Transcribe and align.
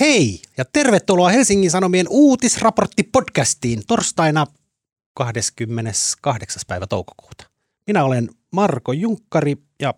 Hei 0.00 0.42
ja 0.56 0.64
tervetuloa 0.64 1.28
Helsingin 1.28 1.70
Sanomien 1.70 2.06
uutisraporttipodcastiin 2.10 3.82
torstaina 3.86 4.46
28. 5.14 6.62
päivä 6.66 6.86
toukokuuta. 6.86 7.50
Minä 7.86 8.04
olen 8.04 8.28
Marko 8.52 8.92
Junkkari 8.92 9.56
ja 9.82 9.94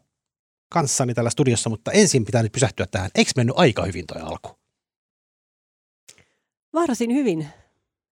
kanssani 0.69 1.15
täällä 1.15 1.31
studiossa, 1.31 1.71
mutta 1.71 1.93
ensin 1.93 2.25
pitää 2.25 2.43
nyt 2.43 2.53
pysähtyä 2.53 2.87
tähän. 2.87 3.11
Eikö 3.15 3.31
mennyt 3.37 3.59
aika 3.59 3.85
hyvin 3.85 4.07
toi 4.07 4.23
alku? 4.23 4.49
Varsin 6.73 7.15
hyvin. 7.15 7.49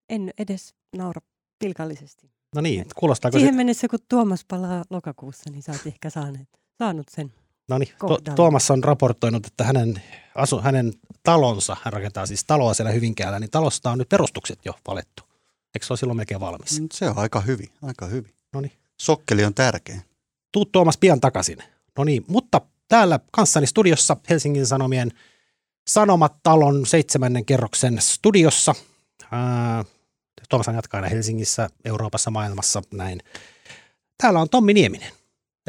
En 0.09 0.31
edes 0.37 0.75
naura 0.97 1.21
pilkallisesti. 1.59 2.31
No 2.55 2.61
niin, 2.61 2.85
kuulostaako 2.95 3.37
Siihen 3.37 3.53
se? 3.53 3.57
mennessä, 3.57 3.87
kun 3.87 3.99
Tuomas 4.09 4.45
palaa 4.45 4.83
lokakuussa, 4.89 5.49
niin 5.49 5.63
sä 5.63 5.71
oot 5.71 5.87
ehkä 5.87 6.09
saaneet, 6.09 6.49
saanut 6.77 7.07
sen. 7.09 7.33
No 7.69 7.77
niin, 7.77 7.89
to-. 8.07 8.19
Tuomas 8.35 8.71
on 8.71 8.83
raportoinut, 8.83 9.45
että 9.47 9.63
hänen, 9.63 10.01
asu, 10.35 10.61
hänen 10.61 10.93
talonsa, 11.23 11.77
hän 11.83 11.93
rakentaa 11.93 12.25
siis 12.25 12.43
taloa 12.45 12.73
siellä 12.73 12.91
Hyvinkäällä, 12.91 13.39
niin 13.39 13.49
talosta 13.51 13.91
on 13.91 13.97
nyt 13.97 14.09
perustukset 14.09 14.59
jo 14.65 14.73
valettu. 14.87 15.23
Eikö 15.75 15.85
se 15.85 15.93
ole 15.93 15.97
silloin 15.97 16.17
melkein 16.17 16.39
valmis? 16.39 16.79
Mm, 16.79 16.87
Se 16.93 17.09
on 17.09 17.17
aika 17.17 17.41
hyvin, 17.41 17.69
aika 17.81 18.05
hyvin. 18.05 18.31
No 18.53 18.61
niin. 18.61 18.71
Sokkeli 18.97 19.45
on 19.45 19.53
tärkeä. 19.53 20.01
Tuu 20.51 20.65
Tuomas 20.65 20.97
pian 20.97 21.21
takaisin. 21.21 21.57
No 21.97 22.03
niin, 22.03 22.25
mutta 22.27 22.61
täällä 22.87 23.19
kanssani 23.31 23.67
studiossa 23.67 24.17
Helsingin 24.29 24.67
Sanomien 24.67 25.11
Sanomat-talon 25.87 26.85
seitsemännen 26.85 27.45
kerroksen 27.45 28.01
studiossa. 28.01 28.75
Ää, 29.31 29.85
Tuomas 30.49 30.67
jatkaa 30.67 30.97
aina 30.97 31.09
Helsingissä, 31.09 31.69
Euroopassa, 31.85 32.31
maailmassa, 32.31 32.81
näin. 32.93 33.19
Täällä 34.17 34.39
on 34.39 34.49
Tommi 34.49 34.73
Nieminen, 34.73 35.11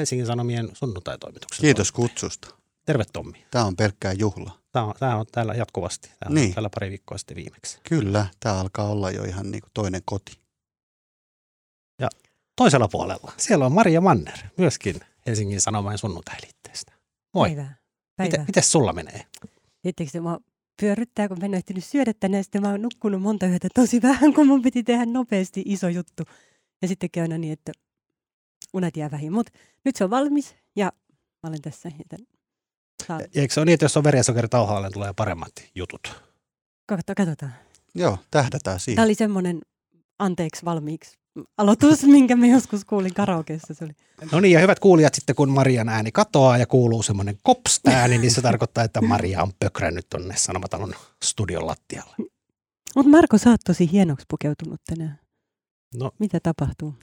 Helsingin 0.01 0.27
Sanomien 0.27 0.69
sunnuntaitoimituksen. 0.73 1.61
Kiitos 1.63 1.93
kutsusta. 1.93 2.55
Terve 2.87 3.05
Tommi. 3.13 3.47
Tämä 3.51 3.65
on 3.65 3.77
pelkkää 3.77 4.13
juhla. 4.13 4.59
Tämä 4.73 4.85
on, 4.85 4.95
tämä 4.99 5.17
on 5.17 5.27
täällä 5.33 5.55
jatkuvasti. 5.55 6.09
Tämä 6.09 6.29
on 6.29 6.35
Niin. 6.35 6.55
täällä 6.55 6.71
pari 6.75 6.91
viikkoa 6.91 7.19
sitten 7.19 7.37
viimeksi. 7.37 7.79
Kyllä, 7.89 8.27
tämä 8.41 8.61
alkaa 8.61 8.87
olla 8.89 9.11
jo 9.11 9.25
ihan 9.25 9.51
niin 9.51 9.61
kuin 9.63 9.71
toinen 9.75 10.03
koti. 10.05 10.41
Toisella 12.57 12.89
puolella, 12.89 13.33
siellä 13.37 13.67
on 13.67 13.73
Maria 13.73 14.01
Manner, 14.01 14.39
myöskin 14.57 15.01
Helsingin 15.27 15.61
Sanomien 15.61 15.99
sunnuntailiitteestä. 15.99 16.93
Moi. 17.35 17.49
Päivää. 17.49 17.63
Miten, 18.19 18.31
Päivää. 18.31 18.45
miten 18.47 18.63
sulla 18.63 18.93
menee? 18.93 19.27
Tiedättekö, 19.83 20.11
se 20.11 20.21
mua 20.21 20.39
pyörryttää, 20.81 21.29
kun 21.29 21.39
mä 21.41 21.45
en 21.47 21.55
ehtinyt 21.55 21.85
syödä 21.85 22.13
tänne, 22.21 22.37
ja 22.37 22.43
sitten 22.43 22.63
mä 22.63 22.71
oon 22.71 22.83
nukkunut 22.83 23.23
monta 23.23 23.47
yötä 23.47 23.69
tosi 23.75 24.03
vähän, 24.03 24.35
kun 24.35 24.47
mun 24.47 24.63
piti 24.63 24.83
tehdä 24.83 25.07
nopeasti 25.07 25.63
iso 25.67 25.89
juttu. 25.89 26.23
Ja 26.83 26.89
sitten 26.89 27.11
käy 27.11 27.23
aina 27.23 27.39
niin, 27.39 27.53
että 27.53 27.73
unet 28.75 28.97
jää 28.97 29.11
vähin. 29.11 29.33
Mutta 29.33 29.53
nyt 29.85 29.97
se 29.97 30.05
on 30.05 30.11
valmis, 30.11 30.55
ja 30.77 30.93
mä 31.43 31.49
olen 31.49 31.63
tässä. 31.63 31.91
Joten 31.99 32.27
saan. 33.07 33.21
Ja 33.21 33.41
eikö 33.43 33.55
se 33.55 33.61
ole 33.61 33.65
niin, 33.65 33.75
että 33.75 33.85
jos 33.85 33.97
on 33.97 34.05
verensokeritauhaalle, 34.05 34.87
niin 34.87 34.93
tulee 34.93 35.13
paremmat 35.13 35.53
jutut? 35.75 36.23
Katsotaan, 36.87 37.15
katsotaan. 37.15 37.53
Joo, 37.95 38.19
tähdätään 38.31 38.61
Tämä 38.63 38.79
siihen. 38.79 39.05
oli 39.05 39.15
semmoinen 39.15 39.61
anteeksi 40.19 40.65
valmiiksi 40.65 41.21
aloitus, 41.59 42.03
minkä 42.17 42.37
mä 42.37 42.47
joskus 42.47 42.85
kuulin 42.85 43.15
karaokeessa. 43.15 43.75
Se 43.75 43.85
oli. 43.85 43.93
No 44.33 44.41
niin, 44.41 44.53
ja 44.53 44.61
hyvät 44.61 44.79
kuulijat, 44.79 45.15
sitten 45.15 45.37
kun 45.37 45.51
Marian 45.51 45.89
ääni 45.89 46.13
katoaa 46.13 46.59
ja 46.59 46.67
kuuluu 46.67 47.03
semmoinen 47.03 47.39
kops-ääni, 47.43 48.19
niin 48.19 48.31
se 48.31 48.43
tarkoittaa, 48.43 48.85
että 48.85 49.01
Maria 49.01 49.43
on 49.43 49.53
pökrännyt 49.59 50.07
tonne 50.09 50.37
Sanomatalon 50.37 50.95
studion 51.25 51.67
lattialle. 51.67 52.17
Mutta 52.97 53.11
Marko, 53.11 53.39
sä 53.39 53.51
oot 53.51 53.61
tosi 53.67 53.93
hienoksi 53.93 54.27
pukeutunut 54.31 54.81
tänään. 54.87 55.19
No, 55.95 56.11
Mitä 56.19 56.41
tapahtuu? 56.43 56.95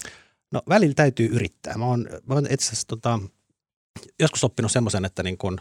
No 0.53 0.61
välillä 0.69 0.93
täytyy 0.93 1.27
yrittää. 1.27 1.77
Mä 1.77 1.85
oon, 1.85 2.09
mä 2.25 2.33
oon 2.33 2.47
itse 2.49 2.65
asiassa 2.65 2.87
tota, 2.87 3.19
joskus 4.19 4.43
oppinut 4.43 4.71
semmoisen, 4.71 5.05
että 5.05 5.23
niin 5.23 5.37
kun, 5.37 5.59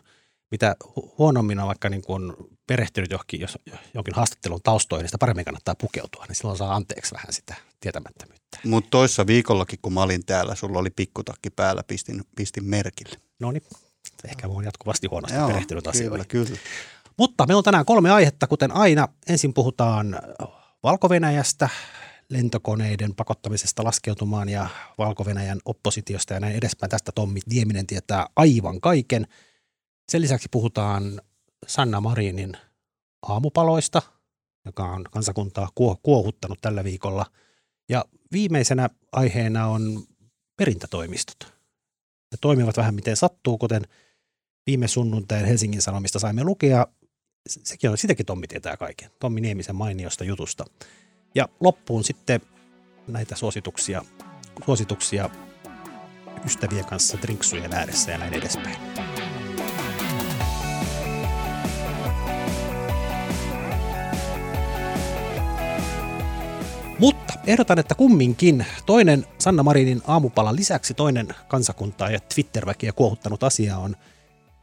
mitä 0.51 0.77
hu- 0.85 1.15
huonommin 1.19 1.59
on 1.59 1.67
vaikka 1.67 1.89
niin 1.89 2.03
kun 2.03 2.51
perehtynyt 2.67 3.11
johonkin, 3.11 3.41
jos, 3.41 3.59
jonkin 3.95 4.15
haastattelun 4.15 4.63
taustoihin, 4.63 5.03
niin 5.03 5.09
sitä 5.09 5.19
paremmin 5.19 5.45
kannattaa 5.45 5.75
pukeutua. 5.75 6.25
Niin 6.29 6.37
silloin 6.37 6.59
saa 6.59 6.75
anteeksi 6.75 7.15
vähän 7.15 7.33
sitä 7.33 7.55
tietämättömyyttä. 7.81 8.59
Mutta 8.65 8.91
toissa 8.91 9.27
viikollakin, 9.27 9.79
kun 9.83 9.93
mä 9.93 10.03
olin 10.03 10.27
täällä, 10.27 10.55
sulla 10.55 10.79
oli 10.79 10.91
pikkutakki 10.91 11.51
päällä, 11.51 11.83
pistin, 11.83 12.23
pistin 12.37 12.65
merkille. 12.65 13.17
No 13.41 13.53
niin, 13.53 13.63
ehkä 14.29 14.49
mä 14.49 14.55
oon 14.55 14.65
jatkuvasti 14.65 15.07
huonosti 15.07 15.39
perehtynyt 15.47 15.87
asioihin. 15.87 16.27
kyllä, 16.29 16.47
kyllä. 16.47 16.61
Mutta 17.17 17.47
meillä 17.47 17.59
on 17.59 17.65
tänään 17.65 17.85
kolme 17.85 18.11
aihetta, 18.11 18.47
kuten 18.47 18.73
aina. 18.73 19.09
Ensin 19.29 19.55
puhutaan 19.55 20.21
valko 20.83 21.09
lentokoneiden 22.31 23.15
pakottamisesta 23.15 23.85
laskeutumaan 23.85 24.49
ja 24.49 24.69
valko 24.99 25.25
oppositiosta 25.65 26.35
ja 26.35 26.41
näin 26.41 26.57
edespäin. 26.57 26.91
Tästä 26.91 27.13
Tommi 27.13 27.41
Nieminen 27.47 27.87
tietää 27.87 28.27
aivan 28.37 28.81
kaiken. 28.81 29.27
Sen 30.09 30.23
lisäksi 30.23 30.49
puhutaan 30.51 31.21
Sanna 31.67 32.01
Marinin 32.01 32.57
aamupaloista, 33.23 34.03
joka 34.65 34.85
on 34.85 35.05
kansakuntaa 35.11 35.69
kuo- 35.75 36.01
kuohuttanut 36.03 36.61
tällä 36.61 36.85
viikolla. 36.85 37.27
Ja 37.89 38.05
viimeisenä 38.33 38.91
aiheena 39.13 39.67
on 39.67 40.05
perintätoimistot. 40.57 41.45
Ne 42.33 42.39
toimivat 42.41 42.77
vähän 42.77 42.95
miten 42.95 43.17
sattuu, 43.17 43.59
kuten 43.59 43.83
viime 44.67 44.89
sunnuntain 44.89 45.45
Helsingin 45.45 45.83
Sanomista 45.83 46.19
saimme 46.19 46.45
lukea. 46.45 46.87
Sekin 47.49 47.91
on, 47.91 47.99
sitäkin 47.99 48.27
Tommi 48.27 48.47
tietää 48.47 48.77
kaiken. 48.77 49.11
Tommi 49.21 49.41
Niemisen 49.41 49.77
mainiosta 49.77 50.25
jutusta. 50.25 50.65
Ja 51.35 51.49
loppuun 51.61 52.05
sitten 52.05 52.41
näitä 53.09 53.37
suosituksia, 53.37 54.03
suosituksia 54.65 55.31
ystävien 56.45 56.85
kanssa 56.85 57.19
drinksujen 57.23 57.75
ääressä 57.75 58.13
ja 58.13 58.19
näin 58.19 58.35
edespäin. 58.35 58.77
Mutta 66.99 67.35
ehdotan, 67.47 67.79
että 67.79 67.95
kumminkin 67.95 68.67
toinen 68.87 69.27
Sanna 69.39 69.63
Marinin 69.63 70.03
aamupalan 70.07 70.57
lisäksi 70.57 70.95
toinen 70.95 71.29
kansakuntaa 71.49 72.11
ja 72.11 72.19
Twitter-väkiä 72.35 72.93
kuohuttanut 72.93 73.43
asia 73.43 73.79
on 73.79 73.97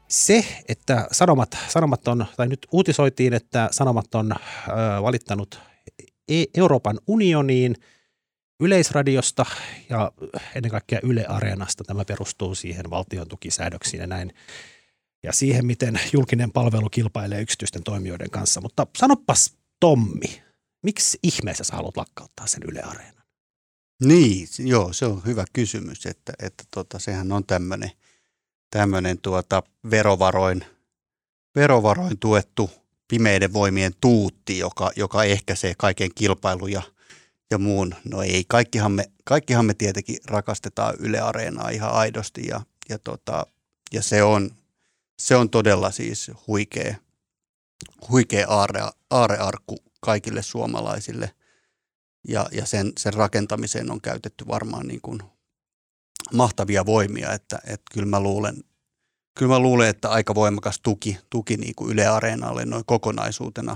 se, 0.07 0.45
että 0.67 1.07
Sanomat, 1.11 1.57
Sanomat 1.69 2.07
on, 2.07 2.25
tai 2.37 2.47
nyt 2.47 2.67
uutisoitiin, 2.71 3.33
että 3.33 3.69
Sanomat 3.71 4.15
on 4.15 4.31
ö, 4.31 4.35
valittanut 5.01 5.59
Euroopan 6.57 6.99
unioniin 7.07 7.75
Yleisradiosta 8.59 9.45
ja 9.89 10.11
ennen 10.55 10.71
kaikkea 10.71 10.99
Yle 11.03 11.25
Areenasta. 11.25 11.83
Tämä 11.83 12.05
perustuu 12.05 12.55
siihen 12.55 12.89
valtion 12.89 13.27
tukisäädöksiin 13.27 14.01
ja 14.01 14.07
näin. 14.07 14.33
Ja 15.23 15.33
siihen, 15.33 15.65
miten 15.65 15.99
julkinen 16.13 16.51
palvelu 16.51 16.89
kilpailee 16.89 17.41
yksityisten 17.41 17.83
toimijoiden 17.83 18.29
kanssa. 18.29 18.61
Mutta 18.61 18.87
sanopas 18.97 19.53
Tommi, 19.79 20.43
miksi 20.83 21.19
ihmeessä 21.23 21.63
sä 21.63 21.75
haluat 21.75 21.97
lakkauttaa 21.97 22.47
sen 22.47 22.63
Yle 22.67 22.81
Areenan? 22.81 23.23
Niin, 24.03 24.47
joo, 24.59 24.93
se 24.93 25.05
on 25.05 25.21
hyvä 25.25 25.45
kysymys, 25.53 26.05
että, 26.05 26.33
että 26.39 26.63
tota, 26.71 26.99
sehän 26.99 27.31
on 27.31 27.45
tämmöinen 27.45 27.91
tämmönen 28.73 29.17
tuota 29.21 29.63
verovaroin, 29.91 30.65
verovaroin 31.55 32.19
tuettu 32.19 32.71
pimeiden 33.13 33.53
voimien 33.53 33.93
tuutti, 34.01 34.57
joka, 34.57 34.91
joka 34.95 35.23
ehkäisee 35.23 35.73
kaiken 35.77 36.09
kilpailun 36.15 36.71
ja, 36.71 36.81
ja 37.51 37.57
muun. 37.57 37.95
No 38.11 38.21
ei, 38.21 38.45
kaikkihan 38.47 38.91
me, 38.91 39.11
kaikkihan 39.23 39.65
me 39.65 39.73
tietenkin 39.73 40.17
rakastetaan 40.25 40.95
Yle 40.99 41.19
Areenaa 41.19 41.69
ihan 41.69 41.91
aidosti 41.91 42.47
ja, 42.47 42.61
ja, 42.89 42.99
tota, 42.99 43.45
ja 43.91 44.01
se, 44.01 44.23
on, 44.23 44.51
se 45.19 45.35
on 45.35 45.49
todella 45.49 45.91
siis 45.91 46.31
huikea, 46.47 46.95
huikea 48.09 48.47
aare, 48.49 48.81
aarearkku 49.09 49.77
kaikille 49.99 50.41
suomalaisille 50.41 51.31
ja, 52.27 52.45
ja 52.51 52.65
sen, 52.65 52.91
sen 52.97 53.13
rakentamiseen 53.13 53.91
on 53.91 54.01
käytetty 54.01 54.47
varmaan 54.47 54.87
niin 54.87 55.01
kuin 55.01 55.19
mahtavia 56.33 56.85
voimia, 56.85 57.33
että, 57.33 57.59
että 57.65 57.93
kyllä 57.93 58.07
mä 58.07 58.19
luulen, 58.19 58.63
kyllä 59.37 59.53
mä 59.53 59.59
luulen, 59.59 59.89
että 59.89 60.09
aika 60.09 60.35
voimakas 60.35 60.79
tuki, 60.79 61.17
tuki 61.29 61.57
niin 61.57 61.75
kuin 61.75 61.91
Yle 61.91 62.07
Areenalle 62.07 62.65
noin 62.65 62.85
kokonaisuutena 62.85 63.75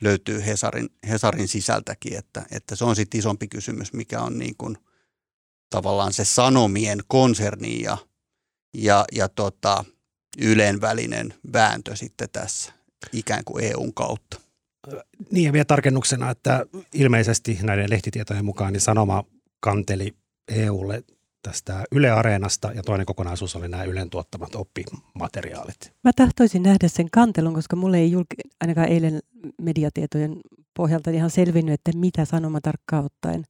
löytyy 0.00 0.46
Hesarin, 0.46 0.88
Hesarin 1.08 1.48
sisältäkin, 1.48 2.18
että, 2.18 2.46
että 2.50 2.76
se 2.76 2.84
on 2.84 2.96
sitten 2.96 3.18
isompi 3.18 3.48
kysymys, 3.48 3.92
mikä 3.92 4.20
on 4.20 4.38
niin 4.38 4.54
kuin 4.58 4.78
tavallaan 5.70 6.12
se 6.12 6.24
Sanomien 6.24 7.00
konserni 7.08 7.82
ja, 7.82 7.98
ja, 8.74 9.04
ja 9.12 9.28
tota, 9.28 9.84
Ylen 10.38 10.80
välinen 10.80 11.34
vääntö 11.52 11.96
sitten 11.96 12.28
tässä 12.32 12.72
ikään 13.12 13.44
kuin 13.44 13.64
EUn 13.64 13.94
kautta. 13.94 14.40
Niin 15.30 15.44
ja 15.46 15.52
vielä 15.52 15.64
tarkennuksena, 15.64 16.30
että 16.30 16.66
ilmeisesti 16.94 17.58
näiden 17.62 17.90
lehtitietojen 17.90 18.44
mukaan 18.44 18.72
niin 18.72 18.80
Sanoma 18.80 19.24
kanteli 19.60 20.14
EUlle 20.48 21.04
tästä 21.42 21.84
Yle 21.92 22.10
Areenasta 22.10 22.72
ja 22.72 22.82
toinen 22.82 23.06
kokonaisuus 23.06 23.56
oli 23.56 23.68
nämä 23.68 23.84
Ylen 23.84 24.10
tuottamat 24.10 24.54
oppimateriaalit. 24.54 25.92
Mä 26.04 26.10
tahtoisin 26.16 26.62
nähdä 26.62 26.88
sen 26.88 27.10
kantelun, 27.12 27.54
koska 27.54 27.76
mulle 27.76 27.98
ei 27.98 28.10
julki, 28.10 28.36
ainakaan 28.60 28.88
eilen 28.88 29.20
mediatietojen 29.62 30.40
pohjalta 30.76 31.10
ihan 31.10 31.30
selvinnyt, 31.30 31.74
että 31.74 31.90
mitä 31.98 32.24
sanoma 32.24 32.60
tarkkaan 32.60 33.04
ottaen, 33.04 33.44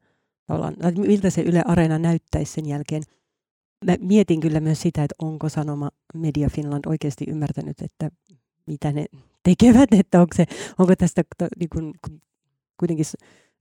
miltä 0.97 1.31
se 1.31 1.43
Yle 1.43 1.63
Areena 1.67 1.99
näyttäisi 1.99 2.53
sen 2.53 2.67
jälkeen. 2.67 3.03
Mä 3.85 3.97
mietin 4.01 4.41
kyllä 4.41 4.61
myös 4.61 4.83
sitä, 4.83 5.05
että 5.05 5.15
onko 5.19 5.49
sanoma 5.49 5.91
Media 6.15 6.49
Finland 6.51 6.85
oikeasti 6.87 7.25
ymmärtänyt, 7.29 7.81
että 7.81 8.11
mitä 8.67 8.93
ne 8.93 9.07
tekevät, 9.43 9.93
että 9.93 10.21
onko, 10.21 10.35
se, 10.37 10.47
onko 10.79 10.97
tästä 10.97 11.23
niin 11.59 11.69
kun 11.73 11.95
kuitenkin 12.81 13.07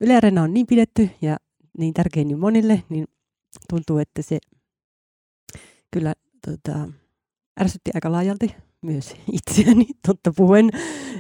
Yle 0.02 0.16
Areena 0.16 0.44
on 0.44 0.54
niin 0.54 0.68
pidetty 0.68 1.10
ja 1.22 1.38
niin 1.78 1.94
tärkein 1.94 2.28
niin 2.28 2.40
monille, 2.40 2.84
niin 2.90 3.08
tuntuu, 3.70 3.98
että 3.98 4.22
se 4.22 4.40
kyllä 5.94 6.14
tota, 6.46 6.90
ärsytti 7.62 7.92
aika 7.94 8.12
laajalti 8.12 8.56
myös 8.82 9.14
itseäni, 9.32 9.86
totta 10.08 10.34
puhuen, 10.36 10.70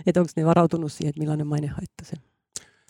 että 0.06 0.20
onko 0.20 0.31
ne 0.36 0.46
varautunut 0.46 0.92
siihen, 0.92 1.10
että 1.10 1.20
millainen 1.20 1.48
mainehaitta 1.48 2.06
se 2.06 2.16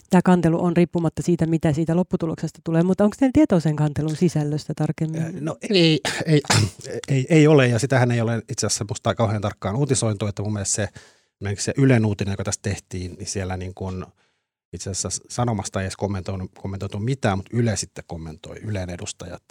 tämä 0.09 0.21
kantelu 0.21 0.63
on 0.63 0.77
riippumatta 0.77 1.21
siitä, 1.21 1.45
mitä 1.45 1.74
siitä 1.74 1.95
lopputuloksesta 1.95 2.59
tulee, 2.63 2.83
mutta 2.83 3.03
onko 3.03 3.15
teillä 3.19 3.31
tietoa 3.33 3.59
sen 3.59 3.75
kantelun 3.75 4.15
sisällöstä 4.15 4.74
tarkemmin? 4.74 5.45
No 5.45 5.57
ei, 5.69 6.00
ei, 6.25 6.42
ei, 7.07 7.25
ei 7.30 7.47
ole, 7.47 7.68
ja 7.68 7.80
sitähän 7.80 8.12
ei 8.12 8.21
ole 8.21 8.42
itse 8.50 8.68
asiassa 8.68 8.85
musta 8.89 9.15
kauhean 9.15 9.42
tarkkaan 9.42 9.75
uutisointu, 9.75 10.27
että 10.27 10.44
mun 10.44 10.53
mielestä 10.53 10.75
se, 10.75 10.88
se 11.57 11.74
Ylen 11.77 12.06
uutinen, 12.06 12.31
joka 12.31 12.44
tässä 12.44 12.62
tehtiin, 12.62 13.13
niin 13.13 13.27
siellä 13.27 13.57
niin 13.57 13.74
kuin 13.74 14.06
itse 14.74 14.89
asiassa 14.89 15.24
sanomasta 15.30 15.80
ei 15.80 15.83
edes 15.83 15.98
kommentoitu, 15.98 16.48
kommentoitu 16.62 17.00
mitään, 17.00 17.38
mutta 17.38 17.57
Yle 17.57 17.77
sitten 17.77 18.04
kommentoi, 18.07 18.57
Ylen 18.57 18.89
edustajat, 18.89 19.44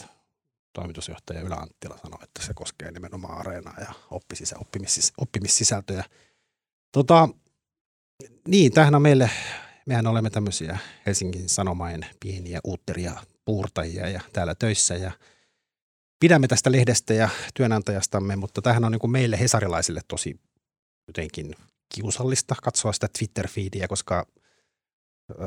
toimitusjohtaja 0.72 1.40
Ylä 1.40 1.54
Anttila 1.54 1.98
sanoi, 1.98 2.18
että 2.22 2.46
se 2.46 2.54
koskee 2.54 2.90
nimenomaan 2.90 3.38
areenaa 3.38 3.80
ja 3.80 3.92
oppisis- 4.10 4.58
oppimis- 4.58 5.12
oppimissisältöjä. 5.18 6.04
Tota, 6.92 7.28
niin, 8.48 8.72
tämähän 8.72 8.94
on 8.94 9.02
meille 9.02 9.30
mehän 9.88 10.06
olemme 10.06 10.30
tämmöisiä 10.30 10.78
Helsingin 11.06 11.48
Sanomain 11.48 12.06
pieniä 12.20 12.60
uutteria 12.64 13.12
puurtajia 13.44 14.08
ja 14.08 14.20
täällä 14.32 14.54
töissä 14.54 14.94
ja 14.94 15.12
pidämme 16.20 16.48
tästä 16.48 16.72
lehdestä 16.72 17.14
ja 17.14 17.28
työnantajastamme, 17.54 18.36
mutta 18.36 18.62
tähän 18.62 18.84
on 18.84 18.92
niin 18.92 19.00
kuin 19.00 19.10
meille 19.10 19.40
hesarilaisille 19.40 20.00
tosi 20.08 20.40
jotenkin 21.08 21.54
kiusallista 21.94 22.54
katsoa 22.62 22.92
sitä 22.92 23.08
Twitter-feediä, 23.18 23.88
koska 23.88 24.26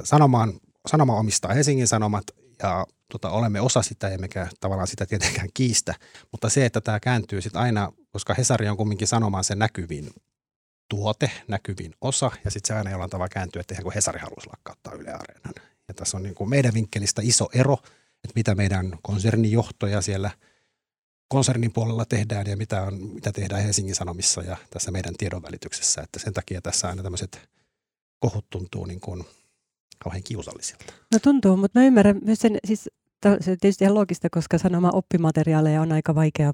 sanomaan, 0.03 0.53
sanoma 0.87 1.15
omistaa 1.19 1.53
Helsingin 1.53 1.87
Sanomat 1.87 2.23
ja 2.63 2.85
tota, 3.11 3.29
olemme 3.29 3.61
osa 3.61 3.81
sitä, 3.81 4.09
emmekä 4.09 4.47
tavallaan 4.59 4.87
sitä 4.87 5.05
tietenkään 5.05 5.49
kiistä, 5.53 5.95
mutta 6.31 6.49
se, 6.49 6.65
että 6.65 6.81
tämä 6.81 6.99
kääntyy 6.99 7.41
sitten 7.41 7.61
aina, 7.61 7.91
koska 8.11 8.33
Hesari 8.33 8.69
on 8.69 8.77
kumminkin 8.77 9.07
sanomaan 9.07 9.43
se 9.43 9.55
näkyvin 9.55 10.09
tuote, 10.89 11.31
näkyvin 11.47 11.93
osa, 12.01 12.31
ja 12.45 12.51
sitten 12.51 12.67
se 12.67 12.77
aina 12.77 12.91
jollain 12.91 13.09
tavalla 13.09 13.29
kääntyy, 13.29 13.59
että 13.59 13.73
ihan 13.73 13.83
kuin 13.83 13.93
Hesari 13.93 14.19
haluaisi 14.19 14.49
lakkauttaa 14.49 14.93
Yle 14.93 15.13
Areenan. 15.13 15.53
Ja 15.87 15.93
tässä 15.93 16.17
on 16.17 16.23
niin 16.23 16.35
kuin 16.35 16.49
meidän 16.49 16.73
vinkkelistä 16.73 17.21
iso 17.25 17.49
ero, 17.53 17.73
että 18.23 18.35
mitä 18.35 18.55
meidän 18.55 18.97
konsernijohtoja 19.01 20.01
siellä 20.01 20.31
konsernin 21.27 21.73
puolella 21.73 22.05
tehdään 22.05 22.47
ja 22.47 22.57
mitä, 22.57 22.81
on, 22.81 22.93
mitä 23.13 23.31
tehdään 23.31 23.63
Helsingin 23.63 23.95
Sanomissa 23.95 24.41
ja 24.41 24.57
tässä 24.69 24.91
meidän 24.91 25.15
tiedonvälityksessä. 25.17 26.01
Että 26.01 26.19
sen 26.19 26.33
takia 26.33 26.61
tässä 26.61 26.87
aina 26.87 27.03
tämmöiset 27.03 27.49
kohut 28.19 28.49
tuntuu 28.49 28.85
niin 28.85 28.99
kuin 28.99 29.25
kauhean 30.03 30.23
kiusallisilta. 30.23 30.93
No 31.13 31.19
tuntuu, 31.19 31.57
mutta 31.57 31.79
mä 31.79 31.85
ymmärrän 31.85 32.19
myös 32.25 32.39
sen, 32.39 32.57
siis 32.65 32.89
se 33.41 33.51
on 33.51 33.57
tietysti 33.61 33.83
ihan 33.83 33.95
loogista, 33.95 34.29
koska 34.29 34.57
sanoma 34.57 34.89
oppimateriaaleja 34.93 35.81
on 35.81 35.91
aika 35.91 36.15
vaikea 36.15 36.51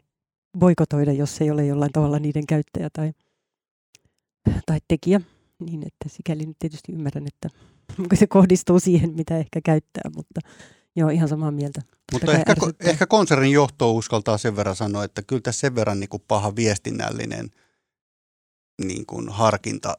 boikotoida, 0.59 1.11
jos 1.11 1.41
ei 1.41 1.51
ole 1.51 1.65
jollain 1.65 1.91
tavalla 1.91 2.19
niiden 2.19 2.47
käyttäjä 2.47 2.89
tai– 2.93 3.11
tai 4.65 4.79
tekijä, 4.87 5.21
niin 5.59 5.87
että 5.87 6.09
sikäli 6.09 6.45
nyt 6.45 6.59
tietysti 6.59 6.91
ymmärrän, 6.91 7.27
että 7.27 7.49
se 8.19 8.27
kohdistuu 8.27 8.79
siihen, 8.79 9.13
mitä 9.13 9.37
ehkä 9.37 9.61
käyttää, 9.63 10.11
mutta 10.15 10.41
joo, 10.95 11.09
ihan 11.09 11.29
samaa 11.29 11.51
mieltä. 11.51 11.81
Mutta 12.11 12.33
ehkä, 12.33 12.55
ehkä 12.79 13.07
konsernin 13.07 13.51
johto 13.51 13.93
uskaltaa 13.93 14.37
sen 14.37 14.55
verran 14.55 14.75
sanoa, 14.75 15.03
että 15.03 15.21
kyllä 15.21 15.41
tässä 15.41 15.59
sen 15.59 15.75
verran 15.75 15.99
niin 15.99 16.09
kuin 16.09 16.23
paha 16.27 16.55
viestinnällinen 16.55 17.49
niin 18.85 19.05
kuin 19.05 19.29
harkinta 19.29 19.97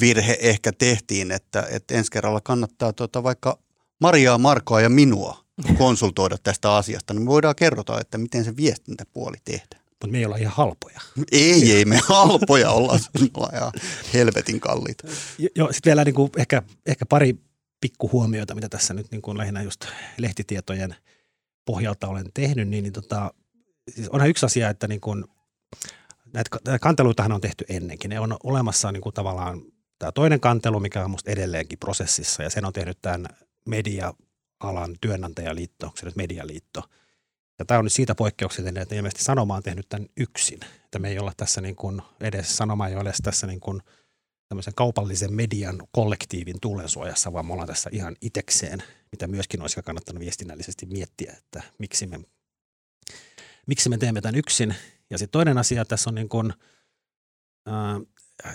virhe 0.00 0.38
ehkä 0.40 0.72
tehtiin, 0.72 1.30
että, 1.30 1.66
että 1.70 1.94
ensi 1.94 2.10
kerralla 2.10 2.40
kannattaa 2.40 2.92
tuota 2.92 3.22
vaikka 3.22 3.58
Mariaa, 4.00 4.38
Markoa 4.38 4.80
ja 4.80 4.88
minua 4.88 5.44
konsultoida 5.78 6.36
tästä 6.42 6.74
asiasta, 6.74 7.14
niin 7.14 7.22
me 7.22 7.26
voidaan 7.26 7.56
kerrota, 7.56 8.00
että 8.00 8.18
miten 8.18 8.44
se 8.44 8.56
viestintäpuoli 8.56 9.36
tehdään. 9.44 9.82
Mutta 9.90 10.06
me 10.06 10.18
ei 10.18 10.24
olla 10.24 10.36
ihan 10.36 10.54
halpoja. 10.56 11.00
Ei, 11.32 11.72
ei 11.72 11.84
me 11.84 12.00
halpoja 12.08 12.70
olla, 12.70 12.92
olla 13.36 13.50
ihan 13.56 13.72
helvetin 14.14 14.60
kalliita. 14.60 15.08
Joo, 15.56 15.72
sitten 15.72 15.90
vielä 15.90 16.04
niin 16.04 16.14
kuin 16.14 16.30
ehkä, 16.36 16.62
ehkä 16.86 17.06
pari 17.06 17.36
pikkuhuomioita, 17.80 18.54
mitä 18.54 18.68
tässä 18.68 18.94
nyt 18.94 19.10
niin 19.10 19.22
kuin 19.22 19.38
lähinnä 19.38 19.62
just 19.62 19.84
lehtitietojen 20.18 20.96
pohjalta 21.64 22.08
olen 22.08 22.30
tehnyt, 22.34 22.68
niin, 22.68 22.82
niin 22.82 22.92
tota, 22.92 23.34
siis 23.94 24.08
onhan 24.08 24.30
yksi 24.30 24.46
asia, 24.46 24.70
että 24.70 24.88
niin 24.88 25.00
kuin, 25.00 25.24
näitä 26.32 26.78
kanteluitahan 26.80 27.32
on 27.32 27.40
tehty 27.40 27.64
ennenkin. 27.68 28.08
Ne 28.08 28.20
on 28.20 28.36
olemassa 28.42 28.92
niin 28.92 29.00
kuin 29.00 29.14
tavallaan 29.14 29.62
tämä 30.00 30.12
toinen 30.12 30.40
kantelu, 30.40 30.80
mikä 30.80 31.04
on 31.04 31.10
musta 31.10 31.30
edelleenkin 31.30 31.78
prosessissa, 31.78 32.42
ja 32.42 32.50
sen 32.50 32.64
on 32.64 32.72
tehnyt 32.72 32.98
tämän 33.02 33.26
media-alan 33.68 34.96
työnantajaliitto, 35.00 35.86
onko 35.86 35.96
se 35.96 36.06
nyt 36.06 36.16
medialiitto– 36.16 36.82
ja 37.60 37.64
tämä 37.64 37.78
on 37.78 37.84
nyt 37.84 37.92
siitä 37.92 38.14
poikkeuksellinen, 38.14 38.82
että 38.82 38.94
ilmeisesti 38.94 39.24
Sanoma 39.24 39.56
on 39.56 39.62
tehnyt 39.62 39.88
tämän 39.88 40.08
yksin. 40.16 40.60
Että 40.84 40.98
me 40.98 41.08
ei 41.08 41.18
olla 41.18 41.32
tässä 41.36 41.60
niin 41.60 41.76
kuin 41.76 42.02
edes, 42.20 42.56
Sanoma 42.56 42.88
ei 42.88 42.96
ole 42.96 43.12
tässä 43.22 43.46
niin 43.46 43.60
kuin 43.60 43.82
tämmöisen 44.48 44.74
kaupallisen 44.74 45.32
median 45.32 45.82
kollektiivin 45.92 46.60
tulensuojassa, 46.60 47.32
vaan 47.32 47.46
me 47.46 47.52
ollaan 47.52 47.68
tässä 47.68 47.90
ihan 47.92 48.16
itekseen, 48.20 48.82
mitä 49.12 49.26
myöskin 49.26 49.60
olisi 49.60 49.82
kannattanut 49.82 50.20
viestinnällisesti 50.20 50.86
miettiä, 50.86 51.34
että 51.38 51.62
miksi 51.78 52.06
me, 52.06 52.20
miksi 53.66 53.88
me 53.88 53.98
teemme 53.98 54.20
tämän 54.20 54.34
yksin. 54.34 54.74
Ja 55.10 55.18
sitten 55.18 55.32
toinen 55.32 55.58
asia 55.58 55.84
tässä 55.84 56.10
on 56.10 56.14
niin 56.14 56.28
kuin, 56.28 56.52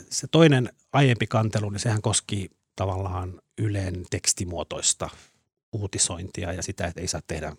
se 0.09 0.27
toinen 0.27 0.69
aiempi 0.93 1.27
kantelu, 1.27 1.69
niin 1.69 1.79
sehän 1.79 2.01
koski 2.01 2.51
tavallaan 2.75 3.41
Ylen 3.57 4.05
tekstimuotoista 4.09 5.09
uutisointia 5.71 6.53
ja 6.53 6.63
sitä, 6.63 6.87
että 6.87 7.01
ei 7.01 7.07
saa 7.07 7.21
tehdä 7.27 7.55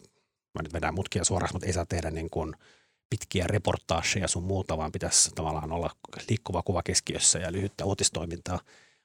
mä 0.56 0.62
nyt 0.62 0.72
vedän 0.72 0.94
mutkia 0.94 1.24
suoraan, 1.24 1.50
mutta 1.52 1.66
ei 1.66 1.72
saa 1.72 1.86
tehdä 1.86 2.10
niin 2.10 2.30
kuin 2.30 2.54
pitkiä 3.10 3.46
reportaaseja 3.46 4.28
sun 4.28 4.44
muuta, 4.44 4.76
vaan 4.76 4.92
pitäisi 4.92 5.30
tavallaan 5.34 5.72
olla 5.72 5.90
liikkuva 6.28 6.62
kuva 6.62 6.82
keskiössä 6.82 7.38
ja 7.38 7.52
lyhyttä 7.52 7.84
uutistoimintaa. 7.84 8.60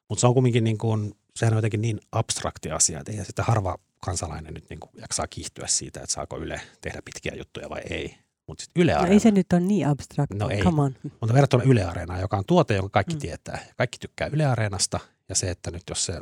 Mutta 0.09 0.19
se 0.19 0.27
on 0.27 0.33
kumminkin 0.33 0.63
niin 0.63 0.77
kuin, 0.77 1.13
sehän 1.35 1.53
on 1.53 1.57
jotenkin 1.57 1.81
niin 1.81 2.00
abstrakti 2.12 2.71
asia, 2.71 3.00
että 3.00 3.12
ei 3.12 3.25
sitä 3.25 3.44
harva 3.44 3.77
kansalainen 4.06 4.53
nyt 4.53 4.69
niin 4.69 4.79
kuin 4.79 4.91
jaksaa 5.01 5.27
kiihtyä 5.27 5.68
siitä, 5.68 6.00
että 6.00 6.13
saako 6.13 6.38
Yle 6.38 6.62
tehdä 6.81 7.01
pitkiä 7.06 7.33
juttuja 7.35 7.69
vai 7.69 7.81
ei. 7.89 8.15
Mutta 8.51 8.81
Yle 8.81 8.94
no 8.94 9.06
ei 9.06 9.19
se 9.19 9.31
nyt 9.31 9.53
ole 9.53 9.62
niin 9.62 9.88
abstrakti, 9.88 10.38
no 10.38 10.50
ei. 10.50 10.62
Come 10.62 10.81
on. 10.81 10.95
Mutta 11.03 11.33
verrattuna 11.33 11.63
Yle 11.63 11.83
Areenaan, 11.83 12.21
joka 12.21 12.38
on 12.38 12.44
tuote, 12.48 12.75
jonka 12.75 12.89
kaikki 12.89 13.13
mm. 13.13 13.19
tietää. 13.19 13.59
Kaikki 13.77 13.98
tykkää 13.98 14.30
Yle 14.33 14.45
Areenasta 14.45 15.00
ja 15.30 15.36
se, 15.36 15.50
että 15.50 15.71
nyt 15.71 15.83
jos 15.89 16.06
se 16.06 16.21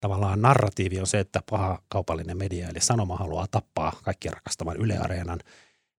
tavallaan 0.00 0.42
narratiivi 0.42 1.00
on 1.00 1.06
se, 1.06 1.20
että 1.20 1.40
paha 1.50 1.82
kaupallinen 1.88 2.38
media 2.38 2.68
eli 2.68 2.80
sanoma 2.80 3.16
haluaa 3.16 3.46
tappaa 3.50 3.92
kaikki 4.02 4.28
rakastavan 4.28 4.76
Yle 4.76 4.98
Areenan, 4.98 5.38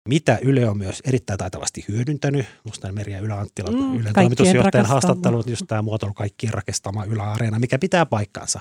mitä 0.10 0.40
Yle 0.42 0.70
on 0.70 0.78
myös 0.78 1.02
erittäin 1.06 1.38
taitavasti 1.38 1.86
hyödyntänyt. 1.88 2.46
Musta 2.64 2.92
Meri 2.92 3.14
ja 3.14 3.20
Ylä 3.20 3.40
Anttila, 3.40 3.72
mm, 3.72 4.00
Ylen 4.00 4.14
toimitusjohtajan 4.14 4.86
haastattelut, 4.86 5.50
just 5.50 5.64
tämä 5.68 5.82
muotoilu 5.82 6.14
kaikkien 6.14 6.54
rakastama 6.54 7.06
Ylä 7.06 7.32
Areena, 7.32 7.60
mikä 7.60 7.80
pitää 7.80 8.06
paikkansa. 8.06 8.60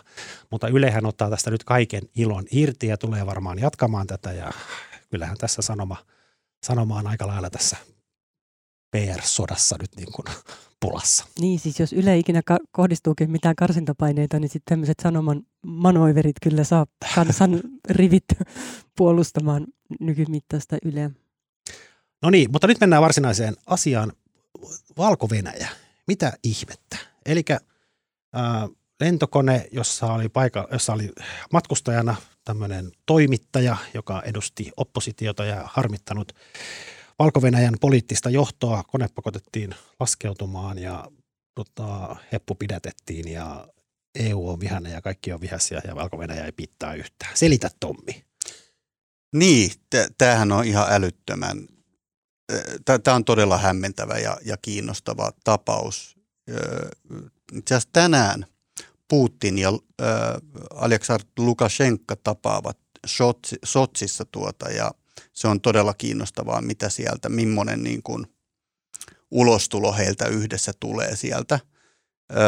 Mutta 0.51 0.69
Ylehän 0.69 1.07
ottaa 1.07 1.31
tästä 1.31 1.51
nyt 1.51 1.65
kaiken 1.65 2.03
ilon 2.17 2.45
irti 2.51 2.87
ja 2.87 2.97
tulee 2.97 3.27
varmaan 3.27 3.59
jatkamaan 3.59 4.07
tätä 4.07 4.33
ja 4.33 4.51
kyllähän 5.11 5.37
tässä 5.39 5.63
sanoma, 5.63 5.97
sanoma 6.67 6.99
on 6.99 7.07
aika 7.07 7.27
lailla 7.27 7.51
tässä 7.51 7.77
PR-sodassa 8.97 9.77
nyt 9.81 9.97
niin 9.97 10.13
kuin 10.13 10.27
pulassa. 10.81 11.27
Niin, 11.41 11.59
siis 11.59 11.81
jos 11.81 11.93
Yle 11.93 12.19
ikinä 12.19 12.43
ka- 12.47 12.59
kohdistuukin 12.71 13.31
mitään 13.31 13.57
karsintapaineita, 13.57 14.39
niin 14.39 14.49
sitten 14.49 14.73
tämmöiset 14.73 15.01
sanoman 15.03 15.43
manoiverit 15.67 16.37
kyllä 16.43 16.65
saa 16.65 16.87
kansan 17.15 17.61
rivit 17.91 18.25
puolustamaan 18.97 19.67
nykymittaista 20.01 20.77
Yleä. 20.85 21.11
No 22.23 22.31
niin, 22.31 22.53
mutta 22.53 22.67
nyt 22.67 22.81
mennään 22.81 23.03
varsinaiseen 23.03 23.55
asiaan. 23.67 24.13
Valko-Venäjä. 24.99 25.69
Mitä 26.07 26.33
ihmettä? 26.45 26.97
Eli 27.27 27.45
äh, 27.53 27.61
lentokone, 29.03 29.69
jossa 29.73 30.07
oli, 30.07 30.29
paikka, 30.29 30.69
jossa 30.73 30.93
oli 30.93 31.13
matkustajana 31.53 32.17
tämmöinen 32.45 32.93
toimittaja, 33.07 33.77
joka 33.95 34.23
edusti 34.23 34.71
oppositiota 34.77 35.45
ja 35.45 35.63
harmittanut 35.65 36.33
valko 37.19 37.41
poliittista 37.81 38.31
johtoa. 38.31 38.83
Kone 38.83 39.09
pakotettiin 39.15 39.75
laskeutumaan 40.01 40.79
ja 40.79 41.09
tota, 41.55 42.17
heppu 42.33 42.55
pidätettiin 42.55 43.33
ja 43.33 43.69
EU 44.15 44.49
on 44.49 44.61
vihainen 44.61 44.93
ja 44.93 45.03
kaikki 45.03 45.33
on 45.33 45.41
vihaisia 45.41 45.81
ja 45.85 45.95
valko 45.95 46.19
ei 46.23 46.53
pitää 46.53 46.95
yhtään. 46.95 47.37
Selitä 47.37 47.71
Tommi. 47.81 48.25
Niin, 49.35 49.73
tämähän 50.19 50.53
on 50.53 50.65
ihan 50.65 50.87
älyttömän. 50.91 51.69
Tämä 52.85 53.17
on 53.17 53.25
todella 53.25 53.59
hämmentävä 53.59 54.19
ja, 54.19 54.37
ja 54.45 54.57
kiinnostava 54.57 55.33
tapaus. 55.45 56.17
Itse 57.53 57.75
asiassa 57.75 57.89
tänään 57.93 58.47
Putin 59.13 59.59
ja 59.59 59.69
äh, 59.69 60.09
Aleksandr 60.75 61.25
Lukashenka 61.39 62.17
tapaavat 62.17 62.79
Sotsissa 63.65 64.25
tuota 64.25 64.71
ja 64.71 64.91
se 65.33 65.49
on 65.49 65.61
todella 65.61 65.95
kiinnostavaa, 65.95 66.61
mitä 66.63 66.89
sieltä, 66.89 67.29
millainen 67.29 67.83
niin 67.83 68.03
kuin 68.03 68.27
ulostulo 69.31 69.93
heiltä 69.93 70.27
yhdessä 70.27 70.73
tulee 70.81 71.17
sieltä. 71.17 71.61
Öö, 72.33 72.39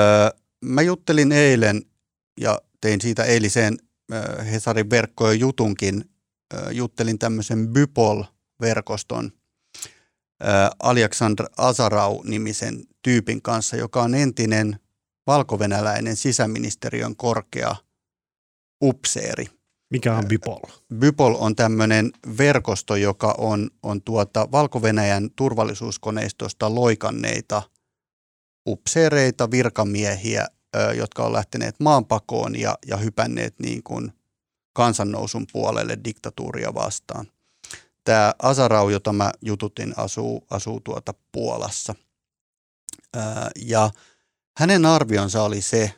mä 0.64 0.82
juttelin 0.82 1.32
eilen 1.32 1.82
ja 2.40 2.60
tein 2.80 3.00
siitä 3.00 3.24
eiliseen 3.24 3.78
Hesarin 4.52 4.90
verkkojen 4.90 5.40
jutunkin. 5.40 6.04
Juttelin 6.70 7.18
tämmöisen 7.18 7.68
Bypol-verkoston 7.68 9.32
Alexander 10.78 11.46
Azarau-nimisen 11.56 12.84
tyypin 13.02 13.42
kanssa, 13.42 13.76
joka 13.76 14.02
on 14.02 14.14
entinen 14.14 14.80
valkovenäläinen 15.26 16.16
sisäministeriön 16.16 17.16
korkea 17.16 17.76
upseeri. 18.82 19.46
Mikä 19.90 20.16
on 20.16 20.24
Bypol? 20.28 20.60
Bypol 20.98 21.34
on 21.38 21.56
tämmöinen 21.56 22.12
verkosto, 22.38 22.96
joka 22.96 23.34
on, 23.38 23.70
on 23.82 24.02
tuota 24.02 24.48
Valko-Venäjän 24.52 25.30
turvallisuuskoneistosta 25.36 26.74
loikanneita 26.74 27.62
upseereita, 28.68 29.50
virkamiehiä, 29.50 30.46
jotka 30.96 31.24
on 31.24 31.32
lähteneet 31.32 31.74
maanpakoon 31.80 32.60
ja, 32.60 32.78
ja 32.86 32.96
hypänneet 32.96 33.54
niin 33.58 33.82
kuin 33.82 34.12
kansannousun 34.72 35.46
puolelle 35.52 35.98
diktatuuria 36.04 36.74
vastaan. 36.74 37.26
Tämä 38.04 38.34
Azarau, 38.42 38.88
jota 38.88 39.12
mä 39.12 39.32
jututin, 39.42 39.94
asuu, 39.96 40.44
asuu 40.50 40.80
tuota 40.80 41.14
Puolassa. 41.32 41.94
Ja 43.56 43.90
hänen 44.58 44.86
arvionsa 44.86 45.42
oli 45.42 45.62
se, 45.62 45.94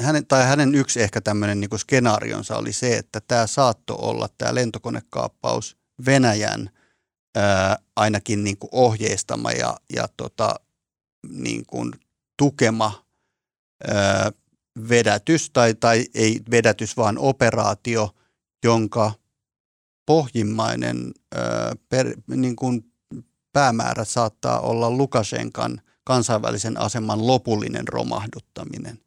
hänen, 0.00 0.26
tai 0.26 0.44
hänen 0.44 0.74
yksi 0.74 1.02
ehkä 1.02 1.20
tämmöinen 1.20 1.60
niin 1.60 1.78
skenaarionsa 1.78 2.56
oli 2.56 2.72
se, 2.72 2.96
että 2.96 3.20
tämä 3.20 3.46
saattoi 3.46 3.96
olla 4.00 4.28
tämä 4.38 4.54
lentokonekaappaus 4.54 5.76
Venäjän 6.06 6.70
ää, 7.36 7.78
ainakin 7.96 8.44
niin 8.44 8.58
kuin 8.58 8.68
ohjeistama 8.72 9.52
ja, 9.52 9.76
ja 9.92 10.08
tota, 10.16 10.54
niin 11.28 11.66
kuin 11.66 11.92
tukema 12.38 13.04
ää, 13.88 14.32
vedätys, 14.88 15.50
tai, 15.50 15.74
tai 15.74 16.06
ei 16.14 16.40
vedätys, 16.50 16.96
vaan 16.96 17.18
operaatio, 17.18 18.14
jonka 18.64 19.12
pohjimmainen 20.06 21.12
ää, 21.34 21.72
per, 21.88 22.16
niin 22.26 22.56
kuin 22.56 22.92
päämäärä 23.52 24.04
saattaa 24.04 24.60
olla 24.60 24.90
Lukashenkan 24.90 25.80
kansainvälisen 26.04 26.80
aseman 26.80 27.26
lopullinen 27.26 27.88
romahduttaminen. 27.88 28.98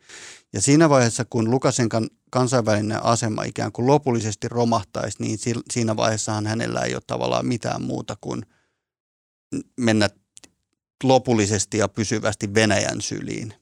Ja 0.54 0.62
siinä 0.62 0.89
vaiheessa, 0.89 1.25
kun 1.25 1.51
Lukasenkan 1.51 2.10
kansainvälinen 2.30 3.04
asema 3.04 3.44
ikään 3.44 3.72
kuin 3.72 3.88
lopullisesti 3.88 4.48
romahtaisi, 4.48 5.24
niin 5.24 5.39
siinä 5.74 5.96
vaiheessahan 5.96 6.48
hänellä 6.48 6.82
ei 6.82 6.94
ole 6.94 7.01
tavallaan 7.08 7.46
mitään 7.46 7.82
muuta 7.82 8.18
kuin 8.22 8.46
mennä 9.80 10.10
lopullisesti 11.04 11.77
ja 11.77 11.88
pysyvästi 11.88 12.54
Venäjän 12.54 13.01
syliin, 13.01 13.54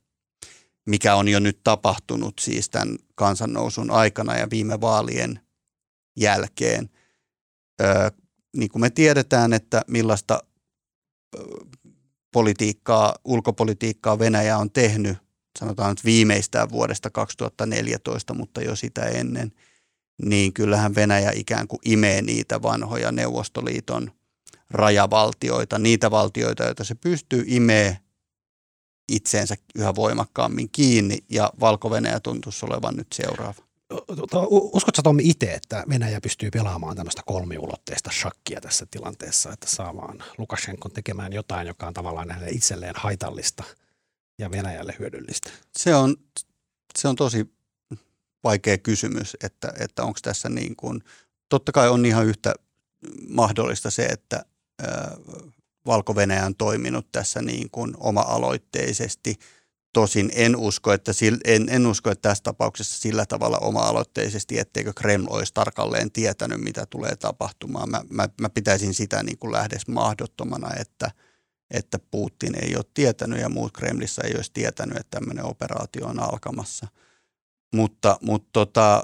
mikä 0.86 1.16
on 1.16 1.28
jo 1.28 1.40
nyt 1.40 1.60
tapahtunut 1.64 2.34
siis 2.40 2.70
tämän 2.70 2.98
kansannousun 3.16 3.92
aikana 3.92 4.38
ja 4.38 4.50
viime 4.50 4.82
vaalien 4.82 5.40
jälkeen. 6.18 6.90
Öö, 7.82 8.10
niin 8.58 8.70
kuin 8.70 8.82
me 8.82 8.90
tiedetään, 8.90 9.54
että 9.54 9.82
millaista 9.88 10.40
politiikkaa, 12.36 13.16
ulkopolitiikkaa 13.26 14.20
Venäjä 14.20 14.58
on 14.58 14.72
tehnyt 14.72 15.18
sanotaan 15.60 15.90
nyt 15.90 16.06
viimeistään 16.06 16.70
vuodesta 16.70 17.10
2014, 17.10 18.34
mutta 18.34 18.62
jo 18.62 18.76
sitä 18.76 19.02
ennen, 19.02 19.52
niin 20.22 20.54
kyllähän 20.54 20.96
Venäjä 20.96 21.32
ikään 21.36 21.68
kuin 21.68 21.80
imee 21.86 22.22
niitä 22.22 22.62
vanhoja 22.62 23.12
Neuvostoliiton 23.12 24.12
rajavaltioita, 24.70 25.80
niitä 25.80 26.12
valtioita, 26.12 26.64
joita 26.64 26.84
se 26.84 26.96
pystyy 26.96 27.44
imee 27.48 27.98
itseensä 29.10 29.56
yhä 29.76 29.96
voimakkaammin 29.96 30.70
kiinni 30.72 31.18
ja 31.30 31.52
Valko-Venäjä 31.60 32.20
tuntuisi 32.20 32.66
olevan 32.66 32.96
nyt 32.96 33.08
seuraava. 33.14 33.65
Uskotko 34.50 35.02
Tommi 35.04 35.30
itse, 35.30 35.54
että 35.54 35.84
Venäjä 35.90 36.22
pystyy 36.22 36.52
pelaamaan 36.52 36.96
tämmöistä 36.96 37.22
kolmiulotteista 37.26 38.12
shakkia 38.12 38.62
tässä 38.62 38.86
tilanteessa, 38.92 39.54
että 39.54 39.68
saamaan 39.70 40.24
Lukashenkon 40.38 40.92
tekemään 40.92 41.34
jotain, 41.34 41.68
joka 41.68 41.88
on 41.88 41.94
tavallaan 41.94 42.32
hänelle 42.32 42.52
itselleen 42.52 42.94
haitallista– 42.98 43.64
ja 44.40 44.52
Venäjälle 44.52 44.96
hyödyllistä? 45.00 45.50
Se 45.78 45.96
on, 45.96 46.16
se 47.00 47.08
on 47.08 47.16
tosi 47.16 47.54
vaikea 48.44 48.78
kysymys, 48.78 49.38
että, 49.44 49.74
että 49.80 50.04
onko 50.04 50.20
tässä 50.22 50.50
niin 50.50 50.76
kuin, 50.76 51.04
totta 51.50 51.72
kai 51.72 51.90
on 51.90 52.06
ihan 52.06 52.26
yhtä 52.26 52.54
mahdollista 53.28 53.92
se, 53.92 54.06
että 54.06 54.46
Valko-Venäjä 55.86 56.46
on 56.46 56.56
toiminut 56.56 57.12
tässä 57.12 57.42
niin 57.42 57.70
kuin 57.72 57.94
oma-aloitteisesti. 57.98 59.40
Tosin 59.96 60.32
en 60.34 60.56
usko, 60.56 60.94
että, 60.94 61.12
en, 61.46 61.68
en 61.70 61.88
usko, 61.88 62.12
että 62.12 62.30
tässä 62.30 62.44
tapauksessa 62.44 63.00
sillä 63.00 63.26
tavalla 63.26 63.58
oma-aloitteisesti, 63.58 64.60
etteikö 64.60 64.94
Kreml 64.96 65.28
olisi 65.30 65.54
tarkalleen 65.54 66.12
tietänyt, 66.12 66.62
mitä 66.62 66.86
tulee 66.90 67.16
tapahtumaan. 67.16 67.90
Mä, 67.90 68.02
mä, 68.10 68.30
mä 68.42 68.50
pitäisin 68.50 68.94
sitä 68.94 69.24
niin 69.24 69.38
kuin 69.38 69.52
lähdes 69.52 69.88
mahdottomana, 69.88 70.70
että– 70.80 71.12
että 71.72 72.00
Putin 72.12 72.56
ei 72.64 72.76
ole 72.76 72.86
tietänyt 72.94 73.40
ja 73.40 73.50
muut 73.50 73.72
Kremlissä 73.74 74.22
ei 74.26 74.36
olisi 74.36 74.52
tietänyt, 74.54 74.98
että 74.98 75.20
tämmöinen 75.20 75.46
operaatio 75.46 76.08
on 76.08 76.20
alkamassa. 76.20 76.88
Mutta, 77.76 78.18
mutta, 78.22 78.50
tota, 78.54 79.04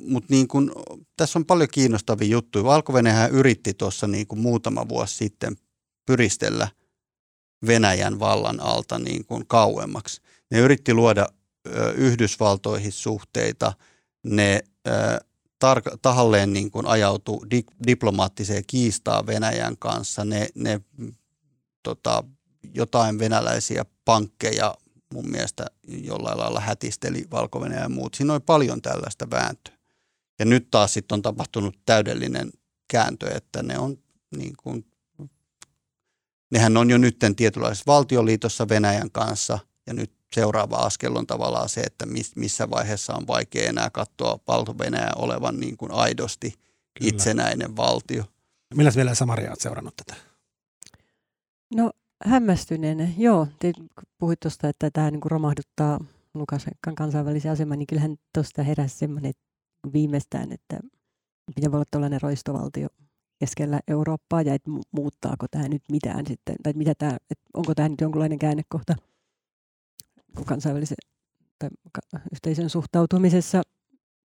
mutta 0.00 0.34
niin 0.34 0.48
kuin, 0.48 0.70
tässä 1.16 1.38
on 1.38 1.44
paljon 1.44 1.68
kiinnostavia 1.72 2.28
juttuja. 2.28 2.64
valko 2.64 2.92
yritti 3.30 3.74
tuossa 3.74 4.06
niin 4.06 4.26
kuin 4.26 4.40
muutama 4.40 4.88
vuosi 4.88 5.16
sitten 5.16 5.56
pyristellä 6.06 6.68
Venäjän 7.66 8.18
vallan 8.18 8.60
alta 8.60 8.98
niin 8.98 9.24
kuin 9.24 9.46
kauemmaksi. 9.46 10.20
Ne 10.50 10.58
yritti 10.58 10.94
luoda 10.94 11.26
Yhdysvaltoihin 11.94 12.92
suhteita, 12.92 13.72
ne 14.22 14.60
tar- 15.64 15.98
tahalleen 16.02 16.52
niin 16.52 16.70
kuin 16.70 16.86
ajautui 16.86 17.50
di- 17.50 17.66
diplomaattiseen 17.86 18.64
kiistaan 18.66 19.26
Venäjän 19.26 19.76
kanssa. 19.78 20.24
Ne, 20.24 20.48
ne 20.54 20.80
tota, 21.82 22.24
jotain 22.74 23.18
venäläisiä 23.18 23.84
pankkeja 24.04 24.74
mun 25.14 25.30
mielestä 25.30 25.66
jollain 25.86 26.38
lailla 26.38 26.60
hätisteli 26.60 27.24
valko 27.30 27.66
ja 27.66 27.88
muut. 27.88 28.14
Siinä 28.14 28.32
oli 28.32 28.40
paljon 28.40 28.82
tällaista 28.82 29.30
vääntöä. 29.30 29.74
Ja 30.38 30.44
nyt 30.44 30.70
taas 30.70 30.94
sitten 30.94 31.14
on 31.16 31.22
tapahtunut 31.22 31.78
täydellinen 31.86 32.50
kääntö, 32.88 33.30
että 33.34 33.62
ne 33.62 33.78
on 33.78 33.98
niin 34.36 34.54
kuin, 34.56 34.86
nehän 36.50 36.76
on 36.76 36.90
jo 36.90 36.98
nyt 36.98 37.16
tietynlaisessa 37.36 37.92
valtioliitossa 37.92 38.68
Venäjän 38.68 39.10
kanssa 39.10 39.58
ja 39.86 39.94
nyt 39.94 40.12
seuraava 40.34 40.76
askel 40.76 41.16
on 41.16 41.26
tavallaan 41.26 41.68
se, 41.68 41.80
että 41.80 42.06
missä 42.36 42.70
vaiheessa 42.70 43.14
on 43.14 43.26
vaikea 43.26 43.68
enää 43.68 43.90
katsoa 43.90 44.38
valto 44.48 44.76
olevan 45.16 45.60
niin 45.60 45.76
kuin 45.76 45.92
aidosti 45.92 46.50
Kyllä. 46.50 47.08
itsenäinen 47.08 47.76
valtio. 47.76 48.24
Millä 48.74 48.92
vielä 48.96 49.14
Samaria 49.14 49.50
olet 49.50 49.60
seurannut 49.60 49.96
tätä? 49.96 50.20
No 51.74 51.90
hämmästyneenä, 52.24 53.08
joo. 53.18 53.48
Te 53.58 53.72
puhuit 54.18 54.40
tuosta, 54.40 54.68
että 54.68 54.90
tämä 54.90 55.10
niin 55.10 55.20
romahduttaa 55.24 56.00
Lukashenkan 56.34 56.94
kansainvälisen 56.94 57.52
aseman, 57.52 57.78
niin 57.78 57.86
kyllähän 57.86 58.16
tuosta 58.34 58.62
heräsi 58.62 58.98
semmoinen 58.98 59.32
viimeistään, 59.92 60.52
että 60.52 60.80
miten 61.56 61.72
voi 61.72 61.76
olla 61.76 61.88
tällainen 61.90 62.22
roistovaltio 62.22 62.88
keskellä 63.44 63.80
Eurooppaa 63.88 64.42
ja 64.42 64.54
että 64.54 64.70
muuttaako 64.92 65.46
tämä 65.50 65.68
nyt 65.68 65.82
mitään 65.90 66.26
sitten, 66.26 66.56
tai 66.62 66.72
mitä 66.72 66.94
tämä, 66.98 67.16
että 67.30 67.44
onko 67.54 67.74
tämä 67.74 67.88
nyt 67.88 68.00
jonkinlainen 68.00 68.38
käännekohta 68.38 68.94
kansainvälisen 70.46 70.96
tai 71.58 71.70
yhteisön 72.32 72.70
suhtautumisessa. 72.70 73.62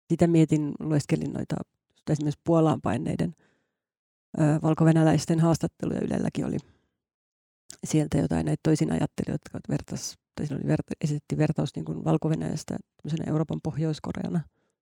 Sitä 0.09 0.27
mietin, 0.27 0.71
lueskelin 0.79 1.33
noita 1.33 1.55
esimerkiksi 2.09 2.41
Puolaan 2.43 2.81
paineiden 2.81 3.35
valkovenäläisten 4.63 5.39
haastatteluja 5.39 6.01
Ylelläkin 6.01 6.45
oli 6.45 6.57
sieltä 7.83 8.17
jotain 8.17 8.45
näitä 8.45 8.59
toisin 8.63 8.91
ajattelijoita, 8.91 9.49
jotka 9.53 9.59
vertas, 9.69 10.17
tai 10.35 10.57
oli 10.57 10.67
verta, 10.67 10.93
esitti 11.01 11.37
vertaus 11.37 11.75
niin 11.75 11.85
kuin 11.85 12.05
valko 12.05 12.31
Euroopan 13.27 13.59
Pohjois-Koreana. 13.63 14.41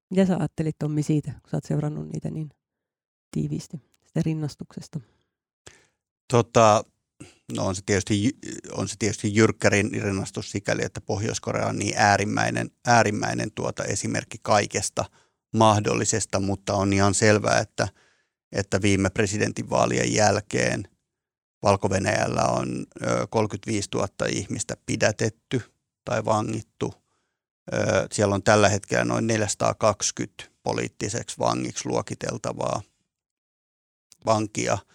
Mitä 0.10 0.26
sä 0.26 0.38
ajattelit 0.38 0.76
Tommi 0.80 1.04
siitä, 1.04 1.32
kun 1.32 1.50
sä 1.52 1.58
oot 1.58 1.64
seurannut 1.64 2.10
niitä 2.10 2.30
niin 2.32 2.50
tiiviisti, 3.32 3.82
sitä 4.18 4.30
rinnastuksesta? 4.30 5.00
Tota, 6.32 6.84
no 7.56 7.66
on 7.66 7.76
se 7.76 7.82
tietysti, 7.86 8.38
on 8.72 8.88
se 8.88 8.96
tietysti 9.00 9.36
jyrkkärin 9.36 9.92
rinnastus 9.92 10.52
sikäli, 10.52 10.82
että 10.86 11.02
Pohjois-Korea 11.02 11.68
on 11.68 11.80
niin 11.80 11.94
äärimmäinen, 11.98 12.72
äärimmäinen 12.88 13.52
tuota 13.52 13.84
esimerkki 13.84 14.38
kaikesta 14.42 15.06
mahdollisesta, 15.56 16.40
mutta 16.40 16.74
on 16.74 16.94
ihan 16.94 17.14
selvää, 17.14 17.60
että, 17.60 17.88
että 18.52 18.82
viime 18.82 19.10
presidentinvaalien 19.10 20.14
jälkeen 20.14 20.88
valko 21.64 21.90
on 22.48 22.86
35 23.30 23.90
000 23.94 24.08
ihmistä 24.30 24.78
pidätetty 24.86 25.62
tai 26.06 26.26
vangittu. 26.26 26.94
Siellä 28.12 28.36
on 28.36 28.44
tällä 28.44 28.70
hetkellä 28.70 29.06
noin 29.06 29.28
420 29.28 30.44
poliittiseksi 30.64 31.40
vangiksi 31.40 31.90
luokiteltavaa 31.90 32.82
vankia– 34.28 34.78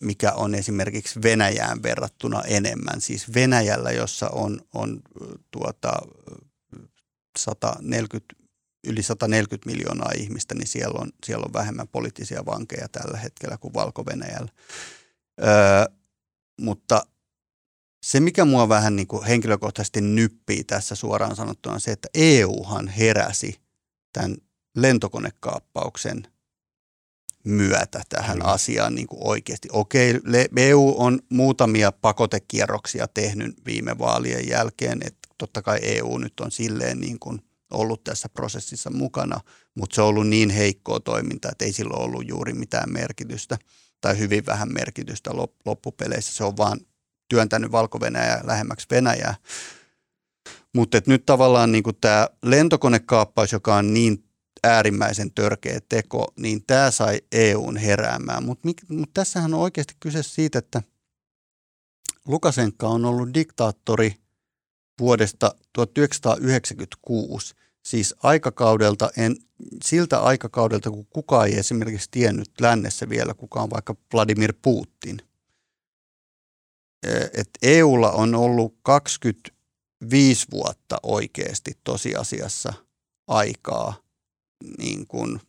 mikä 0.00 0.32
on 0.32 0.54
esimerkiksi 0.54 1.22
Venäjään 1.22 1.82
verrattuna 1.82 2.42
enemmän. 2.42 3.00
Siis 3.00 3.34
Venäjällä, 3.34 3.90
jossa 3.90 4.28
on, 4.28 4.60
on 4.74 5.02
tuota, 5.50 5.92
140, 7.38 8.34
yli 8.86 9.02
140 9.02 9.70
miljoonaa 9.70 10.10
ihmistä, 10.16 10.54
niin 10.54 10.66
siellä 10.66 11.00
on, 11.00 11.10
siellä 11.24 11.44
on 11.44 11.52
vähemmän 11.52 11.88
poliittisia 11.88 12.46
vankeja 12.46 12.88
tällä 12.88 13.18
hetkellä 13.18 13.56
kuin 13.58 13.74
Valko-Venäjällä. 13.74 14.52
Öö, 15.42 15.94
mutta 16.60 17.06
se, 18.04 18.20
mikä 18.20 18.44
mua 18.44 18.68
vähän 18.68 18.96
niin 18.96 19.06
kuin 19.06 19.24
henkilökohtaisesti 19.24 20.00
nyppii 20.00 20.64
tässä 20.64 20.94
suoraan 20.94 21.36
sanottuna, 21.36 21.74
on 21.74 21.80
se, 21.80 21.92
että 21.92 22.08
EUhan 22.14 22.88
heräsi 22.88 23.60
tämän 24.12 24.36
lentokonekaappauksen 24.76 26.33
myötä 27.44 28.02
tähän 28.08 28.38
mm. 28.38 28.44
asiaan 28.44 28.94
niin 28.94 29.06
kuin 29.06 29.20
oikeasti. 29.24 29.68
Okei, 29.72 30.20
EU 30.56 30.94
on 30.96 31.18
muutamia 31.28 31.92
pakotekierroksia 31.92 33.08
tehnyt 33.08 33.54
viime 33.66 33.98
vaalien 33.98 34.48
jälkeen, 34.48 34.98
että 35.04 35.28
totta 35.38 35.62
kai 35.62 35.78
EU 35.82 36.18
nyt 36.18 36.40
on 36.40 36.50
silleen 36.50 37.00
niin 37.00 37.18
kuin 37.18 37.40
ollut 37.70 38.04
tässä 38.04 38.28
prosessissa 38.28 38.90
mukana, 38.90 39.40
mutta 39.74 39.94
se 39.94 40.02
on 40.02 40.08
ollut 40.08 40.28
niin 40.28 40.50
heikkoa 40.50 41.00
toimintaa, 41.00 41.50
että 41.52 41.64
ei 41.64 41.72
sillä 41.72 41.96
ollut 41.96 42.28
juuri 42.28 42.52
mitään 42.52 42.92
merkitystä 42.92 43.58
tai 44.00 44.18
hyvin 44.18 44.46
vähän 44.46 44.72
merkitystä 44.72 45.30
loppupeleissä. 45.64 46.34
Se 46.34 46.44
on 46.44 46.56
vaan 46.56 46.80
työntänyt 47.28 47.72
valko 47.72 47.98
lähemmäksi 48.42 48.86
Venäjää. 48.90 49.34
Mutta 50.74 51.00
nyt 51.06 51.26
tavallaan 51.26 51.72
niin 51.72 51.84
tämä 52.00 52.28
lentokonekaappaus, 52.42 53.52
joka 53.52 53.76
on 53.76 53.94
niin 53.94 54.23
äärimmäisen 54.64 55.30
törkeä 55.34 55.80
teko, 55.88 56.32
niin 56.36 56.64
tämä 56.66 56.90
sai 56.90 57.20
EUn 57.32 57.76
heräämään. 57.76 58.44
Mutta 58.44 58.68
mut 58.88 59.10
tässähän 59.14 59.54
on 59.54 59.60
oikeasti 59.60 59.94
kyse 60.00 60.22
siitä, 60.22 60.58
että 60.58 60.82
Lukasenka 62.26 62.88
on 62.88 63.04
ollut 63.04 63.34
diktaattori 63.34 64.16
vuodesta 65.00 65.54
1996, 65.72 67.54
siis 67.82 68.14
aikakaudelta, 68.22 69.10
en, 69.16 69.36
siltä 69.84 70.20
aikakaudelta, 70.20 70.90
kun 70.90 71.06
kukaan 71.06 71.48
ei 71.48 71.58
esimerkiksi 71.58 72.08
tiennyt 72.10 72.50
lännessä 72.60 73.08
vielä, 73.08 73.34
kuka 73.34 73.62
on 73.62 73.70
vaikka 73.70 73.96
Vladimir 74.12 74.54
Putin. 74.62 75.18
Et 77.32 77.50
EUlla 77.62 78.10
on 78.12 78.34
ollut 78.34 78.78
25 78.82 80.46
vuotta 80.50 80.96
oikeasti 81.02 81.72
tosiasiassa 81.84 82.72
aikaa 83.26 84.03
niin 84.78 85.06
kuin 85.06 85.40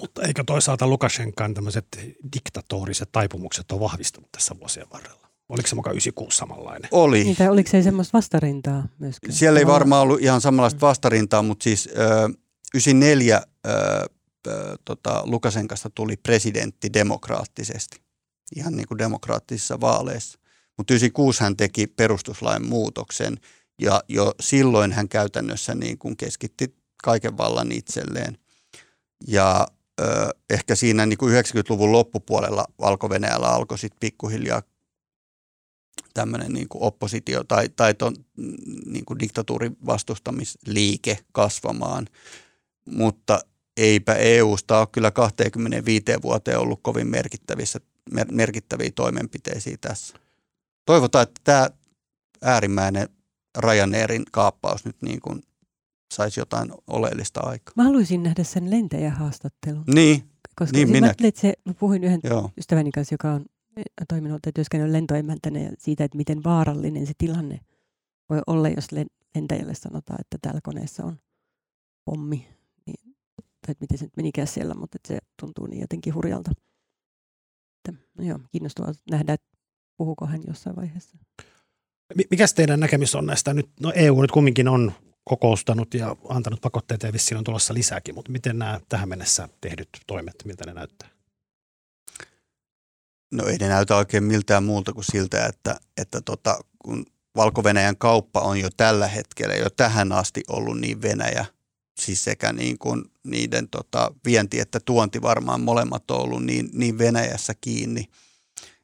mutta 0.00 0.22
eikö 0.22 0.44
toisaalta 0.46 0.86
Lukashenkan 0.86 1.54
tämmöiset 1.54 1.86
diktatoriset 2.32 3.08
taipumukset 3.12 3.72
ole 3.72 3.80
vahvistunut 3.80 4.32
tässä 4.32 4.54
vuosien 4.60 4.86
varrella? 4.92 5.28
Oliko 5.48 5.68
se 5.68 5.74
mukaan 5.74 5.92
96 5.92 6.36
samanlainen? 6.36 6.88
Oli. 6.92 7.24
Niin, 7.24 7.36
tai 7.36 7.48
oliko 7.48 7.70
se 7.70 7.82
semmoista 7.82 8.18
vastarintaa 8.18 8.88
myöskin? 8.98 9.32
Siellä 9.32 9.58
ei 9.58 9.66
varmaan 9.66 10.02
ollut 10.02 10.20
ihan 10.20 10.40
samanlaista 10.40 10.80
vastarintaa, 10.80 11.42
mutta 11.42 11.64
siis 11.64 11.86
ö, 11.86 12.28
94 12.74 13.42
ö, 13.66 13.70
ö, 14.46 14.76
tota, 14.84 15.22
Lukasenkasta 15.24 15.90
tuli 15.90 16.16
presidentti 16.16 16.92
demokraattisesti, 16.92 17.96
ihan 18.56 18.76
niin 18.76 18.88
kuin 18.88 18.98
demokraattisissa 18.98 19.80
vaaleissa. 19.80 20.38
Mutta 20.78 20.94
96 20.94 21.42
hän 21.42 21.56
teki 21.56 21.86
perustuslain 21.86 22.66
muutoksen 22.66 23.38
ja 23.82 24.02
jo 24.08 24.34
silloin 24.40 24.92
hän 24.92 25.08
käytännössä 25.08 25.74
niin 25.74 25.98
kuin 25.98 26.16
keskitti 26.16 26.76
kaiken 27.04 27.36
vallan 27.36 27.72
itselleen. 27.72 28.38
Ja 29.26 29.66
ö, 30.00 30.28
ehkä 30.50 30.74
siinä 30.74 31.06
niin 31.06 31.18
kuin 31.18 31.34
90-luvun 31.44 31.92
loppupuolella 31.92 32.64
valko 32.80 33.08
alkoi 33.42 33.78
sitten 33.78 34.00
pikkuhiljaa 34.00 34.62
tämmöinen 36.14 36.52
niin 36.52 36.68
kuin 36.68 36.82
oppositio 36.82 37.44
tai, 37.44 37.68
tai 37.68 37.94
ton, 37.94 38.16
niin 38.86 39.04
kuin 39.04 39.18
diktatuurin 39.18 39.76
vastustamisliike 39.86 41.18
kasvamaan. 41.32 42.06
Mutta 42.86 43.40
eipä 43.76 44.14
EUsta 44.14 44.78
ole 44.78 44.88
kyllä 44.92 45.10
25 45.10 46.04
vuoteen 46.22 46.58
ollut 46.58 46.80
kovin 46.82 47.06
merkittävissä, 47.06 47.80
mer, 48.10 48.26
merkittäviä 48.32 48.90
toimenpiteisiä 48.94 49.76
tässä. 49.80 50.16
Toivotaan, 50.84 51.22
että 51.22 51.40
tämä 51.44 51.70
äärimmäinen 52.42 53.08
Ryanairin 53.58 54.24
kaappaus 54.32 54.84
nyt 54.84 54.96
niin 55.02 55.20
kuin 55.20 55.42
saisi 56.12 56.40
jotain 56.40 56.72
oleellista 56.86 57.40
aikaa. 57.40 57.72
Mä 57.76 57.84
haluaisin 57.84 58.22
nähdä 58.22 58.44
sen 58.44 58.70
lentäjähaastattelun. 58.70 59.84
Niin, 59.94 60.22
koska 60.56 60.76
niin 60.76 60.90
minä. 60.90 61.14
Että 61.18 61.40
se, 61.40 61.54
puhuin 61.78 62.04
yhden 62.04 62.20
Joo. 62.24 62.50
ystäväni 62.58 62.90
kanssa, 62.90 63.14
joka 63.14 63.32
on 63.32 63.44
eh, 63.76 63.84
toiminut 64.08 64.42
tai 64.42 64.52
työskennellyt 64.52 64.92
lentoemäntänä 64.92 65.60
ja 65.60 65.70
siitä, 65.78 66.04
että 66.04 66.16
miten 66.16 66.44
vaarallinen 66.44 67.06
se 67.06 67.12
tilanne 67.18 67.60
voi 68.30 68.40
olla, 68.46 68.68
jos 68.68 68.86
lentäjälle 69.34 69.74
sanotaan, 69.74 70.20
että 70.20 70.38
täällä 70.42 70.60
koneessa 70.62 71.04
on 71.04 71.18
pommi. 72.04 72.48
Niin, 72.86 73.16
tai 73.36 73.72
että 73.72 73.82
miten 73.82 73.98
se 73.98 74.04
nyt 74.04 74.16
menikään 74.16 74.48
siellä, 74.48 74.74
mutta 74.74 74.96
että 74.96 75.08
se 75.08 75.18
tuntuu 75.40 75.66
niin 75.66 75.80
jotenkin 75.80 76.14
hurjalta. 76.14 76.50
Että, 77.76 78.02
no 78.18 78.24
joo, 78.24 78.38
kiinnostavaa 78.52 78.92
nähdä, 79.10 79.32
että 79.32 79.48
puhuuko 79.96 80.26
hän 80.26 80.40
jossain 80.46 80.76
vaiheessa. 80.76 81.18
Mikä 82.30 82.44
teidän 82.54 82.80
näkemys 82.80 83.14
on 83.14 83.26
näistä? 83.26 83.54
Nyt, 83.54 83.70
no 83.80 83.92
EU 83.94 84.22
nyt 84.22 84.30
kumminkin 84.30 84.68
on 84.68 84.92
kokoustanut 85.28 85.94
ja 85.94 86.16
antanut 86.28 86.60
pakotteita 86.60 87.06
ja 87.06 87.12
vissiin 87.12 87.38
on 87.38 87.44
tulossa 87.44 87.74
lisääkin, 87.74 88.14
mutta 88.14 88.32
miten 88.32 88.58
nämä 88.58 88.80
tähän 88.88 89.08
mennessä 89.08 89.48
tehdyt 89.60 89.88
toimet, 90.06 90.34
miltä 90.44 90.66
ne 90.66 90.74
näyttää? 90.74 91.08
No 93.32 93.46
ei 93.46 93.56
ne 93.58 93.68
näytä 93.68 93.96
oikein 93.96 94.24
miltään 94.24 94.64
muulta 94.64 94.92
kuin 94.92 95.04
siltä, 95.04 95.46
että, 95.46 95.80
että 95.96 96.20
tota, 96.20 96.58
kun 96.78 97.06
valko 97.36 97.62
kauppa 97.98 98.40
on 98.40 98.60
jo 98.60 98.68
tällä 98.76 99.08
hetkellä, 99.08 99.54
jo 99.54 99.70
tähän 99.70 100.12
asti 100.12 100.42
ollut 100.48 100.80
niin 100.80 101.02
Venäjä, 101.02 101.46
siis 102.00 102.24
sekä 102.24 102.52
niin 102.52 102.78
kuin 102.78 103.04
niiden 103.24 103.68
tota, 103.68 104.14
vienti 104.24 104.60
että 104.60 104.80
tuonti 104.80 105.22
varmaan 105.22 105.60
molemmat 105.60 106.10
on 106.10 106.20
ollut 106.20 106.44
niin, 106.44 106.68
niin 106.72 106.98
Venäjässä 106.98 107.54
kiinni, 107.60 108.04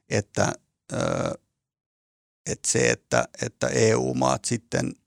että, 0.09 0.53
ö, 0.93 0.99
että 2.51 2.71
se, 2.71 2.91
että, 2.91 3.29
että 3.43 3.69
EU-maat 3.69 4.45
sitten– 4.45 4.93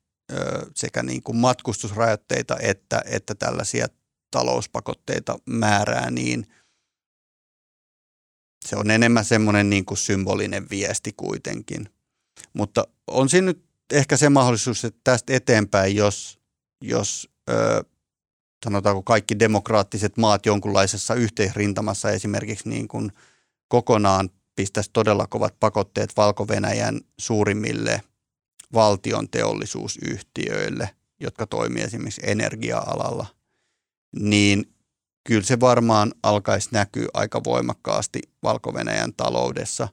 sekä 0.75 1.03
niin 1.03 1.23
kuin 1.23 1.35
matkustusrajoitteita 1.35 2.57
että, 2.61 3.01
että 3.05 3.35
tällaisia 3.35 3.87
talouspakotteita 4.31 5.39
määrää, 5.45 6.11
niin 6.11 6.47
se 8.65 8.75
on 8.75 8.91
enemmän 8.91 9.25
semmoinen 9.25 9.69
niin 9.69 9.85
kuin 9.85 9.97
symbolinen 9.97 10.69
viesti 10.69 11.13
kuitenkin. 11.17 11.89
Mutta 12.53 12.87
on 13.07 13.29
siinä 13.29 13.45
nyt 13.45 13.63
ehkä 13.93 14.17
se 14.17 14.29
mahdollisuus, 14.29 14.85
että 14.85 14.99
tästä 15.03 15.33
eteenpäin, 15.33 15.95
jos, 15.95 16.39
jos 16.81 17.29
ö, 17.49 17.83
sanotaanko 18.65 19.03
kaikki 19.03 19.39
demokraattiset 19.39 20.17
maat 20.17 20.45
jonkunlaisessa 20.45 21.13
yhteisrintamassa 21.13 22.11
esimerkiksi 22.11 22.69
niin 22.69 22.87
kuin 22.87 23.11
kokonaan 23.67 24.29
pistäisi 24.55 24.89
todella 24.93 25.27
kovat 25.27 25.59
pakotteet 25.59 26.17
Valko-Venäjän 26.17 27.01
suurimmille– 27.19 28.01
valtion 28.73 29.29
teollisuusyhtiöille, 29.29 30.89
jotka 31.19 31.47
toimii 31.47 31.83
esimerkiksi 31.83 32.21
energia-alalla, 32.23 33.25
niin 34.19 34.73
kyllä 35.27 35.43
se 35.43 35.59
varmaan 35.59 36.13
alkaisi 36.23 36.69
näkyä 36.71 37.07
aika 37.13 37.43
voimakkaasti 37.43 38.19
valko 38.43 38.73
taloudessa, 39.17 39.87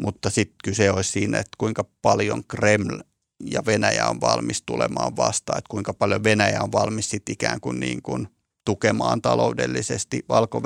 mutta 0.00 0.30
sitten 0.30 0.56
kyse 0.64 0.90
olisi 0.90 1.10
siinä, 1.10 1.38
että 1.38 1.56
kuinka 1.58 1.84
paljon 2.02 2.44
Kreml 2.44 2.98
ja 3.44 3.62
Venäjä 3.66 4.08
on 4.08 4.20
valmis 4.20 4.62
tulemaan 4.66 5.16
vastaan, 5.16 5.58
että 5.58 5.68
kuinka 5.70 5.94
paljon 5.94 6.24
Venäjä 6.24 6.62
on 6.62 6.72
valmis 6.72 7.10
sitten 7.10 7.32
ikään 7.32 7.60
kuin, 7.60 7.80
niin 7.80 8.02
kuin 8.02 8.28
tukemaan 8.64 9.22
taloudellisesti 9.22 10.24
valko 10.28 10.62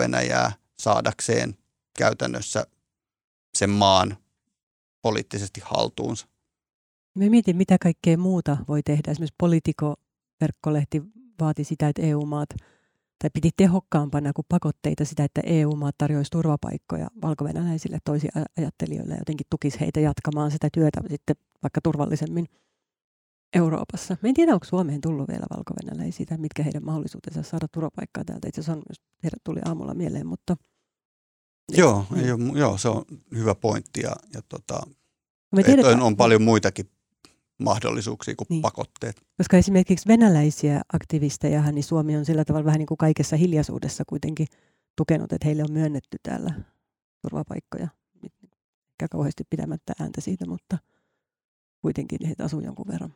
saadakseen 0.81 1.57
käytännössä 1.99 2.67
sen 3.57 3.71
maan 3.71 4.17
poliittisesti 5.03 5.61
haltuunsa. 5.65 6.27
Me 7.17 7.29
mietin, 7.29 7.57
mitä 7.57 7.77
kaikkea 7.83 8.19
muuta 8.19 8.57
voi 8.69 8.83
tehdä. 8.83 9.11
Esimerkiksi 9.11 9.35
Politico-verkkolehti 9.39 11.03
vaati 11.41 11.65
sitä, 11.65 11.89
että 11.89 12.03
EU-maat 12.03 12.49
tai 13.19 13.31
piti 13.35 13.51
tehokkaampana 13.57 14.33
kuin 14.33 14.47
pakotteita 14.49 15.05
sitä, 15.05 15.25
että 15.25 15.41
EU-maat 15.45 15.95
tarjoaisi 15.99 16.31
turvapaikkoja 16.31 17.09
valko-venäläisille 17.23 17.99
ajattelijoille 18.59 19.15
ja 19.15 19.21
jotenkin 19.21 19.47
tukisi 19.51 19.81
heitä 19.81 20.01
jatkamaan 20.01 20.51
sitä 20.51 20.69
työtä 20.73 21.01
sitten 21.09 21.37
vaikka 21.63 21.81
turvallisemmin 21.81 22.47
Euroopassa. 23.55 24.17
Me 24.23 24.29
en 24.29 24.35
tiedä, 24.35 24.55
onko 24.55 24.65
Suomeen 24.65 25.01
tullut 25.01 25.29
vielä 25.29 25.47
valko 25.57 25.75
tai 26.29 26.39
mitkä 26.39 26.63
heidän 26.63 26.85
mahdollisuutensa 26.85 27.43
saada 27.43 27.67
turvapaikkaa 27.73 28.25
täältä. 28.25 28.49
Itse 28.49 28.61
asiassa 28.61 28.83
heidät 29.23 29.45
tuli 29.45 29.61
aamulla 29.65 29.95
mieleen, 29.95 30.27
mutta... 30.27 30.57
Joo, 31.73 32.05
ei 32.17 32.33
ole, 32.33 32.59
joo 32.59 32.79
se 32.79 32.89
on 32.89 33.05
hyvä 33.35 33.55
pointti 33.55 34.01
ja, 34.01 34.17
ja 34.35 34.43
tota, 34.49 34.81
on 36.03 36.17
paljon 36.17 36.43
muitakin 36.43 36.91
mahdollisuuksia 37.59 38.35
kuin 38.37 38.47
niin. 38.51 38.63
pakotteet. 38.63 39.23
Koska 39.37 39.57
esimerkiksi 39.57 40.09
venäläisiä 40.09 40.83
aktivisteja, 40.93 41.73
niin 41.73 41.85
Suomi 41.85 42.17
on 42.17 42.25
sillä 42.25 42.45
tavalla 42.45 42.65
vähän 42.65 42.79
niin 42.79 42.87
kuin 42.87 42.99
kaikessa 42.99 43.37
hiljaisuudessa 43.37 44.05
kuitenkin 44.07 44.47
tukenut, 44.97 45.33
että 45.33 45.47
heille 45.47 45.63
on 45.63 45.73
myönnetty 45.73 46.19
täällä 46.23 46.55
turvapaikkoja. 47.23 47.89
tykkää 48.21 49.09
kauheasti 49.11 49.45
pidämättä 49.51 49.93
ääntä 50.01 50.21
siitä, 50.21 50.47
mutta 50.47 50.79
kuitenkin 51.83 52.19
heitä 52.27 52.45
asuu 52.45 52.61
jonkun 52.61 52.87
verran 52.89 53.15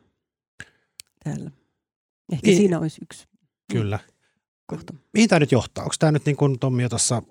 täällä. 1.23 1.51
Ehkä 2.31 2.47
Niin. 2.47 2.57
siinä 2.57 2.79
olisi 2.79 3.01
yksi 3.01 3.27
Kyllä. 3.71 3.99
kohta. 4.65 4.93
Mihin 5.13 5.29
tämä 5.29 5.39
nyt 5.39 5.51
johtaa? 5.51 5.83
Onko 5.83 5.95
tämä 5.99 6.11
nyt 6.11 6.25
niin 6.25 6.37
kuin 6.37 6.59
Tommi 6.59 6.83
jo 6.83 6.89
tuossa 6.89 7.23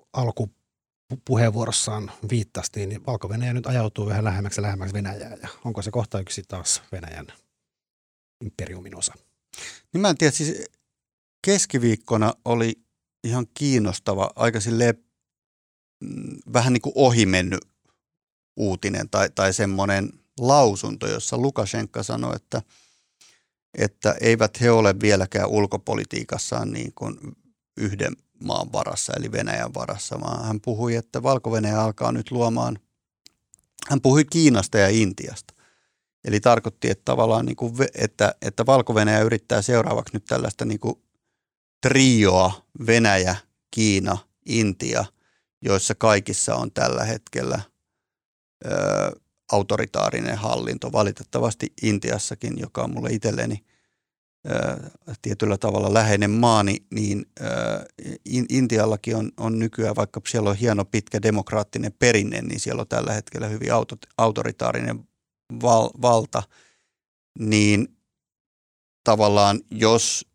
alkupuheenvuorossaan 1.11 2.11
viittasi, 2.29 2.85
niin 2.85 3.05
valko 3.05 3.27
nyt 3.53 3.67
ajautuu 3.67 4.05
vähän 4.05 4.23
lähemmäksi 4.23 4.59
ja 4.59 4.63
lähemmäksi 4.63 4.93
Venäjää. 4.93 5.37
Ja 5.41 5.49
onko 5.65 5.81
se 5.81 5.91
kohta 5.91 6.19
yksi 6.19 6.43
taas 6.47 6.81
Venäjän 6.91 7.27
imperiumin 8.43 8.95
osa? 8.95 9.13
Niin 9.93 10.01
mä 10.01 10.09
en 10.09 10.17
tiedä, 10.17 10.31
siis 10.31 10.63
keskiviikkona 11.45 12.33
oli 12.45 12.79
ihan 13.23 13.47
kiinnostava, 13.53 14.31
aika 14.35 14.59
silleen 14.59 14.95
mm, 16.03 16.37
vähän 16.53 16.73
niin 16.73 16.81
kuin 16.81 16.93
ohi 16.95 17.25
mennyt 17.25 17.59
uutinen 18.57 19.09
tai, 19.09 19.29
tai 19.35 19.53
semmoinen 19.53 20.09
lausunto, 20.39 21.07
jossa 21.07 21.37
Lukashenka 21.37 22.03
sanoi, 22.03 22.35
että, 22.35 22.61
että 23.77 24.15
eivät 24.21 24.61
he 24.61 24.71
ole 24.71 24.95
vieläkään 25.01 25.49
ulkopolitiikassaan 25.49 26.71
niin 26.71 26.93
kuin 26.93 27.17
yhden 27.77 28.15
maan 28.41 28.71
varassa, 28.73 29.13
eli 29.17 29.31
Venäjän 29.31 29.73
varassa, 29.73 30.21
vaan 30.21 30.45
hän 30.45 30.61
puhui, 30.61 30.95
että 30.95 31.23
valko 31.23 31.51
alkaa 31.83 32.11
nyt 32.11 32.31
luomaan, 32.31 32.79
hän 33.89 34.01
puhui 34.01 34.25
Kiinasta 34.25 34.77
ja 34.77 34.89
Intiasta. 34.89 35.53
Eli 36.25 36.39
tarkoitti, 36.39 36.89
että 36.89 37.05
tavallaan 37.05 37.45
niin 37.45 37.55
kuin, 37.55 37.73
että, 37.95 38.35
että 38.41 38.65
valko 38.65 38.93
yrittää 39.25 39.61
seuraavaksi 39.61 40.13
nyt 40.13 40.25
tällaista 40.25 40.65
niin 40.65 40.79
kuin 40.79 40.95
trioa 41.81 42.65
Venäjä, 42.87 43.35
Kiina, 43.71 44.17
Intia, 44.45 45.05
joissa 45.61 45.95
kaikissa 45.95 46.55
on 46.55 46.71
tällä 46.71 47.03
hetkellä 47.03 47.61
ö, 48.65 48.71
autoritaarinen 49.51 50.37
hallinto. 50.37 50.91
Valitettavasti 50.91 51.73
Intiassakin, 51.81 52.59
joka 52.59 52.83
on 52.83 52.93
mulle 52.93 53.09
itselleni 53.11 53.65
tietyllä 55.21 55.57
tavalla 55.57 55.93
läheinen 55.93 56.31
maani, 56.31 56.77
niin 56.91 57.25
ö, 57.41 57.43
In- 58.25 58.45
Intiallakin 58.49 59.15
on, 59.15 59.31
on 59.37 59.59
nykyään, 59.59 59.95
vaikka 59.95 60.21
siellä 60.27 60.49
on 60.49 60.55
hieno 60.55 60.85
pitkä 60.85 61.21
demokraattinen 61.21 61.93
perinne, 61.99 62.41
niin 62.41 62.59
siellä 62.59 62.81
on 62.81 62.87
tällä 62.87 63.13
hetkellä 63.13 63.47
hyvin 63.47 63.73
auto, 63.73 63.95
autoritaarinen 64.17 64.99
val, 65.61 65.89
valta, 66.01 66.43
niin 67.39 67.97
tavallaan 69.03 69.59
jos 69.71 70.25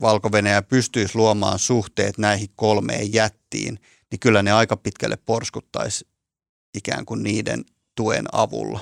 valko 0.00 0.30
pystyisi 0.68 1.16
luomaan 1.18 1.58
suhteet 1.58 2.18
näihin 2.18 2.48
kolmeen 2.56 3.12
jättiin, 3.12 3.78
niin 4.10 4.20
kyllä 4.20 4.42
ne 4.42 4.52
aika 4.52 4.76
pitkälle 4.76 5.16
porskuttaisi 5.16 6.06
ikään 6.74 7.04
kuin 7.04 7.22
niiden 7.22 7.64
tuen 7.94 8.24
avulla. 8.32 8.80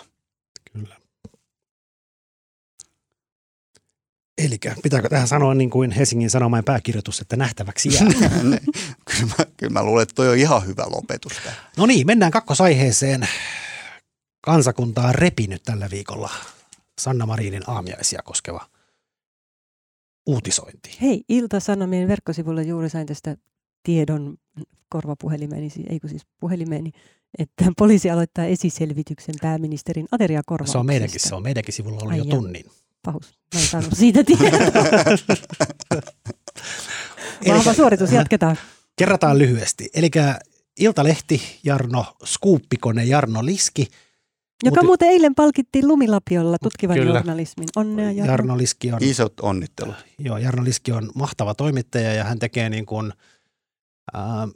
Kyllä. 0.72 1.05
Eli 4.38 4.58
pitääkö 4.82 5.08
tähän 5.08 5.28
sanoa 5.28 5.54
niin 5.54 5.70
kuin 5.70 5.90
Helsingin 5.90 6.30
Sanomain 6.30 6.64
pääkirjoitus, 6.64 7.20
että 7.20 7.36
nähtäväksi 7.36 7.94
jää? 7.94 8.04
kyllä, 9.10 9.34
mä, 9.38 9.44
kyllä 9.56 9.72
mä 9.72 9.82
luulen, 9.82 10.02
että 10.02 10.14
toi 10.14 10.28
on 10.28 10.38
ihan 10.38 10.66
hyvä 10.66 10.84
lopetus 10.90 11.32
no 11.76 11.86
niin, 11.86 12.06
mennään 12.06 12.32
kakkosaiheeseen. 12.32 13.28
Kansakunta 14.40 15.02
on 15.02 15.14
repinyt 15.14 15.62
tällä 15.62 15.88
viikolla 15.90 16.30
Sanna 17.00 17.26
Marinin 17.26 17.62
aamiaisia 17.66 18.22
koskeva 18.24 18.66
uutisointi. 20.26 20.96
Hei, 21.02 21.24
Ilta-Sanomien 21.28 22.08
verkkosivulla 22.08 22.62
juuri 22.62 22.90
sain 22.90 23.06
tästä 23.06 23.36
tiedon 23.82 24.36
korvapuhelimeeni, 24.88 25.70
siis- 25.70 25.86
ei 25.90 26.00
kun 26.00 26.10
siis 26.10 26.22
puhelimeeni, 26.40 26.90
että 27.38 27.64
poliisi 27.78 28.10
aloittaa 28.10 28.44
esiselvityksen 28.44 29.34
pääministerin 29.40 30.06
ateriakorvauksista. 30.12 30.72
Se 30.72 30.78
on 30.78 30.86
meidänkin, 30.86 31.20
se 31.20 31.34
on 31.34 31.42
meidänkin 31.42 31.74
sivulla 31.74 31.98
ollut 31.98 32.12
Ai 32.12 32.18
jo 32.18 32.24
tunnin. 32.24 32.64
Pahus. 33.06 33.38
Mä 33.54 33.60
en 33.60 33.66
saanut 33.66 33.92
siitä 33.94 34.24
tietoa. 34.24 34.58
Vahva 37.48 37.74
suoritus, 37.74 38.12
jatketaan. 38.12 38.56
Kerrataan 38.96 39.38
lyhyesti. 39.38 39.90
Eli 39.94 40.10
Iltalehti, 40.78 41.60
Jarno, 41.64 42.04
skuuppikone 42.24 43.04
Jarno 43.04 43.44
Liski. 43.44 43.88
Joka 44.64 44.80
Uuti- 44.80 44.86
muuten 44.86 45.08
eilen 45.08 45.34
palkittiin 45.34 45.88
Lumilapiolla 45.88 46.56
tutkivan 46.62 46.96
Kyllä. 46.96 47.14
journalismin. 47.14 47.68
Onnea 47.76 48.10
Jarno. 48.12 48.32
Jarno 48.32 48.56
Liski 48.56 48.92
on 48.92 49.02
Isot 49.02 49.40
onnittelut. 49.40 49.94
Joo, 50.18 50.38
Jarno 50.38 50.64
Liski 50.64 50.92
on 50.92 51.10
mahtava 51.14 51.54
toimittaja 51.54 52.14
ja 52.14 52.24
hän 52.24 52.38
tekee 52.38 52.70
niin 52.70 52.86
kuin, 52.86 53.12
ää, 54.14 54.48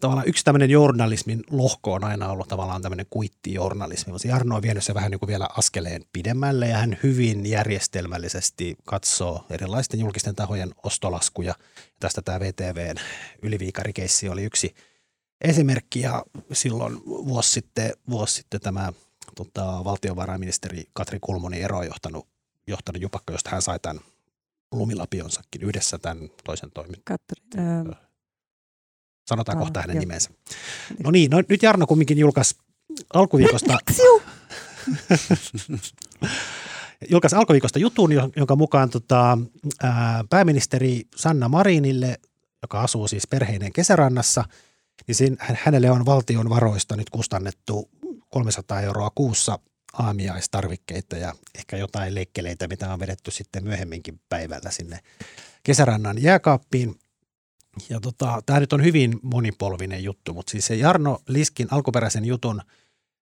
tavallaan 0.00 0.28
yksi 0.28 0.44
tämmöinen 0.44 0.70
journalismin 0.70 1.44
lohko 1.50 1.92
on 1.92 2.04
aina 2.04 2.28
ollut 2.28 2.48
tavallaan 2.48 2.82
tämmöinen 2.82 3.06
kuittijournalismi, 3.10 4.12
mutta 4.12 4.28
Jarno 4.28 4.56
on 4.56 4.62
vienyt 4.62 4.84
se 4.84 4.94
vähän 4.94 5.10
niin 5.10 5.18
kuin 5.18 5.28
vielä 5.28 5.48
askeleen 5.58 6.04
pidemmälle 6.12 6.68
ja 6.68 6.78
hän 6.78 6.98
hyvin 7.02 7.46
järjestelmällisesti 7.46 8.76
katsoo 8.84 9.46
erilaisten 9.50 10.00
julkisten 10.00 10.34
tahojen 10.34 10.70
ostolaskuja. 10.84 11.54
Tästä 12.00 12.22
tämä 12.22 12.40
VTVn 12.40 12.96
yliviikarikeissi 13.42 14.28
oli 14.28 14.44
yksi 14.44 14.74
esimerkki 15.40 16.00
ja 16.00 16.24
silloin 16.52 17.00
vuosi 17.06 17.52
sitten, 17.52 17.92
vuosi 18.10 18.34
sitten 18.34 18.60
tämä 18.60 18.92
tota, 19.36 19.84
valtiovarainministeri 19.84 20.84
Katri 20.92 21.18
Kulmoni 21.20 21.60
ero 21.60 21.78
on 21.78 21.86
johtanut, 21.86 22.28
johtanut 22.66 23.02
jupakka, 23.02 23.32
josta 23.32 23.50
hän 23.50 23.62
sai 23.62 23.78
tämän 23.78 24.02
lumilapionsakin 24.72 25.62
yhdessä 25.62 25.98
tämän 25.98 26.30
toisen 26.44 26.70
toiminnan. 26.70 27.02
Katri, 27.04 27.42
ää, 27.56 28.11
Sanotaan 29.28 29.58
Ah, 29.58 29.62
kohta 29.62 29.80
hänen 29.80 29.98
nimensä. 29.98 30.30
No 31.04 31.10
niin, 31.10 31.30
no, 31.30 31.42
nyt 31.48 31.62
Jarno 31.62 31.86
kumminkin 31.86 32.18
julkaisi 32.18 32.56
alkuviikosta, 33.14 33.78
julkaisi 37.10 37.36
alkuviikosta 37.36 37.78
jutun, 37.78 38.12
jo- 38.12 38.30
jonka 38.36 38.56
mukaan 38.56 38.90
tota, 38.90 39.38
ää, 39.82 40.24
pääministeri 40.30 41.02
Sanna 41.16 41.48
Marinille, 41.48 42.16
joka 42.62 42.80
asuu 42.80 43.08
siis 43.08 43.26
perheineen 43.26 43.72
kesärannassa, 43.72 44.44
niin 45.06 45.14
siinä, 45.14 45.36
hän- 45.38 45.58
hänelle 45.62 45.90
on 45.90 46.06
valtion 46.06 46.48
varoista 46.50 46.96
nyt 46.96 47.10
kustannettu 47.10 47.90
300 48.28 48.80
euroa 48.80 49.10
kuussa 49.14 49.58
aamiaistarvikkeita 49.92 51.16
ja 51.16 51.34
ehkä 51.58 51.76
jotain 51.76 52.14
leikkeleitä, 52.14 52.68
mitä 52.68 52.92
on 52.92 53.00
vedetty 53.00 53.30
sitten 53.30 53.64
myöhemminkin 53.64 54.20
päivällä 54.28 54.70
sinne 54.70 54.98
kesärannan 55.62 56.22
jääkaappiin. 56.22 56.94
Ja 57.88 58.00
tota, 58.00 58.40
tämä 58.46 58.60
nyt 58.60 58.72
on 58.72 58.84
hyvin 58.84 59.18
monipolvinen 59.22 60.04
juttu, 60.04 60.34
mutta 60.34 60.50
siis 60.50 60.66
se 60.66 60.74
Jarno 60.74 61.18
Liskin 61.28 61.68
alkuperäisen 61.70 62.24
jutun 62.24 62.62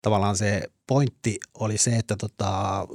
tavallaan 0.02 0.36
se 0.36 0.62
pointti 0.86 1.38
oli 1.54 1.78
se, 1.78 1.96
että 1.96 2.16
tota, 2.16 2.86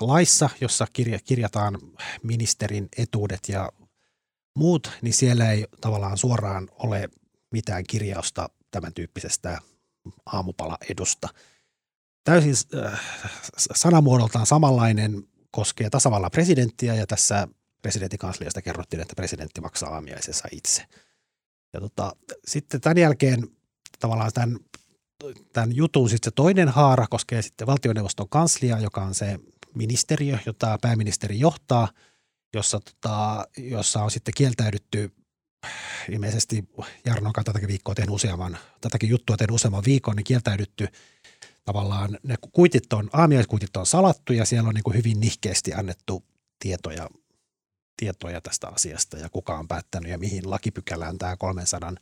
laissa, 0.00 0.50
jossa 0.60 0.86
kirja, 0.92 1.18
kirjataan 1.18 1.78
ministerin 2.22 2.88
etuudet 2.98 3.48
ja 3.48 3.72
muut, 4.56 4.90
niin 5.02 5.14
siellä 5.14 5.50
ei 5.50 5.66
tavallaan 5.80 6.18
suoraan 6.18 6.68
ole 6.72 7.08
mitään 7.50 7.84
kirjausta 7.84 8.50
tämän 8.70 8.94
tyyppisestä 8.94 9.58
aamupalaedusta. 10.26 11.28
Täysin 12.24 12.54
äh, 12.84 13.00
sanamuodoltaan 13.56 14.46
samanlainen 14.46 15.24
koskee 15.50 15.90
tasavallan 15.90 16.30
presidenttiä 16.30 16.94
ja 16.94 17.06
tässä 17.06 17.48
presidentin 17.82 18.18
kansliasta 18.18 18.62
kerrottiin, 18.62 19.00
että 19.00 19.14
presidentti 19.16 19.60
maksaa 19.60 19.94
aamiaisensa 19.94 20.48
itse. 20.52 20.84
Ja 21.72 21.80
tota, 21.80 22.16
sitten 22.46 22.80
tämän 22.80 22.98
jälkeen 22.98 23.48
tavallaan 23.98 24.30
tämän, 24.34 24.58
tämän 25.52 25.76
jutun 25.76 26.10
sitten 26.10 26.30
se 26.30 26.34
toinen 26.34 26.68
haara 26.68 27.06
koskee 27.10 27.42
sitten 27.42 27.66
valtioneuvoston 27.66 28.28
kanslia, 28.28 28.78
joka 28.78 29.02
on 29.02 29.14
se 29.14 29.38
ministeriö, 29.74 30.38
jota 30.46 30.78
pääministeri 30.82 31.40
johtaa, 31.40 31.88
jossa, 32.54 32.80
tota, 32.80 33.46
jossa 33.56 34.02
on 34.02 34.10
sitten 34.10 34.34
kieltäydytty 34.36 35.12
ilmeisesti 36.08 36.68
Jarno 37.06 37.32
on 37.36 37.44
tätäkin 37.44 37.68
viikkoa 37.68 37.94
tehnyt 37.94 38.14
useamman, 38.14 38.58
tätäkin 38.80 39.08
juttua 39.08 39.36
tehnyt 39.36 39.54
useamman 39.54 39.84
viikon, 39.86 40.16
niin 40.16 40.24
kieltäydytty 40.24 40.88
tavallaan 41.64 42.18
ne 42.22 42.34
kuitit 42.52 42.92
on, 42.92 43.10
aamiaiskuitit 43.12 43.76
on 43.76 43.86
salattu 43.86 44.32
ja 44.32 44.44
siellä 44.44 44.68
on 44.68 44.74
niin 44.74 44.84
kuin 44.84 44.96
hyvin 44.96 45.20
nihkeästi 45.20 45.74
annettu 45.74 46.24
tietoja, 46.58 47.08
tietoja 47.98 48.40
tästä 48.40 48.68
asiasta 48.68 49.18
ja 49.18 49.28
kuka 49.28 49.58
on 49.58 49.68
päättänyt 49.68 50.10
ja 50.10 50.18
mihin 50.18 50.50
lakipykälään 50.50 51.18
tämä 51.18 51.36
300 51.36 51.92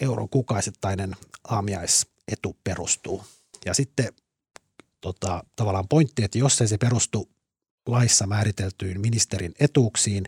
euron 0.00 0.28
kuukausittainen 0.28 1.16
aamiaisetu 1.44 2.56
perustuu. 2.64 3.24
Ja 3.66 3.74
sitten 3.74 4.12
tota, 5.00 5.44
tavallaan 5.56 5.88
pointti, 5.88 6.24
että 6.24 6.38
jos 6.38 6.60
ei 6.60 6.68
se 6.68 6.78
perustu 6.78 7.28
laissa 7.86 8.26
määriteltyyn 8.26 9.00
ministerin 9.00 9.54
etuuksiin, 9.60 10.24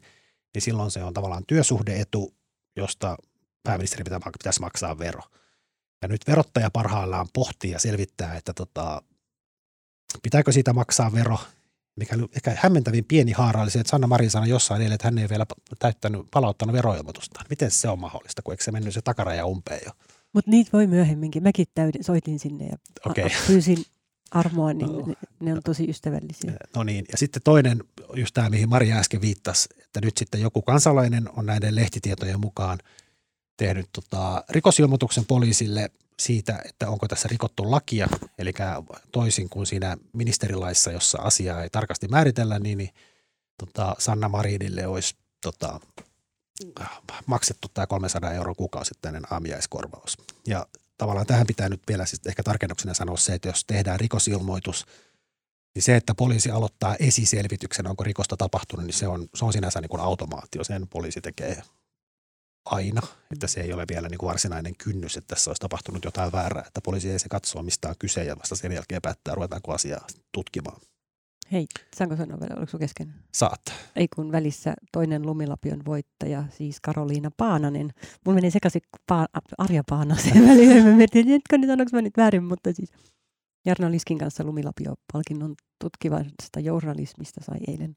niin 0.55 0.62
silloin 0.62 0.90
se 0.90 1.02
on 1.02 1.14
tavallaan 1.14 1.46
työsuhdeetu, 1.46 2.35
josta 2.76 3.16
pääministeri 3.62 4.05
pitäisi 4.38 4.61
maksaa 4.61 4.98
vero. 4.98 5.22
Ja 6.02 6.09
nyt 6.09 6.26
verottaja 6.26 6.70
parhaillaan 6.70 7.28
pohtii 7.33 7.70
ja 7.70 7.78
selvittää, 7.78 8.37
että 8.37 8.52
tota, 8.52 9.02
pitääkö 10.22 10.52
siitä 10.52 10.72
maksaa 10.72 11.12
vero. 11.12 11.38
Mikä 11.96 12.16
oli 12.16 12.28
ehkä 12.37 12.57
hämmentävin 12.57 13.05
pieni 13.05 13.33
haara 13.33 13.62
oli 13.62 13.70
se, 13.70 13.81
että 13.81 13.90
Sanna 13.90 14.07
Marin 14.07 14.31
sanoi 14.31 14.48
jossain 14.48 14.83
eilen, 14.83 14.94
että 14.94 15.07
hän 15.07 15.18
ei 15.18 15.28
vielä 15.28 15.46
täyttänyt, 15.78 16.26
palauttanut 16.31 16.72
veroilmoitustaan. 16.72 17.46
Miten 17.50 17.70
se 17.70 17.88
on 17.88 17.98
mahdollista, 17.98 18.42
kun 18.42 18.55
eikö 18.55 18.64
se 18.64 18.72
mennyt 18.72 18.94
se 18.94 19.02
takaraja 19.02 19.46
umpeen 19.46 19.81
jo? 19.87 19.92
Mutta 20.33 20.50
niitä 20.50 20.70
voi 20.72 20.87
myöhemminkin. 20.87 21.42
Mäkin 21.42 21.66
täyden, 21.74 22.05
soitin 22.05 22.38
sinne 22.38 22.66
ja 22.66 22.76
okay. 23.07 23.31
pyysin 23.46 23.85
armoa, 24.31 24.72
niin 24.72 24.92
No. 24.92 25.07
ne, 25.07 25.14
ne 25.40 25.52
on 25.52 25.62
tosi 25.64 25.90
ystävällisiä. 25.90 26.52
No 26.76 26.83
niin, 26.83 27.05
ja 27.12 27.18
sitten 27.18 27.42
toinen, 27.42 27.85
just 28.16 28.35
tämä 28.35 28.50
mihin 28.50 28.68
Maria 28.68 28.96
äsken 28.96 29.20
viittasi, 29.20 29.68
että 29.83 30.00
nyt 30.00 30.16
sitten 30.16 30.40
joku 30.40 30.62
kansalainen 30.62 31.28
on 31.37 31.46
näiden 31.46 31.74
lehtitietojen 31.74 32.40
mukaan 32.40 32.78
tehnyt 33.57 33.88
tota, 33.92 34.44
rikosilmoituksen 34.50 35.24
poliisille 35.24 35.90
siitä, 36.18 36.62
että 36.64 36.88
onko 36.88 37.09
tässä 37.09 37.29
rikottu 37.29 37.70
lakia, 37.70 38.09
eli 38.38 38.53
toisin 39.12 39.48
kuin 39.48 39.66
siinä 39.66 39.96
ministerilaissa, 40.12 40.92
jossa 40.92 41.18
asiaa 41.22 41.62
ei 41.62 41.70
tarkasti 41.70 42.09
määritellä, 42.09 42.59
niin, 42.59 42.79
niin 42.79 42.90
tota, 43.59 43.96
Sanna 43.98 44.29
Marinille 44.29 44.87
olisi 44.87 45.16
tota, 45.42 45.81
maksettu 47.27 47.68
tämä 47.75 47.87
300 47.87 48.33
euron 48.33 48.57
kuukausittainen 48.57 49.33
aamiaiskorvaus. 49.33 50.18
Ja 50.46 50.66
tavallaan 50.98 51.27
tähän 51.27 51.46
pitää 51.46 51.68
nyt 51.68 51.83
vielä 51.88 52.07
siis 52.07 52.20
ehkä 52.27 52.42
tarkennuksena 52.42 52.94
sanoa 52.94 53.16
se, 53.16 53.35
että 53.35 53.48
jos 53.48 53.64
tehdään 53.64 54.01
rikosilmoitus, 54.01 54.87
niin 55.75 55.83
se, 55.83 55.96
että 55.96 56.14
poliisi 56.14 56.51
aloittaa 56.51 56.96
esiselvityksen, 56.98 57.87
onko 57.87 58.05
rikosta 58.05 58.37
tapahtunut, 58.37 58.87
niin 58.87 58.94
se 58.94 59.09
on, 59.09 59.29
se 59.35 59.44
on 59.44 59.53
sinänsä 59.53 59.81
niin 59.81 59.88
kuin 59.88 60.01
automaatio. 60.01 60.64
Sen 60.64 60.88
poliisi 60.88 61.20
tekee 61.20 61.62
aina, 62.64 63.01
että 63.31 63.46
se 63.46 63.61
ei 63.61 63.72
ole 63.72 63.85
vielä 63.90 64.09
niin 64.09 64.18
kuin 64.18 64.29
varsinainen 64.29 64.77
kynnys, 64.77 65.16
että 65.16 65.35
tässä 65.35 65.51
olisi 65.51 65.61
tapahtunut 65.61 66.05
jotain 66.05 66.33
väärää. 66.33 66.64
Että 66.66 66.81
poliisi 66.81 67.11
ei 67.11 67.18
se 67.18 67.29
katsoa, 67.29 67.62
mistä 67.62 67.88
on 67.88 67.94
kyse 67.98 68.25
ja 68.25 68.38
vasta 68.38 68.57
sen 68.57 68.72
jälkeen 68.72 69.03
päättää, 69.03 69.35
ruvetaanko 69.35 69.72
asiaa 69.72 70.07
tutkimaan. 70.33 70.81
Hei, 71.53 71.66
saanko 71.96 72.16
sanoa 72.16 72.40
vielä, 72.40 72.55
oliko 72.59 72.79
kesken? 72.79 73.14
Saat. 73.35 73.62
Ei 73.96 74.09
kun 74.16 74.33
välissä 74.33 74.75
toinen 74.92 75.27
lumilapion 75.27 75.85
voittaja, 75.85 76.44
siis 76.51 76.81
Karoliina 76.81 77.31
Paananen. 77.37 77.90
Mulla 78.25 78.35
meni 78.35 78.51
sekaisin 78.51 78.83
pa- 79.12 79.42
Arja 79.59 79.83
Paanaseen 79.88 80.44
väliin. 80.48 80.85
Mä 80.85 80.96
mietin, 80.96 81.20
että 81.20 81.35
etkö 81.35 81.59
nyt 81.59 81.70
sanoinko 81.70 81.96
mä 81.96 82.03
nyt 82.03 82.16
väärin, 82.16 82.44
mutta 82.44 82.72
siis 82.72 82.92
Jarno 83.66 83.90
Liskin 83.90 84.18
kanssa 84.18 84.44
lumilapio-palkinnon 84.44 85.55
tutkivasta 85.79 86.61
journalismista 86.61 87.40
sai 87.44 87.59
eilen 87.68 87.96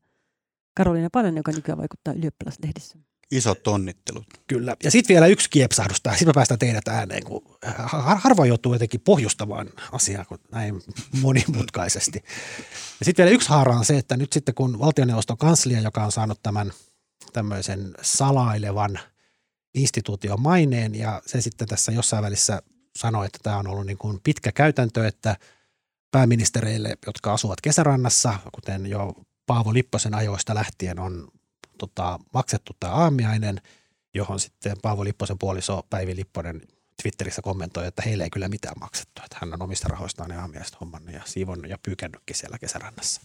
Karoliina 0.78 1.10
Paananen, 1.12 1.38
joka 1.38 1.52
nykyään 1.52 1.78
vaikuttaa 1.78 2.14
ylioppilaslehdissä. 2.14 2.98
Isot 3.32 3.68
onnittelut. 3.68 4.26
Kyllä. 4.48 4.76
Ja 4.84 4.92
sitten 4.92 5.14
vielä 5.14 5.28
yksi 5.28 5.50
kiepsahdus. 5.50 5.98
Sitten 5.98 6.28
me 6.28 6.34
päästään 6.34 6.60
teidät 6.60 6.88
ääneen, 6.88 7.24
kun 7.24 7.42
har- 7.78 8.18
harvoin 8.18 8.48
joutuu 8.50 8.74
jotenkin 8.74 9.02
pohjustamaan 9.02 9.70
asiaa 9.92 10.26
kun 10.26 10.40
näin 10.52 10.82
monimutkaisesti. 11.22 12.24
Ja 13.00 13.06
sitten 13.06 13.24
vielä 13.24 13.36
yksi 13.36 13.50
haara 13.50 13.76
on 13.76 13.86
se, 13.86 13.98
että 13.98 14.18
nyt 14.18 14.34
sitten 14.34 14.56
kun 14.56 14.80
valtioneuvoston 14.80 15.38
kanslia, 15.38 15.82
joka 15.82 16.06
on 16.06 16.12
saanut 16.12 16.44
tämän 16.44 16.72
tämmöisen 17.34 17.94
salailevan 18.02 19.00
instituution 19.76 20.42
maineen, 20.42 20.96
ja 20.96 21.22
se 21.26 21.42
sitten 21.42 21.68
tässä 21.68 21.92
jossain 21.92 22.24
välissä 22.24 22.62
sanoi, 22.98 23.26
että 23.26 23.40
tämä 23.44 23.58
on 23.58 23.68
ollut 23.68 23.86
niin 23.86 23.98
kuin 23.98 24.20
pitkä 24.24 24.52
käytäntö, 24.52 25.08
että 25.08 25.38
pääministereille, 26.12 26.98
jotka 27.06 27.34
asuvat 27.34 27.62
kesärannassa, 27.62 28.40
kuten 28.52 28.86
jo 28.86 29.14
Paavo 29.46 29.74
Lipposen 29.74 30.14
ajoista 30.14 30.56
lähtien 30.56 31.00
on 31.00 31.28
tota, 31.78 32.20
maksettu 32.34 32.74
tämä 32.80 32.94
aamiainen, 32.94 33.62
johon 34.14 34.40
sitten 34.40 34.78
Paavo 34.82 35.04
Lipposen 35.04 35.40
puoliso 35.40 35.84
Päivi 35.90 36.16
Lipponen 36.16 36.62
Twitterissä 37.02 37.42
kommentoi, 37.42 37.88
että 37.88 38.02
heille 38.06 38.24
ei 38.24 38.30
kyllä 38.30 38.48
mitään 38.48 38.80
maksettu, 38.80 39.22
että 39.26 39.38
hän 39.42 39.54
on 39.54 39.62
omista 39.62 39.88
rahoistaan 39.88 40.30
ne 40.30 40.38
aamiaiset 40.38 40.82
hommannut 40.82 41.14
ja 41.14 41.22
siivonnut 41.26 41.70
ja 41.72 41.78
pyykännytkin 41.78 42.36
siellä 42.36 42.60
kesärannassa. 42.60 43.22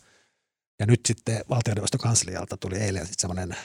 Ja 0.78 0.86
nyt 0.86 1.00
sitten 1.06 1.44
valtioneuvoston 1.48 2.00
kanslialta 2.00 2.56
tuli 2.56 2.76
eilen 2.76 3.06
sitten 3.06 3.20
semmoinen 3.20 3.56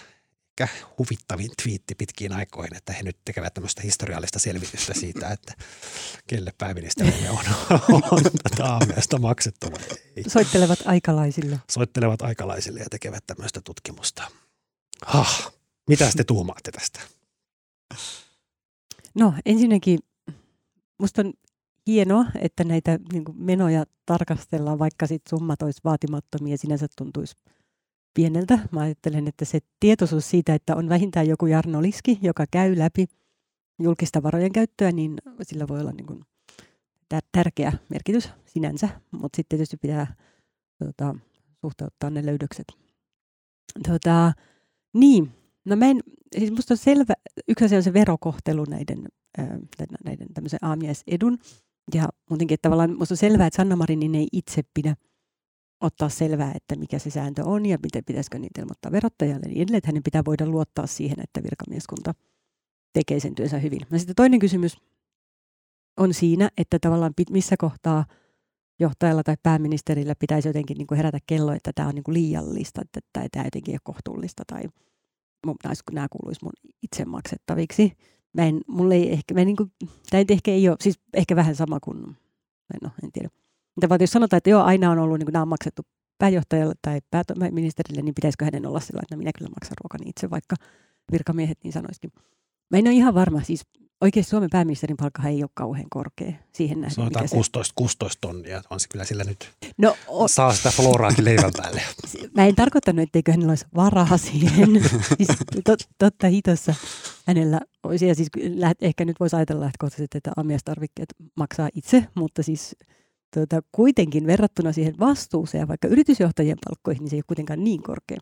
ehkä 0.61 0.75
huvittavin 0.97 1.51
twiitti 1.63 1.95
pitkiin 1.95 2.33
aikoihin, 2.33 2.75
että 2.75 2.93
he 2.93 3.03
nyt 3.03 3.17
tekevät 3.25 3.53
tämmöistä 3.53 3.81
historiallista 3.81 4.39
selvitystä 4.39 4.93
siitä, 4.93 5.29
että 5.29 5.53
kelle 6.27 6.53
pääministerille 6.57 7.29
on, 7.29 7.45
on 8.11 8.23
tätä 8.43 8.65
aamiaista 8.65 9.19
maksettu 9.19 9.67
ei. 10.15 10.23
Soittelevat 10.27 10.79
aikalaisille. 10.85 11.59
Soittelevat 11.71 12.21
aikalaisille 12.21 12.79
ja 12.79 12.85
tekevät 12.91 13.23
tämmöistä 13.27 13.61
tutkimusta. 13.61 14.31
Hah, 15.05 15.51
mitä 15.89 16.09
te 16.17 16.23
tuumaatte 16.23 16.71
tästä? 16.71 16.99
No 19.15 19.33
ensinnäkin 19.45 19.99
musta 20.97 21.21
on 21.21 21.33
hienoa, 21.87 22.25
että 22.39 22.63
näitä 22.63 22.99
niin 23.13 23.23
menoja 23.33 23.85
tarkastellaan, 24.05 24.79
vaikka 24.79 25.07
sit 25.07 25.21
summat 25.29 25.61
olisi 25.61 25.81
vaatimattomia 25.83 26.57
sinänsä 26.57 26.87
tuntuisi 26.97 27.35
pieneltä. 28.13 28.59
Mä 28.71 28.79
ajattelen, 28.79 29.27
että 29.27 29.45
se 29.45 29.59
tietoisuus 29.79 30.29
siitä, 30.29 30.55
että 30.55 30.75
on 30.75 30.89
vähintään 30.89 31.27
joku 31.27 31.45
Jarno 31.45 31.81
Liski, 31.81 32.19
joka 32.21 32.45
käy 32.51 32.77
läpi 32.77 33.05
julkista 33.79 34.23
varojen 34.23 34.51
käyttöä, 34.51 34.91
niin 34.91 35.17
sillä 35.41 35.67
voi 35.67 35.81
olla 35.81 35.91
niin 35.91 36.05
kuin 36.05 36.21
tär- 37.13 37.27
tärkeä 37.31 37.73
merkitys 37.89 38.29
sinänsä, 38.45 38.89
mutta 39.11 39.35
sitten 39.35 39.57
tietysti 39.57 39.77
pitää 39.77 40.15
tota, 40.85 41.15
suhteuttaa 41.61 42.09
ne 42.09 42.25
löydökset. 42.25 42.67
Tota, 43.87 44.33
niin, 44.95 45.31
no 45.65 45.75
mä 45.75 45.85
en, 45.85 45.99
siis 46.39 46.51
musta 46.51 46.73
on 46.73 46.77
selvä, 46.77 47.13
yksi 47.47 47.65
asia 47.65 47.77
on 47.77 47.83
se 47.83 47.93
verokohtelu 47.93 48.65
näiden, 48.69 49.07
ää, 49.37 49.59
näiden 50.05 50.27
tämmöisen 50.33 50.59
aamiaisedun, 50.61 51.37
ja 51.93 52.09
muutenkin, 52.29 52.55
että 52.55 52.69
tavallaan 52.69 52.97
musta 52.97 53.13
on 53.13 53.17
selvää, 53.17 53.47
että 53.47 53.57
Sanna 53.57 53.75
Marinin 53.75 54.15
ei 54.15 54.27
itse 54.31 54.61
pidä 54.73 54.95
ottaa 55.81 56.09
selvää, 56.09 56.51
että 56.55 56.75
mikä 56.75 56.99
se 56.99 57.09
sääntö 57.09 57.43
on 57.43 57.65
ja 57.65 57.77
miten 57.83 58.05
pitäisikö 58.05 58.39
niitä 58.39 58.61
ilmoittaa 58.61 58.91
verottajalle, 58.91 59.47
niin 59.47 59.61
edelleen, 59.61 59.77
että 59.77 59.87
hänen 59.87 60.03
pitää 60.03 60.21
voida 60.25 60.45
luottaa 60.45 60.87
siihen, 60.87 61.19
että 61.19 61.43
virkamieskunta 61.43 62.13
tekee 62.93 63.19
sen 63.19 63.35
työnsä 63.35 63.59
hyvin. 63.59 63.81
No 63.89 63.97
sitten 63.97 64.15
toinen 64.15 64.39
kysymys 64.39 64.77
on 65.97 66.13
siinä, 66.13 66.49
että 66.57 66.79
tavallaan 66.79 67.13
missä 67.29 67.55
kohtaa 67.57 68.05
johtajalla 68.79 69.23
tai 69.23 69.35
pääministerillä 69.43 70.15
pitäisi 70.19 70.49
jotenkin 70.49 70.77
niin 70.77 70.87
kuin 70.87 70.95
herätä 70.95 71.19
kello, 71.27 71.51
että 71.51 71.71
tämä 71.75 71.87
on 71.87 71.95
niin 71.95 72.03
kuin 72.03 72.13
liiallista, 72.13 72.81
että 72.81 72.99
tämä 73.11 73.45
jotenkin 73.45 73.73
ole 73.73 73.79
kohtuullista 73.83 74.43
tai 74.47 74.63
nämä 75.91 76.07
kuuluisi 76.11 76.43
mun 76.43 76.53
itse 76.81 77.05
maksettaviksi. 77.05 77.91
Mä 78.33 78.45
en, 78.45 78.61
mulle 78.67 78.95
ei 78.95 79.11
ehkä, 79.11 79.33
mä 79.33 79.39
en 79.39 79.47
niin 79.47 79.55
kuin, 79.55 79.71
tämä 80.09 80.19
ei 80.19 80.25
ehkä 80.29 80.51
ei 80.51 80.69
ole, 80.69 80.77
siis 80.81 80.99
ehkä 81.13 81.35
vähän 81.35 81.55
sama 81.55 81.79
kuin, 81.79 82.15
no 82.81 82.89
en 83.03 83.11
tiedä. 83.11 83.29
Mutta 83.75 83.89
vaan 83.89 84.01
jos 84.01 84.11
sanotaan, 84.11 84.37
että 84.37 84.49
joo, 84.49 84.63
aina 84.63 84.91
on 84.91 84.99
ollut, 84.99 85.19
niin 85.19 85.25
kuin 85.25 85.33
nämä 85.33 85.41
on 85.41 85.47
maksettu 85.47 85.81
pääjohtajalle 86.17 86.73
tai 86.81 86.99
pääministerille, 87.11 88.01
niin 88.01 88.15
pitäisikö 88.15 88.45
hänen 88.45 88.65
olla 88.65 88.79
sillä, 88.79 88.99
että 89.03 89.15
no 89.15 89.19
minä 89.19 89.31
kyllä 89.37 89.49
maksan 89.49 89.75
ruokani 89.83 90.09
itse, 90.09 90.29
vaikka 90.29 90.55
virkamiehet 91.11 91.57
niin 91.63 91.73
sanoisikin. 91.73 92.11
Mä 92.71 92.77
en 92.77 92.87
ole 92.87 92.93
ihan 92.93 93.13
varma, 93.13 93.41
siis 93.41 93.61
oikeasti 94.05 94.29
Suomen 94.29 94.49
pääministerin 94.49 94.97
palkka 94.97 95.27
ei 95.27 95.43
ole 95.43 95.49
kauhean 95.53 95.89
korkea 95.89 96.33
siihen 96.51 96.81
nähden. 96.81 96.95
Sanotaan 96.95 97.27
se- 97.29 97.35
16, 97.35 97.73
16 97.75 98.21
tonnia, 98.21 98.61
on 98.69 98.79
se 98.79 98.87
kyllä 98.87 99.05
sillä 99.05 99.23
nyt. 99.23 99.51
No, 99.77 99.95
o, 100.07 100.27
Saa 100.27 100.53
sitä 100.53 100.71
floraakin 100.71 101.25
leivän 101.25 101.51
päälle. 101.57 101.81
mä 102.35 102.45
en 102.45 102.55
tarkoittanut, 102.55 103.03
etteikö 103.03 103.31
hänellä 103.31 103.51
olisi 103.51 103.65
varaa 103.75 104.17
siihen. 104.17 104.69
siis 105.17 105.29
tot, 105.63 105.79
totta 105.97 106.27
hitossa 106.27 106.75
hänellä 107.27 107.61
olisi, 107.83 108.07
ja 108.07 108.15
siis 108.15 108.29
ehkä 108.81 109.05
nyt 109.05 109.19
voisi 109.19 109.35
ajatella 109.35 109.61
lähtökohtaisesti, 109.65 110.17
että 110.17 110.31
aamiaistarvikkeet 110.37 111.09
maksaa 111.37 111.69
itse, 111.73 112.05
mutta 112.15 112.43
siis 112.43 112.75
tuota, 113.33 113.61
kuitenkin 113.71 114.27
verrattuna 114.27 114.71
siihen 114.71 114.95
vastuuseen 114.99 115.59
ja 115.59 115.67
vaikka 115.67 115.87
yritysjohtajien 115.87 116.57
palkkoihin, 116.65 117.01
niin 117.01 117.09
se 117.09 117.15
ei 117.15 117.19
ole 117.19 117.23
kuitenkaan 117.27 117.63
niin 117.63 117.83
korkea. 117.83 118.17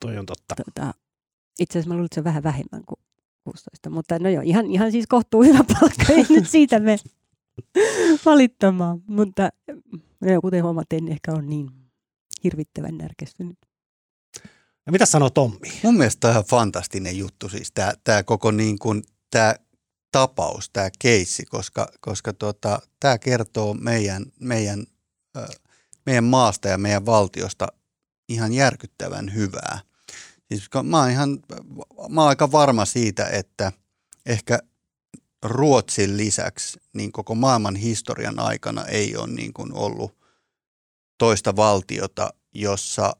Toi 0.00 0.18
on 0.18 0.26
totta. 0.26 0.54
Tuota, 0.56 0.94
itse 1.58 1.78
asiassa 1.78 1.88
mä 1.88 1.94
luulen, 1.94 2.04
että 2.04 2.14
se 2.14 2.20
on 2.20 2.24
vähän 2.24 2.42
vähemmän 2.42 2.82
kuin 2.86 3.00
16, 3.44 3.90
mutta 3.90 4.18
no 4.18 4.28
joo, 4.28 4.42
ihan, 4.44 4.66
ihan 4.66 4.92
siis 4.92 5.06
kohtuu 5.06 5.42
hyvä 5.42 5.64
palkka, 5.64 6.12
ei 6.12 6.26
nyt 6.28 6.48
siitä 6.48 6.80
me 6.80 6.96
valittamaan, 8.24 9.02
mutta 9.06 9.50
no 10.20 10.32
joo, 10.32 10.40
kuten 10.40 10.62
huomaatte, 10.62 10.96
en 10.96 11.08
ehkä 11.08 11.32
ole 11.32 11.42
niin 11.42 11.70
hirvittävän 12.44 12.98
närkästynyt. 12.98 13.58
Ja 14.86 14.92
mitä 14.92 15.06
sanoo 15.06 15.30
Tommi? 15.30 15.72
Mun 15.82 15.96
mielestä 15.96 16.20
tämä 16.20 16.30
on 16.30 16.34
ihan 16.34 16.44
fantastinen 16.44 17.18
juttu, 17.18 17.48
siis 17.48 17.72
tämä, 17.72 17.92
tämä 18.04 18.22
koko 18.22 18.50
niin 18.50 18.78
kuin, 18.78 19.02
tämä 19.30 19.54
tapaus, 20.12 20.70
tämä 20.72 20.88
keissi, 20.98 21.46
koska, 21.46 21.88
koska 22.00 22.32
tota, 22.32 22.80
tämä 23.00 23.18
kertoo 23.18 23.74
meidän, 23.74 24.24
meidän, 24.40 24.84
meidän 26.06 26.24
maasta 26.24 26.68
ja 26.68 26.78
meidän 26.78 27.06
valtiosta 27.06 27.68
ihan 28.28 28.52
järkyttävän 28.52 29.34
hyvää. 29.34 29.80
Siis 30.56 30.68
kun 30.68 30.86
mä 30.86 31.00
oon, 31.00 31.10
ihan, 31.10 31.38
mä 32.08 32.20
oon 32.20 32.28
aika 32.28 32.52
varma 32.52 32.84
siitä, 32.84 33.26
että 33.26 33.72
ehkä 34.26 34.58
Ruotsin 35.42 36.16
lisäksi 36.16 36.80
niin 36.92 37.12
koko 37.12 37.34
maailman 37.34 37.76
historian 37.76 38.38
aikana 38.38 38.84
ei 38.84 39.16
ole 39.16 39.26
niin 39.26 39.52
kuin 39.52 39.74
ollut 39.74 40.18
toista 41.18 41.56
valtiota, 41.56 42.34
jossa, 42.54 43.16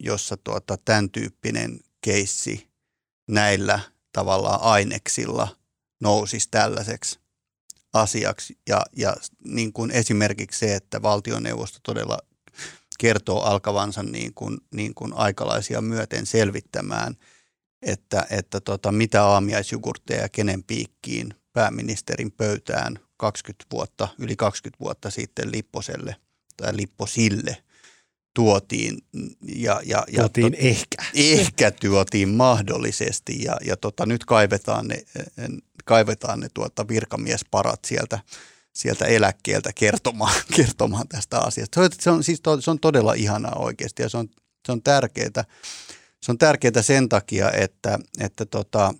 jossa 0.00 0.36
tuota, 0.36 0.76
tämän 0.84 1.10
tyyppinen 1.10 1.80
keissi 2.00 2.68
näillä 3.28 3.80
tavallaan 4.12 4.62
aineksilla 4.62 5.48
nousisi 6.00 6.48
tällaiseksi 6.50 7.20
asiaksi. 7.92 8.58
Ja, 8.68 8.82
ja 8.96 9.16
niin 9.44 9.72
kuin 9.72 9.90
esimerkiksi 9.90 10.58
se, 10.58 10.74
että 10.74 11.02
valtioneuvosto 11.02 11.78
todella 11.82 12.18
kertoo 12.98 13.40
alkavansa 13.40 14.02
niin 14.02 14.34
kuin, 14.34 14.58
niin 14.74 14.94
kuin 14.94 15.12
aikalaisia 15.12 15.80
myöten 15.80 16.26
selvittämään, 16.26 17.16
että, 17.82 18.26
että 18.30 18.60
tota, 18.60 18.92
mitä 18.92 19.24
aamiaisjugurtteja 19.24 20.22
ja 20.22 20.28
kenen 20.28 20.62
piikkiin 20.62 21.34
pääministerin 21.52 22.32
pöytään 22.32 22.98
20 23.16 23.64
vuotta, 23.72 24.08
yli 24.18 24.36
20 24.36 24.80
vuotta 24.80 25.10
sitten 25.10 25.52
Lipposelle 25.52 26.16
tai 26.56 26.76
Lipposille 26.76 27.56
tuotiin. 28.34 28.98
Ja, 29.42 29.80
ja, 29.84 30.04
ja 30.08 30.18
tuotiin 30.18 30.52
to, 30.52 30.58
ehkä. 30.60 30.96
Ehkä 31.14 31.70
tuotiin 31.70 32.28
mahdollisesti 32.28 33.42
ja, 33.42 33.56
ja 33.64 33.76
tota, 33.76 34.06
nyt 34.06 34.24
kaivetaan 34.24 34.88
ne, 34.88 35.02
kaivetaan 35.84 36.40
ne 36.40 36.48
tuota 36.54 36.88
virkamiesparat 36.88 37.84
sieltä, 37.84 38.18
sieltä 38.76 39.04
eläkkeeltä 39.04 39.72
kertomaan, 39.72 40.34
kertomaan 40.56 41.08
tästä 41.08 41.38
asiasta. 41.40 41.90
Se 42.00 42.10
on, 42.10 42.24
siis 42.24 42.40
to, 42.40 42.60
se 42.60 42.70
on 42.70 42.80
todella 42.80 43.14
ihanaa 43.14 43.56
oikeasti 43.58 44.02
ja 44.02 44.08
se 44.08 44.16
on, 44.16 44.28
se 44.66 44.72
on 44.72 44.82
tärkeää. 44.82 45.44
Se 46.22 46.32
on 46.32 46.38
tärkeää 46.38 46.82
sen 46.82 47.08
takia, 47.08 47.50
että, 47.50 47.98
että 48.20 48.46
tota, 48.46 48.94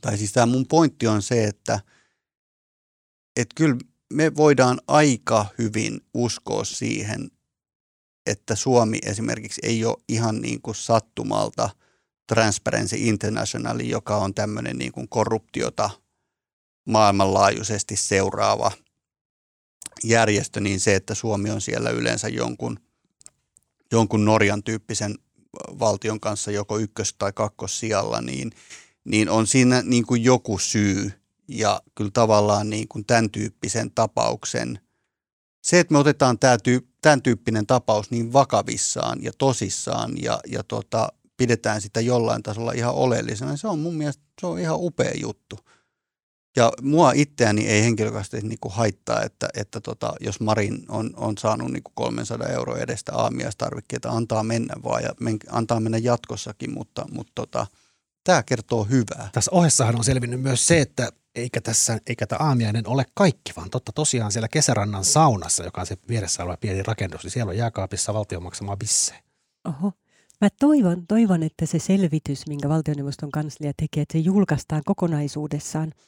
tai 0.00 0.18
siis 0.18 0.32
tämä 0.32 0.46
mun 0.46 0.66
pointti 0.66 1.06
on 1.06 1.22
se, 1.22 1.44
että, 1.44 1.80
että 3.36 3.54
kyllä 3.54 3.76
me 4.12 4.36
voidaan 4.36 4.80
aika 4.88 5.46
hyvin 5.58 6.00
uskoa 6.14 6.64
siihen, 6.64 7.30
että 8.26 8.56
Suomi 8.56 8.98
esimerkiksi 9.06 9.60
ei 9.64 9.84
ole 9.84 9.96
ihan 10.08 10.40
niin 10.40 10.62
kuin 10.62 10.74
sattumalta 10.74 11.70
Transparency 12.28 12.96
International, 12.98 13.80
joka 13.80 14.16
on 14.16 14.34
tämmöinen 14.34 14.78
niin 14.78 14.92
kuin 14.92 15.08
korruptiota 15.08 15.90
maailmanlaajuisesti 16.84 17.96
seuraava 17.96 18.72
järjestö, 20.04 20.60
niin 20.60 20.80
se, 20.80 20.94
että 20.94 21.14
Suomi 21.14 21.50
on 21.50 21.60
siellä 21.60 21.90
yleensä 21.90 22.28
jonkun, 22.28 22.78
jonkun 23.92 24.24
Norjan 24.24 24.62
tyyppisen 24.62 25.14
valtion 25.78 26.20
kanssa 26.20 26.50
joko 26.50 26.78
ykkös- 26.78 27.14
tai 27.18 27.32
kakkossijalla, 27.32 28.20
niin, 28.20 28.50
niin 29.04 29.28
on 29.28 29.46
siinä 29.46 29.82
niin 29.82 30.06
kuin 30.06 30.24
joku 30.24 30.58
syy. 30.58 31.12
Ja 31.48 31.82
kyllä 31.94 32.10
tavallaan 32.14 32.70
niin 32.70 32.88
kuin 32.88 33.04
tämän 33.04 33.30
tyyppisen 33.30 33.90
tapauksen, 33.94 34.78
se, 35.62 35.80
että 35.80 35.92
me 35.92 35.98
otetaan 35.98 36.38
tämä 36.38 36.58
tyy, 36.58 36.88
tämän 37.02 37.22
tyyppinen 37.22 37.66
tapaus 37.66 38.10
niin 38.10 38.32
vakavissaan 38.32 39.22
ja 39.22 39.32
tosissaan 39.38 40.22
ja, 40.22 40.40
ja 40.46 40.62
tota, 40.62 41.12
pidetään 41.36 41.80
sitä 41.80 42.00
jollain 42.00 42.42
tasolla 42.42 42.72
ihan 42.72 42.94
oleellisena, 42.94 43.56
se 43.56 43.68
on 43.68 43.78
mun 43.78 43.94
mielestä 43.94 44.22
se 44.40 44.46
on 44.46 44.58
ihan 44.58 44.76
upea 44.78 45.12
juttu. 45.20 45.58
Ja 46.56 46.72
mua 46.82 47.12
itseäni 47.12 47.66
ei 47.66 47.82
henkilökohtaisesti 47.82 48.48
niin 48.48 48.58
kuin 48.60 48.72
haittaa, 48.72 49.22
että, 49.22 49.48
että 49.54 49.80
tota, 49.80 50.12
jos 50.20 50.40
Marin 50.40 50.84
on, 50.88 51.10
on 51.16 51.38
saanut 51.38 51.72
niin 51.72 51.82
kuin 51.82 51.92
300 51.94 52.48
euroa 52.48 52.78
edestä 52.78 53.12
aamiaistarvikkeita, 53.14 54.10
antaa 54.10 54.42
mennä 54.42 54.74
vaan 54.84 55.02
ja 55.02 55.10
men, 55.20 55.38
antaa 55.50 55.80
mennä 55.80 55.98
jatkossakin, 55.98 56.72
mutta, 56.72 57.06
mutta 57.12 57.32
tota, 57.34 57.66
tämä 58.24 58.42
kertoo 58.42 58.84
hyvää. 58.84 59.28
Tässä 59.32 59.50
ohessahan 59.54 59.96
on 59.96 60.04
selvinnyt 60.04 60.40
myös 60.40 60.66
se, 60.66 60.80
että 60.80 61.08
eikä, 61.34 61.60
tässä, 61.60 61.98
eikä 62.06 62.26
tämä 62.26 62.46
aamiainen 62.46 62.88
ole 62.88 63.04
kaikki, 63.14 63.52
vaan 63.56 63.70
totta 63.70 63.92
tosiaan 63.92 64.32
siellä 64.32 64.48
kesärannan 64.48 65.04
saunassa, 65.04 65.64
joka 65.64 65.80
on 65.80 65.86
se 65.86 65.96
vieressä 66.08 66.42
oleva 66.42 66.56
pieni 66.56 66.82
rakennus, 66.82 67.22
niin 67.22 67.30
siellä 67.30 67.50
on 67.50 67.56
jääkaapissa 67.56 68.14
valtion 68.14 68.42
maksamaa 68.42 68.76
bisse. 68.76 69.14
Oho. 69.64 69.92
Mä 70.40 70.48
toivon, 70.60 71.06
toivon, 71.06 71.42
että 71.42 71.66
se 71.66 71.78
selvitys, 71.78 72.46
minkä 72.46 72.68
valtioneuvoston 72.68 73.30
kanslia 73.30 73.72
tekee, 73.76 74.02
että 74.02 74.12
se 74.12 74.18
julkaistaan 74.18 74.82
kokonaisuudessaan– 74.84 75.92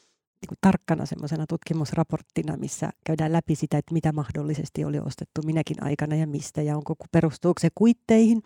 niin 0.50 0.59
tarkkana 0.61 1.07
semmoisena 1.07 1.46
tutkimusraporttina, 1.46 2.57
missä 2.57 2.90
käydään 3.07 3.33
läpi 3.33 3.57
sitä, 3.57 3.78
että 3.78 3.94
mitä 3.94 4.12
mahdollisesti 4.12 4.85
oli 4.85 4.98
ostettu 4.98 5.42
minäkin 5.44 5.83
aikana 5.83 6.16
ja 6.16 6.26
mistä 6.26 6.62
ja 6.62 6.76
onko 6.76 6.96
perustuuko 7.12 7.61
se 7.61 7.68
kuitteihin 7.74 8.42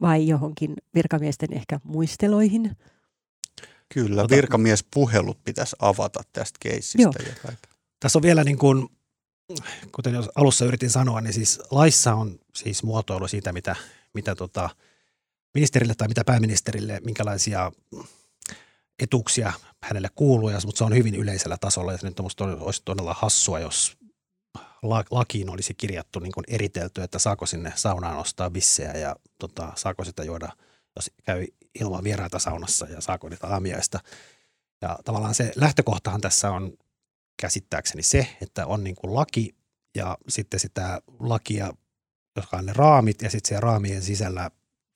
vai 0.00 0.28
johonkin 0.28 0.74
virkamiesten 0.94 1.52
ehkä 1.52 1.80
muisteloihin. 1.84 2.76
Kyllä, 3.94 4.22
Ota, 4.22 4.34
virkamiespuhelut 4.34 5.44
pitäisi 5.44 5.76
avata 5.78 6.22
tästä 6.32 6.58
keissistä. 6.60 7.22
Ja 7.46 7.52
Tässä 8.00 8.18
on 8.18 8.22
vielä 8.22 8.44
niin 8.44 8.58
kuin, 8.58 8.88
kuten 9.92 10.14
jos 10.14 10.30
alussa 10.34 10.64
yritin 10.64 10.90
sanoa, 10.90 11.20
niin 11.20 11.32
siis 11.32 11.60
laissa 11.70 12.14
on 12.14 12.38
siis 12.54 12.82
muotoilu 12.82 13.28
siitä, 13.28 13.52
mitä, 13.52 13.76
mitä 14.14 14.34
tota 14.34 14.70
ministerille 15.54 15.94
tai 15.94 16.08
mitä 16.08 16.24
pääministerille, 16.24 17.00
minkälaisia 17.04 17.72
etuuksia 18.98 19.52
hänelle 19.82 20.08
kuuluu, 20.14 20.50
mutta 20.64 20.78
se 20.78 20.84
on 20.84 20.94
hyvin 20.94 21.14
yleisellä 21.14 21.56
tasolla. 21.60 21.92
Ja 21.92 21.98
nyt 22.02 22.20
olisi 22.20 22.82
todella 22.84 23.14
hassua, 23.18 23.60
jos 23.60 23.96
lakiin 25.10 25.50
olisi 25.50 25.74
kirjattu 25.74 26.18
niin 26.18 26.32
eritelty, 26.48 27.02
että 27.02 27.18
saako 27.18 27.46
sinne 27.46 27.72
saunaan 27.76 28.18
ostaa 28.18 28.50
bissejä 28.50 28.92
ja 28.92 29.16
tota, 29.38 29.72
saako 29.74 30.04
sitä 30.04 30.24
juoda, 30.24 30.48
jos 30.96 31.10
käy 31.24 31.46
ilman 31.80 32.04
vieraita 32.04 32.38
saunassa 32.38 32.86
ja 32.86 33.00
saako 33.00 33.28
niitä 33.28 33.46
aamiaista. 33.46 34.00
Ja 34.82 34.98
tavallaan 35.04 35.34
se 35.34 35.52
lähtökohtahan 35.56 36.20
tässä 36.20 36.50
on 36.50 36.72
käsittääkseni 37.40 38.02
se, 38.02 38.36
että 38.42 38.66
on 38.66 38.84
niin 38.84 38.96
kuin 38.96 39.14
laki 39.14 39.54
ja 39.96 40.18
sitten 40.28 40.60
sitä 40.60 41.02
lakia, 41.18 41.72
jotka 42.36 42.56
on 42.56 42.66
ne 42.66 42.72
raamit 42.72 43.22
ja 43.22 43.30
sitten 43.30 43.48
siellä 43.48 43.60
raamien 43.60 44.02
sisällä 44.02 44.50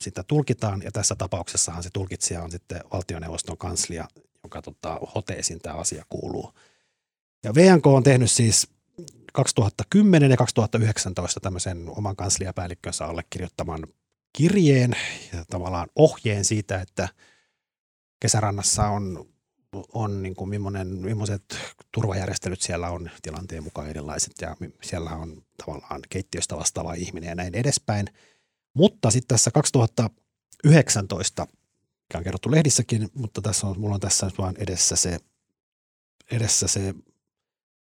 sitä 0.05 0.23
tulkitaan 0.23 0.83
ja 0.83 0.93
tässä 0.93 1.15
tapauksessahan 1.15 1.83
se 1.83 1.91
tulkitsija 1.93 2.43
on 2.43 2.51
sitten 2.51 2.81
valtioneuvoston 2.93 3.59
kanslia, 3.59 4.09
joka 4.45 4.63
tota, 4.63 5.01
hoteesin 5.15 5.59
tämä 5.59 5.77
asia 5.77 6.05
kuuluu. 6.09 6.53
Ja 7.45 7.55
VNK 7.55 7.87
on 7.87 8.03
tehnyt 8.03 8.31
siis 8.31 8.69
2010 9.33 10.31
ja 10.31 10.37
2019 10.37 11.41
tämmöisen 11.41 11.89
oman 11.89 12.17
kansliapäällikkönsä 12.17 13.05
allekirjoittaman 13.05 13.87
kirjeen 14.37 14.97
ja 15.33 15.45
tavallaan 15.51 15.89
ohjeen 15.97 16.45
siitä, 16.45 16.81
että 16.81 17.09
kesärannassa 18.21 18.89
on, 18.89 19.27
on 19.93 20.23
niin 20.23 20.35
kuin 20.35 20.51
millainen, 20.51 20.89
millaiset 20.89 21.45
turvajärjestelyt 21.95 22.61
siellä 22.61 22.91
on 22.91 23.11
tilanteen 23.23 23.65
mukaan 23.65 23.91
erilaiset 23.91 24.33
ja 24.41 24.57
siellä 24.83 25.11
on 25.11 25.43
tavallaan 25.67 26.01
keittiöstä 26.11 26.57
vastaava 26.57 26.95
ihminen 26.95 27.29
ja 27.29 27.35
näin 27.35 27.55
edespäin– 27.55 28.07
mutta 28.75 29.11
sitten 29.11 29.29
tässä 29.29 29.51
2019, 29.51 31.47
mikä 32.13 32.19
on 32.19 32.25
kerrottu 32.25 32.51
lehdissäkin, 32.51 33.09
mutta 33.15 33.43
tässä 33.43 33.67
on, 33.67 33.81
mulla 33.81 33.95
on 33.95 34.01
tässä 34.01 34.31
vain 34.39 34.57
edessä 34.59 34.97
se, 34.97 35.19
edessä 36.31 36.69
se 36.69 36.95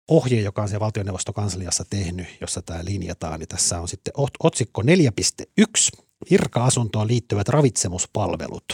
ohje, 0.07 0.41
joka 0.41 0.61
on 0.61 0.69
se 0.69 0.79
valtioneuvostokansliassa 0.79 1.85
tehnyt, 1.89 2.27
jossa 2.41 2.61
tämä 2.61 2.85
linjataan, 2.85 3.39
niin 3.39 3.47
tässä 3.47 3.81
on 3.81 3.87
sitten 3.87 4.13
otsikko 4.39 4.81
4.1, 4.81 6.01
virka-asuntoon 6.29 7.07
liittyvät 7.07 7.49
ravitsemuspalvelut. 7.49 8.65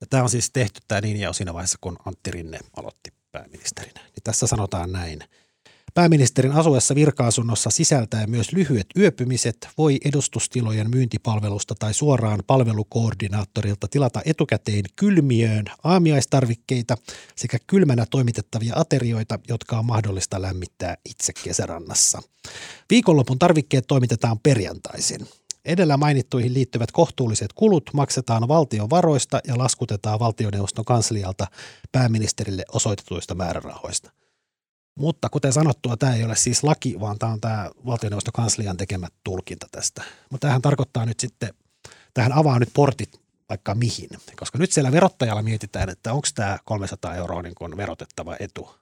Ja 0.00 0.06
tämä 0.10 0.22
on 0.22 0.30
siis 0.30 0.50
tehty 0.50 0.80
tämä 0.88 1.02
linjaus 1.02 1.36
siinä 1.36 1.54
vaiheessa, 1.54 1.78
kun 1.80 1.96
Antti 2.04 2.30
Rinne 2.30 2.58
aloitti 2.76 3.12
pääministerinä. 3.32 4.00
Niin 4.00 4.22
tässä 4.24 4.46
sanotaan 4.46 4.92
näin– 4.92 5.20
Pääministerin 5.94 6.52
asuessa 6.52 6.94
virka-asunnossa 6.94 7.70
sisältää 7.70 8.26
myös 8.26 8.52
lyhyet 8.52 8.86
yöpymiset 8.96 9.68
voi 9.78 9.98
edustustilojen 10.04 10.90
myyntipalvelusta 10.90 11.74
tai 11.78 11.94
suoraan 11.94 12.40
palvelukoordinaattorilta 12.46 13.88
tilata 13.88 14.22
etukäteen 14.24 14.84
kylmiöön 14.96 15.64
aamiaistarvikkeita 15.84 16.96
sekä 17.36 17.58
kylmänä 17.66 18.06
toimitettavia 18.10 18.72
aterioita, 18.76 19.38
jotka 19.48 19.78
on 19.78 19.86
mahdollista 19.86 20.42
lämmittää 20.42 20.96
itse 21.10 21.32
kesärannassa. 21.44 22.22
Viikonlopun 22.90 23.38
tarvikkeet 23.38 23.86
toimitetaan 23.86 24.38
perjantaisin. 24.38 25.28
Edellä 25.64 25.96
mainittuihin 25.96 26.54
liittyvät 26.54 26.92
kohtuulliset 26.92 27.52
kulut 27.52 27.90
maksetaan 27.92 28.48
valtion 28.48 28.90
varoista 28.90 29.40
ja 29.48 29.58
laskutetaan 29.58 30.20
valtioneuvoston 30.20 30.84
kanslialta 30.84 31.46
pääministerille 31.92 32.64
osoitetuista 32.72 33.34
määrärahoista– 33.34 34.10
mutta 34.94 35.28
kuten 35.28 35.52
sanottua, 35.52 35.96
tämä 35.96 36.14
ei 36.14 36.24
ole 36.24 36.36
siis 36.36 36.64
laki, 36.64 37.00
vaan 37.00 37.18
tämä 37.18 37.32
on 37.32 37.40
tämä 37.40 37.70
valtioneuvoston 37.86 38.32
kanslian 38.32 38.76
tekemä 38.76 39.08
tulkinta 39.24 39.66
tästä. 39.72 40.02
Mutta 40.30 40.44
tämähän 40.44 40.62
tarkoittaa 40.62 41.06
nyt 41.06 41.20
sitten, 41.20 41.54
tähän 42.14 42.32
avaa 42.32 42.58
nyt 42.58 42.70
portit 42.74 43.22
vaikka 43.48 43.74
mihin. 43.74 44.08
Koska 44.36 44.58
nyt 44.58 44.72
siellä 44.72 44.92
verottajalla 44.92 45.42
mietitään, 45.42 45.88
että 45.88 46.12
onko 46.12 46.28
tämä 46.34 46.58
300 46.64 47.14
euroa 47.14 47.42
niin 47.42 47.54
kuin 47.54 47.76
verotettava 47.76 48.36
etu. 48.40 48.74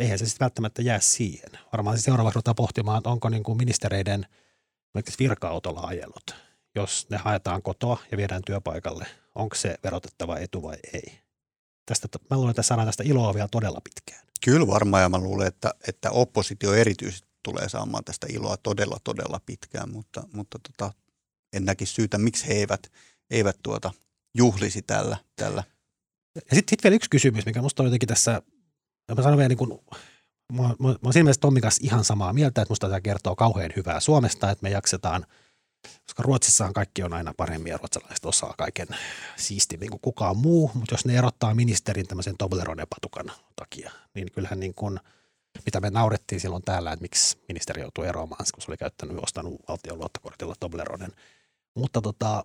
Eihän 0.00 0.18
se 0.18 0.26
sitten 0.26 0.44
välttämättä 0.44 0.82
jää 0.82 1.00
siihen. 1.00 1.50
Varmaan 1.72 1.96
siis 1.96 2.04
seuraavaksi 2.04 2.34
ruvetaan 2.34 2.54
pohtimaan, 2.54 2.98
että 2.98 3.10
onko 3.10 3.28
niin 3.28 3.42
kuin 3.42 3.58
ministereiden 3.58 4.26
virka-autolla 5.18 5.80
ajellut. 5.80 6.34
Jos 6.74 7.06
ne 7.10 7.16
haetaan 7.16 7.62
kotoa 7.62 7.98
ja 8.10 8.16
viedään 8.16 8.42
työpaikalle, 8.46 9.06
onko 9.34 9.56
se 9.56 9.78
verotettava 9.84 10.38
etu 10.38 10.62
vai 10.62 10.76
ei. 10.92 11.18
Tästä, 11.86 12.08
mä 12.30 12.36
luulen, 12.36 12.50
että 12.50 12.62
saadaan 12.62 12.88
tästä 12.88 13.02
iloa 13.06 13.34
vielä 13.34 13.48
todella 13.48 13.80
pitkään. 13.84 14.26
Kyllä 14.44 14.66
varmaan 14.66 15.02
ja 15.02 15.08
mä 15.08 15.18
luulen, 15.18 15.46
että, 15.46 15.74
että 15.88 16.10
oppositio 16.10 16.74
erityisesti 16.74 17.28
tulee 17.42 17.68
saamaan 17.68 18.04
tästä 18.04 18.26
iloa 18.30 18.56
todella, 18.56 18.98
todella 19.04 19.40
pitkään, 19.46 19.92
mutta, 19.92 20.22
mutta 20.32 20.58
tota, 20.58 20.92
en 21.52 21.64
näkisi 21.64 21.92
syytä, 21.92 22.18
miksi 22.18 22.48
he 22.48 22.54
eivät, 22.54 22.92
eivät 23.30 23.56
tuota, 23.62 23.92
juhlisi 24.34 24.82
tällä. 24.82 25.16
tällä. 25.36 25.64
Ja 26.34 26.40
sitten 26.40 26.70
sit 26.70 26.84
vielä 26.84 26.96
yksi 26.96 27.10
kysymys, 27.10 27.46
mikä 27.46 27.62
musta 27.62 27.82
on 27.82 27.86
jotenkin 27.86 28.08
tässä, 28.08 28.42
mä 29.16 29.22
sanon 29.22 29.38
vielä 29.38 29.48
niin 29.48 29.58
kuin, 29.58 29.80
mä, 30.52 30.62
mä, 30.62 30.68
mä 30.78 30.86
olen 30.88 31.12
siinä 31.12 31.24
mielessä 31.24 31.40
Tommi 31.40 31.60
kanssa 31.60 31.80
ihan 31.84 32.04
samaa 32.04 32.32
mieltä, 32.32 32.62
että 32.62 32.72
musta 32.72 32.88
tämä 32.88 33.00
kertoo 33.00 33.36
kauhean 33.36 33.72
hyvää 33.76 34.00
Suomesta, 34.00 34.50
että 34.50 34.62
me 34.62 34.70
jaksetaan 34.70 35.26
koska 36.02 36.22
Ruotsissahan 36.22 36.74
kaikki 36.74 37.02
on 37.02 37.12
aina 37.12 37.34
paremmin 37.36 37.70
ja 37.70 37.78
ruotsalaiset 37.78 38.24
osaa 38.24 38.54
kaiken 38.58 38.88
siistimmin 39.36 39.90
kuin 39.90 40.00
kukaan 40.00 40.36
muu, 40.36 40.70
mutta 40.74 40.94
jos 40.94 41.04
ne 41.04 41.16
erottaa 41.16 41.54
ministerin 41.54 42.06
tämmöisen 42.06 42.34
Toblerone-patukan 42.38 43.32
takia, 43.56 43.92
niin 44.14 44.32
kyllähän 44.32 44.60
niin 44.60 44.74
kuin, 44.74 45.00
mitä 45.64 45.80
me 45.80 45.90
naurettiin 45.90 46.40
silloin 46.40 46.62
täällä, 46.62 46.92
että 46.92 47.02
miksi 47.02 47.38
ministeri 47.48 47.82
joutui 47.82 48.06
eroamaan, 48.06 48.44
kun 48.54 48.62
se 48.62 48.70
oli 48.70 48.76
käyttänyt, 48.76 49.16
ostanut 49.22 49.60
valtion 49.68 49.98
luottokortilla 49.98 50.54
Tobleronen. 50.60 51.12
Mutta 51.74 52.00
tota, 52.00 52.44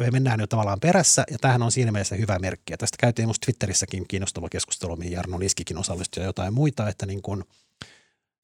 me 0.00 0.10
mennään 0.10 0.40
jo 0.40 0.46
tavallaan 0.46 0.80
perässä, 0.80 1.24
ja 1.30 1.38
tämähän 1.38 1.62
on 1.62 1.72
siinä 1.72 1.92
mielessä 1.92 2.16
hyvä 2.16 2.38
merkki. 2.38 2.72
Ja 2.72 2.78
tästä 2.78 2.96
käytiin 3.00 3.26
minusta 3.26 3.44
Twitterissäkin 3.44 4.08
kiinnostava 4.08 4.48
keskustelu, 4.48 4.96
mihin 4.96 5.12
Jarno 5.12 5.38
Liskikin 5.38 5.78
osallistui 5.78 6.22
ja 6.22 6.26
jotain 6.26 6.54
muita, 6.54 6.88
että, 6.88 7.06
niin 7.06 7.22
kuin, 7.22 7.44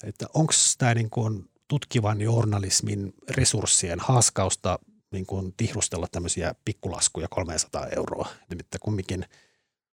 että 0.05 0.27
onko 0.35 0.53
tämä 0.79 0.95
niin 0.95 1.11
kuin 1.11 1.51
tutkivan 1.73 2.21
journalismin 2.21 3.15
resurssien 3.31 4.01
haaskausta 4.01 4.79
niin 5.13 5.27
kuin 5.27 5.55
tihrustella 5.57 6.07
tämmöisiä 6.13 6.55
pikkulaskuja 6.65 7.29
300 7.29 7.87
euroa. 7.87 8.29
Nimittäin 8.51 8.81
kumminkin, 8.81 9.25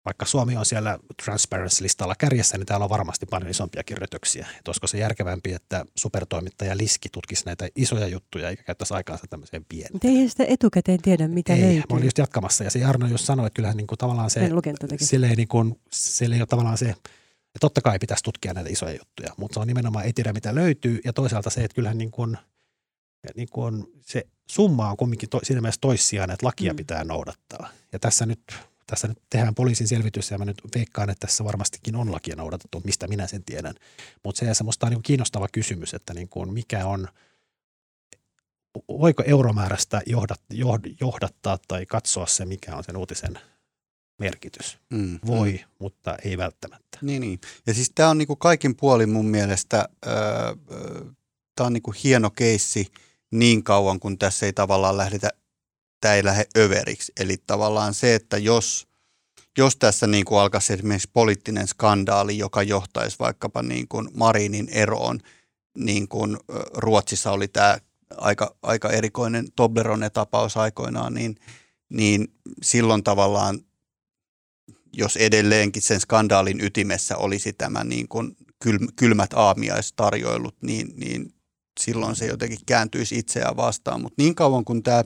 vaikka 0.05 0.25
Suomi 0.25 0.57
on 0.57 0.65
siellä 0.65 0.99
Transparency-listalla 1.23 2.15
kärjessä, 2.17 2.57
niin 2.57 2.65
täällä 2.65 2.83
on 2.83 2.89
varmasti 2.89 3.25
paljon 3.25 3.51
isompiakin 3.51 3.97
rötöksiä. 3.97 4.47
Että 4.57 4.69
olisiko 4.69 4.87
se 4.87 4.97
järkevämpi, 4.97 5.53
että 5.53 5.85
supertoimittaja 5.95 6.77
Liski 6.77 7.09
tutkisi 7.09 7.45
näitä 7.45 7.67
isoja 7.75 8.07
juttuja 8.07 8.49
eikä 8.49 8.63
käyttäisi 8.63 8.93
aikaansa 8.93 9.27
tämmöiseen 9.29 9.65
pieneen. 9.69 9.93
Mutta 9.93 10.07
ei 10.07 10.29
sitä 10.29 10.45
etukäteen 10.47 11.01
tiedä, 11.01 11.27
mitä 11.27 11.53
ei, 11.53 11.61
löytyy. 11.61 11.83
Mä 11.89 11.95
olin 11.95 12.05
just 12.05 12.17
jatkamassa 12.17 12.63
ja 12.63 12.71
se 12.71 12.79
Jarno 12.79 13.07
just 13.07 13.25
sanoi, 13.25 13.47
että 13.47 13.55
kyllähän 13.55 13.77
niin 13.77 13.87
kuin 13.87 13.97
tavallaan 13.97 14.29
se, 14.29 14.49
sille 14.99 15.27
ei, 15.27 15.35
niin 15.35 15.47
kuin, 15.47 15.79
sille 15.91 16.35
ei 16.35 16.41
ole 16.41 16.47
tavallaan 16.47 16.77
se 16.77 16.95
ja 17.55 17.59
totta 17.59 17.81
kai 17.81 17.99
pitäisi 17.99 18.23
tutkia 18.23 18.53
näitä 18.53 18.69
isoja 18.69 18.97
juttuja, 18.99 19.33
mutta 19.37 19.53
se 19.53 19.59
on 19.59 19.67
nimenomaan 19.67 20.05
ei 20.05 20.13
tiedä 20.13 20.33
mitä 20.33 20.55
löytyy 20.55 20.99
ja 21.05 21.13
toisaalta 21.13 21.49
se, 21.49 21.63
että 21.63 21.75
kyllähän 21.75 21.97
niin 21.97 22.11
kuin, 22.11 22.37
niin 23.35 23.49
kuin 23.51 23.85
se 24.01 24.27
summa 24.49 24.89
on 24.89 24.97
kumminkin 24.97 25.29
to, 25.29 25.39
siinä 25.43 25.61
mielessä 25.61 25.81
toissijaan, 25.81 26.31
että 26.31 26.45
lakia 26.45 26.73
mm. 26.73 26.77
pitää 26.77 27.03
noudattaa. 27.03 27.69
Ja 27.93 27.99
tässä 27.99 28.25
nyt, 28.25 28.41
tässä 28.87 29.07
nyt 29.07 29.17
tehdään 29.29 29.55
poliisin 29.55 29.87
selvitys 29.87 30.31
ja 30.31 30.37
mä 30.37 30.45
nyt 30.45 30.61
veikkaan, 30.75 31.09
että 31.09 31.27
tässä 31.27 31.43
varmastikin 31.43 31.95
on 31.95 32.11
lakia 32.11 32.35
noudatettu, 32.35 32.81
mistä 32.83 33.07
minä 33.07 33.27
sen 33.27 33.43
tiedän. 33.43 33.75
Mutta 34.23 34.39
se 34.39 34.53
semmoista 34.53 34.85
on 34.85 34.91
niin 34.91 35.03
kiinnostava 35.03 35.47
kysymys, 35.51 35.93
että 35.93 36.13
niin 36.13 36.29
kuin 36.29 36.53
mikä 36.53 36.85
on, 36.85 37.07
voiko 38.89 39.23
euromäärästä 39.25 40.01
johdat, 40.05 40.41
johdattaa 41.01 41.57
tai 41.67 41.85
katsoa 41.85 42.27
se, 42.27 42.45
mikä 42.45 42.75
on 42.75 42.83
sen 42.83 42.97
uutisen 42.97 43.39
merkitys. 44.17 44.77
Mm, 44.89 45.19
Voi, 45.27 45.51
mm. 45.51 45.59
mutta 45.79 46.17
ei 46.25 46.37
välttämättä. 46.37 46.97
Niin, 47.01 47.21
niin. 47.21 47.39
Ja 47.67 47.73
siis 47.73 47.91
tämä 47.95 48.09
on 48.09 48.17
niinku 48.17 48.35
kaikin 48.35 48.75
puolin 48.75 49.09
mun 49.09 49.25
mielestä, 49.25 49.89
tämä 51.55 51.67
on 51.67 51.73
niinku 51.73 51.93
hieno 52.03 52.29
keissi 52.29 52.91
niin 53.31 53.63
kauan, 53.63 53.99
kun 53.99 54.17
tässä 54.17 54.45
ei 54.45 54.53
tavallaan 54.53 54.97
lähdetä, 54.97 55.29
tämä 56.01 56.13
ei 56.13 56.23
lähde 56.23 56.45
överiksi. 56.57 57.11
Eli 57.19 57.37
tavallaan 57.47 57.93
se, 57.93 58.15
että 58.15 58.37
jos, 58.37 58.87
jos 59.57 59.75
tässä 59.75 60.07
niin 60.07 60.25
kuin 60.25 60.39
alkaisi 60.39 60.73
esimerkiksi 60.73 61.09
poliittinen 61.13 61.67
skandaali, 61.67 62.37
joka 62.37 62.63
johtaisi 62.63 63.19
vaikkapa 63.19 63.63
niin 63.63 63.87
kuin 63.87 64.09
Marinin 64.13 64.69
eroon, 64.69 65.19
niin 65.77 66.07
kuin 66.07 66.37
Ruotsissa 66.73 67.31
oli 67.31 67.47
tämä 67.47 67.77
aika, 68.17 68.55
aika 68.61 68.89
erikoinen 68.89 69.47
Toblerone-tapaus 69.55 70.57
aikoinaan, 70.57 71.13
niin, 71.13 71.35
niin 71.89 72.33
silloin 72.61 73.03
tavallaan 73.03 73.59
jos 74.97 75.17
edelleenkin 75.17 75.81
sen 75.81 75.99
skandaalin 75.99 76.61
ytimessä 76.61 77.17
olisi 77.17 77.53
tämä 77.53 77.83
niin 77.83 78.07
kuin 78.07 78.35
kylmät 78.95 79.33
aamiaistarjoilut, 79.33 80.55
niin, 80.61 80.93
niin 80.95 81.33
silloin 81.79 82.15
se 82.15 82.25
jotenkin 82.25 82.59
kääntyisi 82.65 83.17
itseään 83.17 83.57
vastaan. 83.57 84.01
Mutta 84.01 84.21
niin 84.21 84.35
kauan 84.35 84.65
kuin 84.65 84.83
tämä 84.83 85.03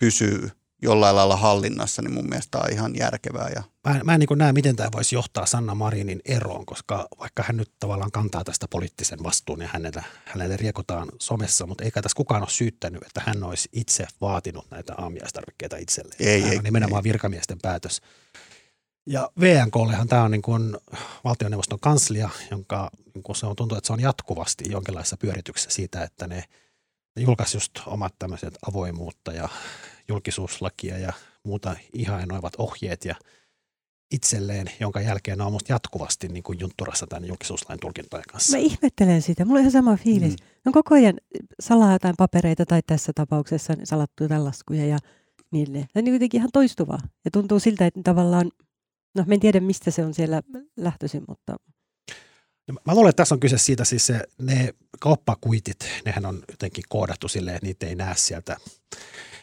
pysyy 0.00 0.50
jollain 0.82 1.16
lailla 1.16 1.36
hallinnassa, 1.36 2.02
niin 2.02 2.14
mun 2.14 2.28
mielestä 2.28 2.58
on 2.58 2.72
ihan 2.72 2.96
järkevää. 2.96 3.48
Ja... 3.54 3.62
Mä, 3.88 4.00
mä 4.04 4.14
en 4.14 4.20
niin 4.20 4.38
näe, 4.38 4.52
miten 4.52 4.76
tämä 4.76 4.88
voisi 4.92 5.14
johtaa 5.14 5.46
Sanna 5.46 5.74
Marinin 5.74 6.20
eroon, 6.24 6.66
koska 6.66 7.08
vaikka 7.18 7.42
hän 7.46 7.56
nyt 7.56 7.72
tavallaan 7.80 8.10
kantaa 8.10 8.44
tästä 8.44 8.66
poliittisen 8.70 9.22
vastuun 9.22 9.60
ja 9.60 9.68
hänelle, 9.72 10.04
hänelle 10.24 10.56
riekotaan 10.56 11.08
somessa, 11.20 11.66
mutta 11.66 11.84
eikä 11.84 12.02
tässä 12.02 12.16
kukaan 12.16 12.42
ole 12.42 12.50
syyttänyt, 12.50 13.02
että 13.02 13.22
hän 13.26 13.44
olisi 13.44 13.68
itse 13.72 14.06
vaatinut 14.20 14.70
näitä 14.70 14.94
aamiaistarvikkeita 14.98 15.76
itselleen. 15.76 16.16
Ei, 16.20 16.40
Tämä 16.40 16.52
ei, 16.52 16.58
on 16.58 16.64
nimenomaan 16.64 17.00
ei. 17.00 17.12
virkamiesten 17.12 17.58
päätös. 17.62 18.00
Ja 19.06 19.30
VNKllehan 19.40 20.08
tämä 20.08 20.22
on 20.22 20.30
niin 20.30 20.42
kuin 20.42 20.76
valtioneuvoston 21.24 21.80
kanslia, 21.80 22.30
jonka 22.50 22.90
niin 23.14 23.22
kuin 23.22 23.36
se 23.36 23.46
on 23.46 23.56
tuntuu, 23.56 23.78
että 23.78 23.86
se 23.86 23.92
on 23.92 24.00
jatkuvasti 24.00 24.64
jonkinlaisessa 24.70 25.16
pyörityksessä 25.16 25.70
siitä, 25.70 26.02
että 26.02 26.26
ne, 26.26 26.44
ne 27.16 27.22
julkaisi 27.22 27.56
just 27.56 27.72
omat 27.86 28.14
tämmöiset 28.18 28.58
avoimuutta 28.68 29.32
ja 29.32 29.48
julkisuuslakia 30.08 30.98
ja 30.98 31.12
muuta 31.44 31.76
ihainoivat 31.92 32.52
ohjeet 32.58 33.04
ja 33.04 33.14
itselleen, 34.10 34.66
jonka 34.80 35.00
jälkeen 35.00 35.38
ne 35.38 35.44
on 35.44 35.52
musta 35.52 35.72
jatkuvasti 35.72 36.28
niin 36.28 36.42
kuin 36.42 36.60
juntturassa 36.60 37.06
tämän 37.06 37.28
julkisuuslain 37.28 37.80
tulkintojen 37.80 38.24
kanssa. 38.32 38.56
Mä 38.56 38.62
ihmettelen 38.62 39.22
sitä. 39.22 39.44
Mulla 39.44 39.58
on 39.58 39.60
ihan 39.60 39.72
sama 39.72 39.96
fiilis. 39.96 40.32
Mm. 40.32 40.46
No 40.64 40.72
koko 40.72 40.94
ajan 40.94 41.14
salaa 41.60 41.92
jotain 41.92 42.14
papereita 42.18 42.66
tai 42.66 42.80
tässä 42.86 43.12
tapauksessa 43.14 43.74
salattuja 43.84 44.44
laskuja 44.44 44.86
ja 44.86 44.98
niille. 45.50 45.78
Se 45.78 45.98
on 45.98 46.04
niin 46.04 46.12
kuitenkin 46.12 46.38
ihan 46.38 46.50
toistuvaa. 46.52 46.98
Ja 47.24 47.30
tuntuu 47.30 47.60
siltä, 47.60 47.86
että 47.86 48.00
tavallaan, 48.04 48.50
no 49.14 49.24
mä 49.26 49.34
en 49.34 49.40
tiedä 49.40 49.60
mistä 49.60 49.90
se 49.90 50.04
on 50.04 50.14
siellä 50.14 50.42
lähtöisin, 50.76 51.24
mutta 51.28 51.56
Mä 52.86 52.94
luulen, 52.94 53.10
että 53.10 53.20
tässä 53.22 53.34
on 53.34 53.40
kyse 53.40 53.58
siitä 53.58 53.84
siis 53.84 54.06
se, 54.06 54.22
ne 54.38 54.74
kauppakuitit, 55.00 55.88
nehän 56.04 56.26
on 56.26 56.42
jotenkin 56.48 56.84
koodattu 56.88 57.28
silleen, 57.28 57.56
että 57.56 57.66
niitä 57.66 57.86
ei 57.86 57.94
näe 57.94 58.14
sieltä 58.16 58.56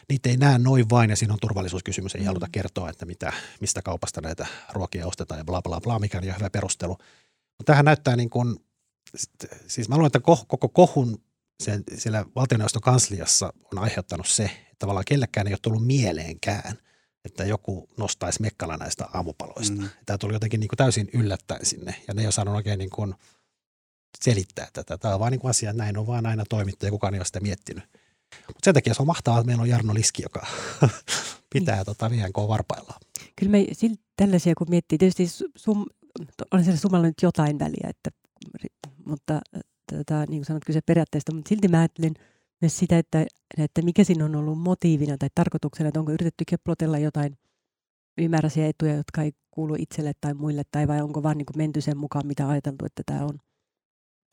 niitä 0.08 0.28
ei 0.28 0.36
näe 0.36 0.58
noin 0.58 0.90
vain 0.90 1.10
ja 1.10 1.16
siinä 1.16 1.34
on 1.34 1.40
turvallisuuskysymys. 1.40 2.14
Ei 2.14 2.20
mm. 2.20 2.26
haluta 2.26 2.48
kertoa, 2.52 2.90
että 2.90 3.06
mitä, 3.06 3.32
mistä 3.60 3.82
kaupasta 3.82 4.20
näitä 4.20 4.46
ruokia 4.72 5.06
ostetaan 5.06 5.38
ja 5.38 5.44
bla 5.44 5.62
bla 5.62 5.80
bla, 5.80 5.98
mikä 5.98 6.18
on 6.18 6.24
ihan 6.24 6.38
hyvä 6.38 6.50
perustelu. 6.50 6.92
Mutta 7.58 7.72
tähän 7.72 7.84
näyttää 7.84 8.16
niin 8.16 8.30
kuin, 8.30 8.56
siis 9.66 9.88
mä 9.88 9.94
luulen, 9.94 10.06
että 10.06 10.20
koko 10.20 10.68
kohun 10.68 11.22
sen, 11.62 11.84
siellä 11.94 12.24
valtioneuvoston 12.34 12.82
kansliassa 12.82 13.52
on 13.72 13.78
aiheuttanut 13.78 14.28
se, 14.28 14.44
että 14.44 14.76
tavallaan 14.78 15.04
kellekään 15.04 15.46
ei 15.46 15.52
ole 15.52 15.58
tullut 15.62 15.86
mieleenkään, 15.86 16.78
että 17.24 17.44
joku 17.44 17.88
nostaisi 17.96 18.42
mekkala 18.42 18.76
näistä 18.76 19.08
aamupaloista. 19.14 19.76
Mm. 19.76 19.88
Tämä 20.06 20.18
tuli 20.18 20.32
jotenkin 20.32 20.60
niin 20.60 20.68
kuin 20.68 20.76
täysin 20.76 21.10
yllättäen 21.12 21.66
sinne 21.66 21.94
ja 22.08 22.14
ne 22.14 22.22
ei 22.22 22.28
osannut 22.28 22.54
oikein 22.54 22.78
niin 22.78 22.90
kuin 22.90 23.14
selittää 24.24 24.68
tätä. 24.72 24.98
Tämä 24.98 25.14
on 25.14 25.20
vaan 25.20 25.32
niin 25.32 25.40
kuin 25.40 25.50
asia, 25.50 25.70
että 25.70 25.82
näin 25.82 25.98
on 25.98 26.06
vaan 26.06 26.26
aina 26.26 26.44
toimittu 26.48 26.86
ja 26.86 26.90
kukaan 26.90 27.14
ei 27.14 27.20
ole 27.20 27.24
sitä 27.24 27.40
miettinyt. 27.40 27.84
Mutta 28.46 28.60
sen 28.64 28.74
takia 28.74 28.94
se 28.94 29.02
on 29.02 29.06
mahtavaa, 29.06 29.40
että 29.40 29.46
meillä 29.46 29.62
on 29.62 29.68
Jarno 29.68 29.94
Liski, 29.94 30.22
joka 30.22 30.46
pitää 31.54 31.84
tota 31.84 32.10
VNK 32.10 32.36
varpaillaan. 32.36 33.00
Kyllä 33.36 33.52
me 33.52 33.66
silti 33.72 34.02
tällaisia, 34.16 34.54
kun 34.58 34.66
miettii, 34.70 34.98
tietysti 34.98 35.46
sum, 35.56 35.86
on 36.52 36.64
se 36.64 36.76
summalla 36.76 37.06
nyt 37.06 37.22
jotain 37.22 37.58
väliä, 37.58 37.88
että, 37.88 38.10
mutta 39.04 39.40
tota, 39.92 40.18
niin 40.18 40.40
kuin 40.40 40.44
sanot, 40.44 40.64
kyse 40.64 40.80
periaatteesta, 40.80 41.34
mutta 41.34 41.48
silti 41.48 41.68
mä 41.68 41.78
ajattelen 41.78 42.14
myös 42.60 42.78
sitä, 42.78 42.98
että, 42.98 43.26
että 43.58 43.82
mikä 43.82 44.04
siinä 44.04 44.24
on 44.24 44.36
ollut 44.36 44.58
motiivina 44.58 45.18
tai 45.18 45.28
tarkoituksena, 45.34 45.88
että 45.88 46.00
onko 46.00 46.12
yritetty 46.12 46.44
keplotella 46.48 46.98
jotain 46.98 47.38
ylimääräisiä 48.18 48.66
etuja, 48.66 48.94
jotka 48.94 49.22
ei 49.22 49.32
kuulu 49.50 49.74
itselle 49.78 50.12
tai 50.20 50.34
muille, 50.34 50.62
tai 50.70 50.88
vai 50.88 51.00
onko 51.00 51.22
vaan 51.22 51.38
niin 51.38 51.46
kuin 51.46 51.58
menty 51.58 51.80
sen 51.80 51.96
mukaan, 51.96 52.26
mitä 52.26 52.48
ajateltu, 52.48 52.86
että 52.86 53.02
tämä 53.06 53.24
on 53.24 53.38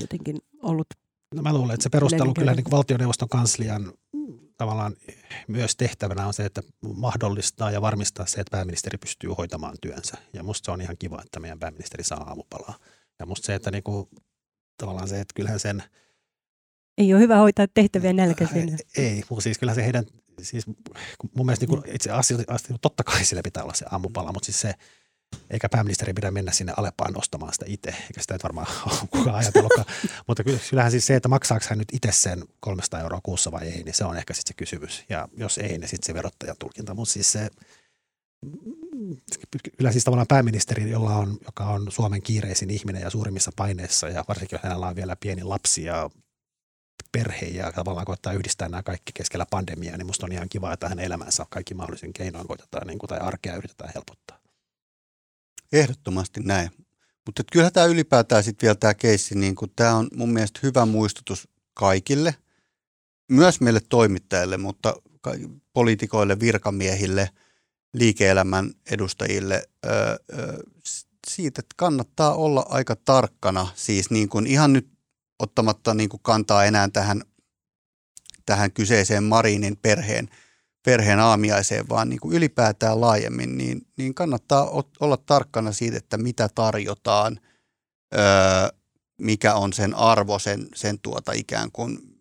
jotenkin 0.01 0.37
ollut 0.61 0.87
No 1.34 1.41
mä 1.41 1.53
luulen, 1.53 1.73
että 1.73 1.84
se 1.84 1.89
perustelu 1.89 2.34
kyllä 2.34 2.53
niin 2.53 2.63
kuin 2.63 2.71
valtioneuvoston 2.71 3.29
kanslian 3.29 3.93
tavallaan 4.57 4.95
myös 5.47 5.75
tehtävänä 5.75 6.27
on 6.27 6.34
se, 6.34 6.45
että 6.45 6.61
mahdollistaa 6.95 7.71
ja 7.71 7.81
varmistaa 7.81 8.25
se, 8.25 8.41
että 8.41 8.57
pääministeri 8.57 8.97
pystyy 8.97 9.29
hoitamaan 9.29 9.75
työnsä. 9.81 10.17
Ja 10.34 10.43
musta 10.43 10.65
se 10.65 10.71
on 10.71 10.81
ihan 10.81 10.97
kiva, 10.99 11.21
että 11.25 11.39
meidän 11.39 11.59
pääministeri 11.59 12.03
saa 12.03 12.23
aamupalaa. 12.23 12.79
Ja 13.19 13.25
musta 13.25 13.45
se, 13.45 13.55
että 13.55 13.71
niin 13.71 13.84
kuin, 13.84 14.07
tavallaan 14.77 15.07
se, 15.07 15.19
että 15.19 15.34
kyllähän 15.36 15.59
sen... 15.59 15.84
Ei 16.97 17.13
ole 17.13 17.21
hyvä 17.21 17.38
hoitaa 17.38 17.65
tehtäviä 17.73 18.13
nälkäisenä. 18.13 18.77
Ei, 18.97 19.23
mutta 19.29 19.43
siis 19.43 19.57
kyllä 19.57 19.73
se 19.73 19.84
heidän, 19.84 20.05
siis 20.41 20.67
mun 21.36 21.45
mielestä 21.45 21.65
niin 21.65 21.79
kuin 21.79 21.95
itse 21.95 22.11
asiassa, 22.11 22.77
totta 22.81 23.03
kai 23.03 23.25
sille 23.25 23.41
pitää 23.41 23.63
olla 23.63 23.73
se 23.73 23.86
aamupala, 23.91 24.31
mutta 24.34 24.45
siis 24.45 24.61
se, 24.61 24.73
eikä 25.49 25.69
pääministeri 25.69 26.13
pidä 26.13 26.31
mennä 26.31 26.51
sinne 26.51 26.73
Alepaan 26.77 27.17
ostamaan 27.17 27.53
sitä 27.53 27.65
itse, 27.67 27.89
eikä 27.89 28.21
sitä 28.21 28.36
et 28.36 28.43
varmaan 28.43 28.67
ole 28.88 29.07
kukaan 29.09 29.36
ajatellutkaan. 29.36 29.86
Mutta 30.27 30.43
kyllähän 30.43 30.91
siis 30.91 31.05
se, 31.07 31.15
että 31.15 31.29
maksaako 31.29 31.65
hän 31.69 31.79
nyt 31.79 31.93
itse 31.93 32.11
sen 32.11 32.43
300 32.59 32.99
euroa 32.99 33.19
kuussa 33.23 33.51
vai 33.51 33.67
ei, 33.67 33.84
niin 33.84 33.93
se 33.93 34.05
on 34.05 34.17
ehkä 34.17 34.34
sitten 34.34 34.49
se 34.49 34.53
kysymys. 34.57 35.03
Ja 35.09 35.27
jos 35.38 35.57
ei, 35.57 35.77
niin 35.77 35.88
sitten 35.88 36.05
se 36.05 36.13
verottajan 36.13 36.55
tulkinta. 36.59 36.93
Mutta 36.93 37.13
siis 37.13 37.31
se, 37.31 37.49
kyllä 39.77 39.91
siis 39.91 40.03
tavallaan 40.03 40.27
pääministeri, 40.27 40.91
jolla 40.91 41.15
on, 41.15 41.38
joka 41.45 41.65
on 41.65 41.91
Suomen 41.91 42.21
kiireisin 42.21 42.69
ihminen 42.69 43.01
ja 43.01 43.09
suurimmissa 43.09 43.51
paineissa 43.55 44.09
ja 44.09 44.25
varsinkin 44.27 44.55
jos 44.55 44.63
hänellä 44.63 44.88
on 44.88 44.95
vielä 44.95 45.15
pieni 45.15 45.43
lapsi 45.43 45.84
ja 45.84 46.09
perhe 47.11 47.45
ja 47.45 47.71
tavallaan 47.71 48.05
koittaa 48.05 48.34
yhdistää 48.34 48.69
nämä 48.69 48.84
kaikki 48.84 49.11
keskellä 49.13 49.45
pandemiaa, 49.49 49.97
niin 49.97 50.07
musta 50.07 50.25
on 50.25 50.31
ihan 50.31 50.49
kiva, 50.49 50.73
että 50.73 50.89
hänen 50.89 51.05
elämänsä 51.05 51.45
kaikki 51.49 51.73
mahdollisen 51.73 52.13
keinoin 52.13 52.47
koitetaan 52.47 52.88
niin 52.88 52.99
kuin, 52.99 53.07
tai 53.07 53.19
arkea 53.19 53.55
yritetään 53.55 53.91
helpottaa. 53.95 54.42
Ehdottomasti 55.74 56.39
näin. 56.39 56.69
Mutta 57.26 57.43
kyllä 57.51 57.71
tämä 57.71 57.86
ylipäätään 57.86 58.43
sitten 58.43 58.67
vielä 58.67 58.76
tämä 58.76 58.93
keissi, 58.93 59.36
niin 59.36 59.55
tämä 59.76 59.95
on 59.95 60.07
mun 60.15 60.34
mielestä 60.34 60.59
hyvä 60.63 60.86
muistutus 60.86 61.47
kaikille, 61.74 62.36
myös 63.32 63.61
meille 63.61 63.82
toimittajille, 63.89 64.57
mutta 64.57 64.95
poliitikoille, 65.74 66.39
virkamiehille, 66.39 67.30
liike-elämän 67.93 68.74
edustajille 68.91 69.63
siitä, 71.28 71.59
että 71.59 71.74
kannattaa 71.78 72.36
olla 72.36 72.65
aika 72.69 72.95
tarkkana, 72.95 73.67
siis 73.76 74.09
niin 74.09 74.30
kuin 74.30 74.47
ihan 74.47 74.74
nyt 74.74 74.89
ottamatta 75.39 75.93
niin 75.93 76.09
kuin 76.09 76.24
kantaa 76.24 76.65
enää 76.65 76.89
tähän, 76.93 77.21
tähän 78.45 78.71
kyseiseen 78.71 79.24
Marinin 79.24 79.78
perheen, 79.78 80.30
perheen 80.86 81.19
aamiaiseen, 81.19 81.89
vaan 81.89 82.09
niin 82.09 82.19
kuin 82.19 82.36
ylipäätään 82.36 83.01
laajemmin, 83.01 83.57
niin, 83.57 83.88
niin 83.97 84.13
kannattaa 84.13 84.84
olla 84.99 85.17
tarkkana 85.17 85.71
siitä, 85.71 85.97
että 85.97 86.17
mitä 86.17 86.49
tarjotaan, 86.55 87.39
öö, 88.15 88.21
mikä 89.21 89.55
on 89.55 89.73
sen 89.73 89.95
arvo, 89.95 90.39
sen, 90.39 90.67
sen 90.75 90.99
tuota 90.99 91.31
ikään 91.31 91.71
kuin 91.71 92.13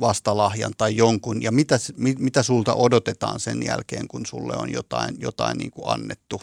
vastalahjan 0.00 0.72
tai 0.78 0.96
jonkun, 0.96 1.42
ja 1.42 1.52
mitä, 1.52 1.76
mitä 2.18 2.42
sulta 2.42 2.74
odotetaan 2.74 3.40
sen 3.40 3.62
jälkeen, 3.62 4.08
kun 4.08 4.26
sulle 4.26 4.56
on 4.56 4.72
jotain, 4.72 5.16
jotain 5.18 5.58
niin 5.58 5.70
kuin 5.70 5.88
annettu, 5.88 6.42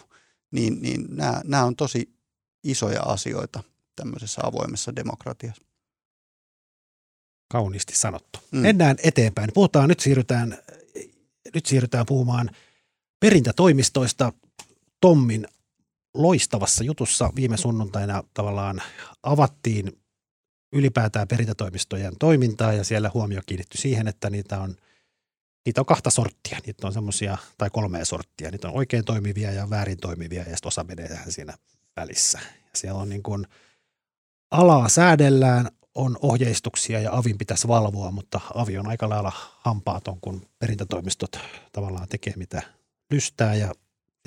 niin, 0.52 0.82
niin 0.82 1.06
nämä, 1.10 1.42
nämä 1.44 1.64
on 1.64 1.76
tosi 1.76 2.10
isoja 2.64 3.02
asioita 3.02 3.64
tämmöisessä 3.96 4.42
avoimessa 4.44 4.96
demokratiassa. 4.96 5.64
Kauniisti 7.52 7.96
sanottu. 7.96 8.40
Mm. 8.52 8.60
Mennään 8.60 8.98
eteenpäin. 9.04 9.50
Puhutaan, 9.54 9.90
nyt 9.90 10.00
siirrytään, 10.00 10.58
nyt 11.54 11.66
siirrytään 11.66 12.06
puhumaan 12.06 12.50
perintätoimistoista. 13.20 14.34
Tommin 15.02 15.48
loistavassa 16.14 16.84
jutussa 16.84 17.30
viime 17.36 17.58
sunnuntaina 17.58 18.24
tavallaan 18.34 18.82
avattiin 19.24 20.00
ylipäätään 20.74 21.28
perintätoimistojen 21.28 22.14
toimintaa 22.20 22.74
ja 22.74 22.84
siellä 22.84 23.12
huomio 23.14 23.42
kiinnittyi 23.46 23.82
siihen, 23.82 24.08
että 24.08 24.30
niitä 24.30 24.60
on, 24.60 24.76
niitä 25.66 25.82
on 25.82 25.86
kahta 25.86 26.10
sorttia. 26.10 26.60
Niitä 26.66 26.88
on 26.88 26.94
semmoisia, 26.94 27.38
tai 27.58 27.70
kolmea 27.70 28.06
sorttia. 28.06 28.52
Niitä 28.52 28.68
on 28.68 28.74
oikein 28.74 29.06
toimivia 29.06 29.52
ja 29.52 29.70
väärin 29.70 29.98
toimivia 29.98 30.40
ja 30.40 30.46
sitten 30.46 30.68
osa 30.68 30.84
menee 30.84 31.20
siinä 31.30 31.54
välissä. 31.96 32.40
Ja 32.44 32.72
siellä 32.74 33.02
on 33.02 33.10
niin 33.10 33.24
kuin 33.24 33.48
alaa 34.52 34.90
säädellään, 34.90 35.68
on 35.98 36.18
ohjeistuksia 36.22 37.00
ja 37.00 37.16
avin 37.16 37.38
pitäisi 37.38 37.68
valvoa, 37.68 38.12
mutta 38.12 38.40
avi 38.54 38.78
on 38.78 38.88
aika 38.88 39.10
lailla 39.10 39.32
hampaaton, 39.60 40.18
kun 40.22 40.48
perintätoimistot 40.60 41.40
tavallaan 41.72 42.08
tekee 42.08 42.34
mitä 42.36 42.62
lystää 43.12 43.56
ja 43.56 43.74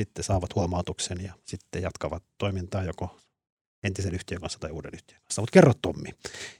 sitten 0.00 0.24
saavat 0.24 0.54
huomautuksen 0.54 1.24
ja 1.24 1.34
sitten 1.44 1.82
jatkavat 1.82 2.22
toimintaa 2.38 2.84
joko 2.84 3.20
entisen 3.82 4.14
yhtiön 4.14 4.40
kanssa 4.40 4.58
tai 4.58 4.70
uuden 4.70 4.90
yhtiön 4.94 5.20
kanssa. 5.22 5.42
Mutta 5.42 5.52
kerro 5.52 5.72
Tommi. 5.82 6.10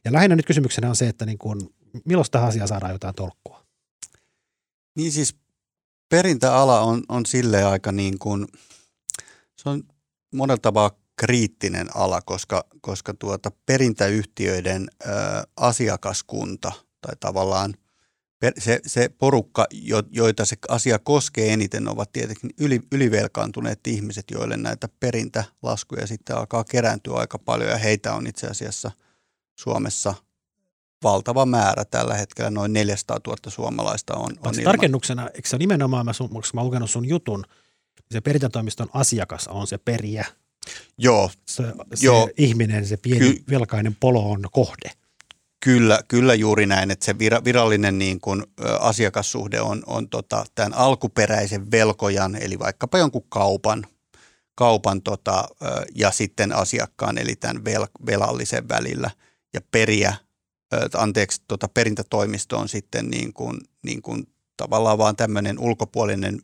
Ja 0.05 0.13
lähinnä 0.13 0.37
nyt 0.37 0.47
kysymyksenä 0.47 0.89
on 0.89 0.97
se, 0.97 1.09
että 1.09 1.27
niin 1.27 1.39
kun, 1.39 1.75
milloin 2.05 2.27
tähän 2.31 2.49
asiaan 2.49 2.69
saadaan 2.69 2.93
jotain 2.93 3.15
tolkkua? 3.15 3.65
Niin 4.97 5.13
siis 5.13 5.37
perintäala 6.09 6.81
on, 6.81 7.03
on 7.09 7.27
sille 7.27 7.65
aika 7.65 7.93
niin 7.93 8.19
kuin, 8.19 8.47
se 9.57 9.69
on 9.69 9.83
monella 10.35 10.59
tavalla 10.63 11.00
kriittinen 11.21 11.97
ala, 11.97 12.23
koska, 12.23 12.65
koska 12.81 13.15
tuota 13.15 13.51
perintäyhtiöiden 13.67 14.89
ö, 15.07 15.09
asiakaskunta 15.57 16.73
tai 17.01 17.17
tavallaan– 17.21 17.75
se, 18.59 18.81
se 18.87 19.09
porukka, 19.19 19.67
jo, 19.71 20.03
joita 20.11 20.45
se 20.45 20.57
asia 20.69 20.99
koskee 20.99 21.53
eniten, 21.53 21.89
ovat 21.89 22.13
tietenkin 22.13 22.51
yli, 22.61 22.81
ylivelkaantuneet 22.93 23.87
ihmiset, 23.87 24.25
joille 24.31 24.57
näitä 24.57 24.89
perintälaskuja 25.01 26.07
sitten 26.07 26.37
alkaa 26.37 26.65
kerääntyä 26.65 27.15
aika 27.15 27.39
paljon 27.39 27.71
ja 27.71 27.77
heitä 27.77 28.15
on 28.15 28.27
itse 28.27 28.47
asiassa 28.47 28.91
Suomessa 29.59 30.15
valtava 31.05 31.47
määrä 31.47 31.85
tällä 31.85 32.15
hetkellä, 32.15 32.51
noin 32.51 32.73
400 32.73 33.19
000 33.27 33.39
suomalaista 33.49 34.15
on. 34.15 34.23
on 34.23 34.55
ilman. 34.55 34.65
Tarkennuksena, 34.65 35.29
eikö 35.35 35.49
se 35.49 35.59
nimenomaan, 35.59 36.07
mä, 36.07 36.13
sun, 36.13 36.31
mä 36.55 36.65
lukenut 36.65 36.91
sun 36.91 37.09
jutun, 37.09 37.45
se 38.11 38.21
perintätoimiston 38.21 38.89
asiakas 38.93 39.49
on 39.49 39.67
se 39.67 39.79
periä. 39.79 40.27
Joo. 40.99 41.31
Se, 41.47 41.63
se 41.95 42.07
Joo. 42.07 42.31
ihminen, 42.39 42.87
se 42.87 42.97
pieni 42.97 43.19
Ky- 43.19 43.45
velkainen 43.51 43.97
polo 44.01 44.31
on 44.31 44.43
kohde. 44.53 44.91
Kyllä, 45.65 46.01
kyllä 46.09 46.35
juuri 46.35 46.67
näin, 46.67 46.91
että 46.91 47.05
se 47.05 47.19
virallinen 47.45 47.99
niin 47.99 48.21
kuin, 48.21 48.45
asiakassuhde 48.81 49.61
on, 49.61 49.83
on 49.87 50.09
tota, 50.09 50.45
tämän 50.55 50.75
alkuperäisen 50.75 51.71
velkojan, 51.71 52.37
eli 52.37 52.59
vaikkapa 52.59 52.99
jonkun 52.99 53.25
kaupan, 53.29 53.87
kaupan 54.55 55.03
tota, 55.03 55.49
ja 55.95 56.11
sitten 56.11 56.53
asiakkaan, 56.53 57.19
eli 57.19 57.37
tämän 57.37 57.65
vel, 57.65 57.87
velallisen 58.07 58.69
välillä. 58.69 59.11
Ja 59.55 59.61
periä, 59.73 60.15
anteeksi, 60.95 61.43
tota, 61.49 61.69
perintätoimisto 61.69 62.59
on 62.59 62.69
sitten 62.69 63.11
niin 63.11 63.33
kuin, 63.33 63.61
niin 63.83 64.03
kuin, 64.03 64.27
tavallaan 64.57 64.99
vaan 64.99 65.17
tämmöinen 65.17 65.59
ulkopuolinen 65.59 66.43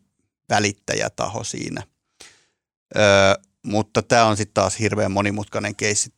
välittäjätaho 0.48 1.44
siinä. 1.44 1.82
Mutta 3.66 4.02
tämä 4.02 4.24
on 4.24 4.36
sitten 4.36 4.54
taas 4.54 4.78
hirveän 4.78 5.12
monimutkainen 5.12 5.76
keissi, 5.76 6.12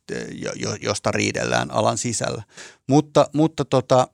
josta 0.81 1.11
riidellään 1.11 1.71
alan 1.71 1.97
sisällä. 1.97 2.43
Mutta, 2.87 3.29
mutta 3.33 3.65
tota, 3.65 4.07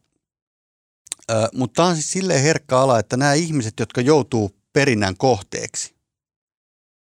mutta 1.54 1.76
tämä 1.76 1.88
on 1.88 1.96
siis 1.96 2.12
silleen 2.12 2.44
herkkä 2.44 2.80
ala, 2.80 3.00
että 3.00 3.18
nämä 3.18 3.34
ihmiset, 3.34 3.74
jotka 3.80 4.02
joutuu 4.02 4.52
perinnän 4.74 5.18
kohteeksi 5.18 5.96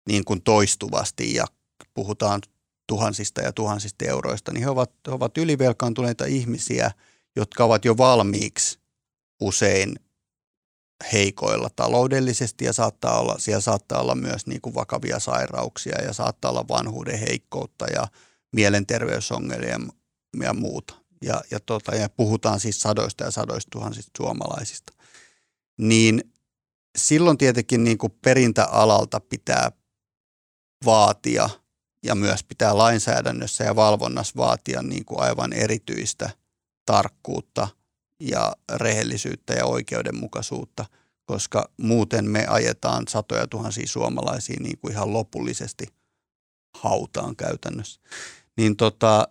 niin 0.08 0.24
kuin 0.24 0.42
toistuvasti 0.42 1.34
ja 1.34 1.46
puhutaan 1.94 2.40
tuhansista 2.86 3.40
ja 3.40 3.52
tuhansista 3.52 4.04
euroista, 4.04 4.52
niin 4.52 4.62
he 4.62 4.70
ovat, 4.70 4.90
he 5.06 5.12
ovat 5.12 5.38
ylivelkaantuneita 5.38 6.24
ihmisiä, 6.24 6.90
jotka 7.36 7.64
ovat 7.64 7.84
jo 7.84 7.96
valmiiksi 7.96 8.78
usein 9.40 9.94
heikoilla 11.12 11.70
taloudellisesti 11.76 12.64
ja 12.64 12.72
saattaa 12.72 13.20
olla, 13.20 13.36
siellä 13.38 13.61
saattaa 13.61 14.00
olla 14.00 14.14
myös 14.14 14.46
niin 14.46 14.61
kuin 14.61 14.74
vakavia 14.74 15.18
sairauksia 15.18 16.03
ja 16.03 16.12
saattaa 16.12 16.50
olla 16.50 16.68
vanhuuden 16.68 17.18
heikkoutta 17.18 17.86
ja 17.86 18.09
mielenterveysongelmia 18.53 19.78
ja 20.42 20.55
muuta. 20.55 20.94
Ja, 21.22 21.42
ja, 21.50 21.61
tota, 21.61 21.94
ja 21.94 22.09
puhutaan 22.09 22.61
siis 22.61 22.80
sadoista 22.80 23.24
ja 23.24 23.30
sadoista 23.30 23.70
tuhansista 23.70 24.11
suomalaisista. 24.16 24.92
Niin 25.78 26.32
silloin 26.98 27.38
tietenkin 27.38 27.84
niin 27.84 27.98
kuin 27.98 28.14
perintäalalta 28.24 29.20
pitää 29.20 29.72
vaatia 30.84 31.50
ja 32.03 32.14
myös 32.14 32.44
pitää 32.44 32.78
lainsäädännössä 32.78 33.64
ja 33.64 33.76
valvonnassa 33.76 34.34
vaatia 34.36 34.82
niin 34.82 35.05
kuin 35.05 35.20
aivan 35.20 35.53
erityistä 35.53 36.30
tarkkuutta– 36.86 37.68
ja 38.30 38.52
rehellisyyttä 38.74 39.54
ja 39.54 39.64
oikeudenmukaisuutta, 39.64 40.84
koska 41.24 41.70
muuten 41.76 42.30
me 42.30 42.46
ajetaan 42.48 43.04
satoja 43.08 43.46
tuhansia 43.46 43.86
suomalaisia 43.86 44.56
niin 44.60 44.78
kuin 44.78 44.92
ihan 44.92 45.12
lopullisesti 45.12 45.86
hautaan 46.74 47.36
käytännössä. 47.36 48.00
Niin 48.56 48.76
tota, 48.76 49.28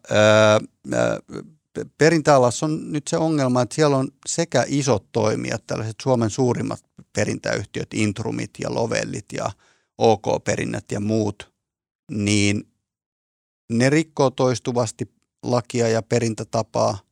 perintäalassa 1.98 2.66
on 2.66 2.92
nyt 2.92 3.08
se 3.08 3.18
ongelma, 3.18 3.62
että 3.62 3.76
siellä 3.76 3.98
on 3.98 4.08
sekä 4.26 4.66
isot 4.68 5.12
toimijat, 5.12 5.68
tällaiset 5.68 5.96
Suomen 6.02 6.30
suurimmat 6.30 6.84
perintäyhtiöt, 7.14 7.94
Intrumit 7.94 8.52
ja 8.60 8.74
Lovellit 8.74 9.26
ja 9.34 9.52
OK-perinnät 9.98 10.92
ja 10.92 11.00
muut, 11.00 11.54
niin 12.12 12.68
ne 13.72 13.90
rikkoo 13.90 14.30
toistuvasti 14.30 15.12
lakia 15.44 15.88
ja 15.88 16.02
perintätapaa– 16.02 16.98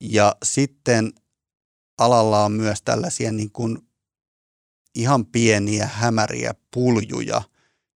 ja 0.00 0.36
sitten 0.44 1.12
alalla 1.98 2.44
on 2.44 2.52
myös 2.52 2.82
tällaisia 2.82 3.32
niin 3.32 3.50
kuin 3.50 3.78
ihan 4.94 5.26
pieniä 5.26 5.86
hämäriä 5.86 6.54
puljuja, 6.70 7.42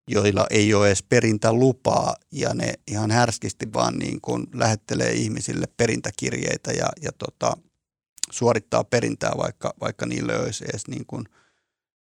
joilla 0.09 0.46
ei 0.51 0.74
ole 0.74 0.86
edes 0.86 1.03
perintälupaa 1.03 2.16
ja 2.32 2.55
ne 2.55 2.74
ihan 2.86 3.11
härskisti 3.11 3.72
vaan 3.72 3.99
niin 3.99 4.20
kuin 4.20 4.46
lähettelee 4.55 5.12
ihmisille 5.12 5.66
perintäkirjeitä 5.76 6.72
ja, 6.72 6.88
ja 7.03 7.11
tota, 7.12 7.57
suorittaa 8.30 8.84
perintää, 8.84 9.32
vaikka, 9.36 9.74
vaikka 9.80 10.07
niille 10.07 10.38
olisi 10.38 10.64
edes 10.64 10.88
niin 10.88 11.07
kuin 11.07 11.24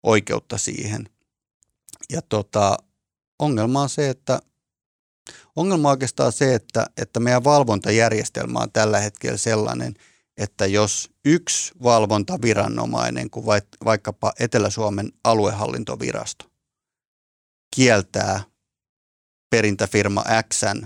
oikeutta 0.03 0.57
siihen. 0.57 1.09
Ja 2.11 2.21
tota, 2.21 2.77
ongelma 3.39 3.81
on 3.81 3.89
se, 3.89 4.09
että 4.09 4.39
Ongelma 5.55 5.87
on 5.87 5.91
oikeastaan 5.91 6.31
se, 6.31 6.55
että, 6.55 6.85
että 6.97 7.19
meidän 7.19 7.43
valvontajärjestelmä 7.43 8.59
on 8.59 8.71
tällä 8.71 8.99
hetkellä 8.99 9.37
sellainen, 9.37 9.93
että 10.37 10.65
jos 10.65 11.11
yksi 11.25 11.73
valvontaviranomainen, 11.83 13.29
kuin 13.29 13.45
vaikkapa 13.85 14.33
Etelä-Suomen 14.39 15.11
aluehallintovirasto, 15.23 16.45
kieltää 17.75 18.43
perintäfirma 19.49 20.23
Xn 20.53 20.85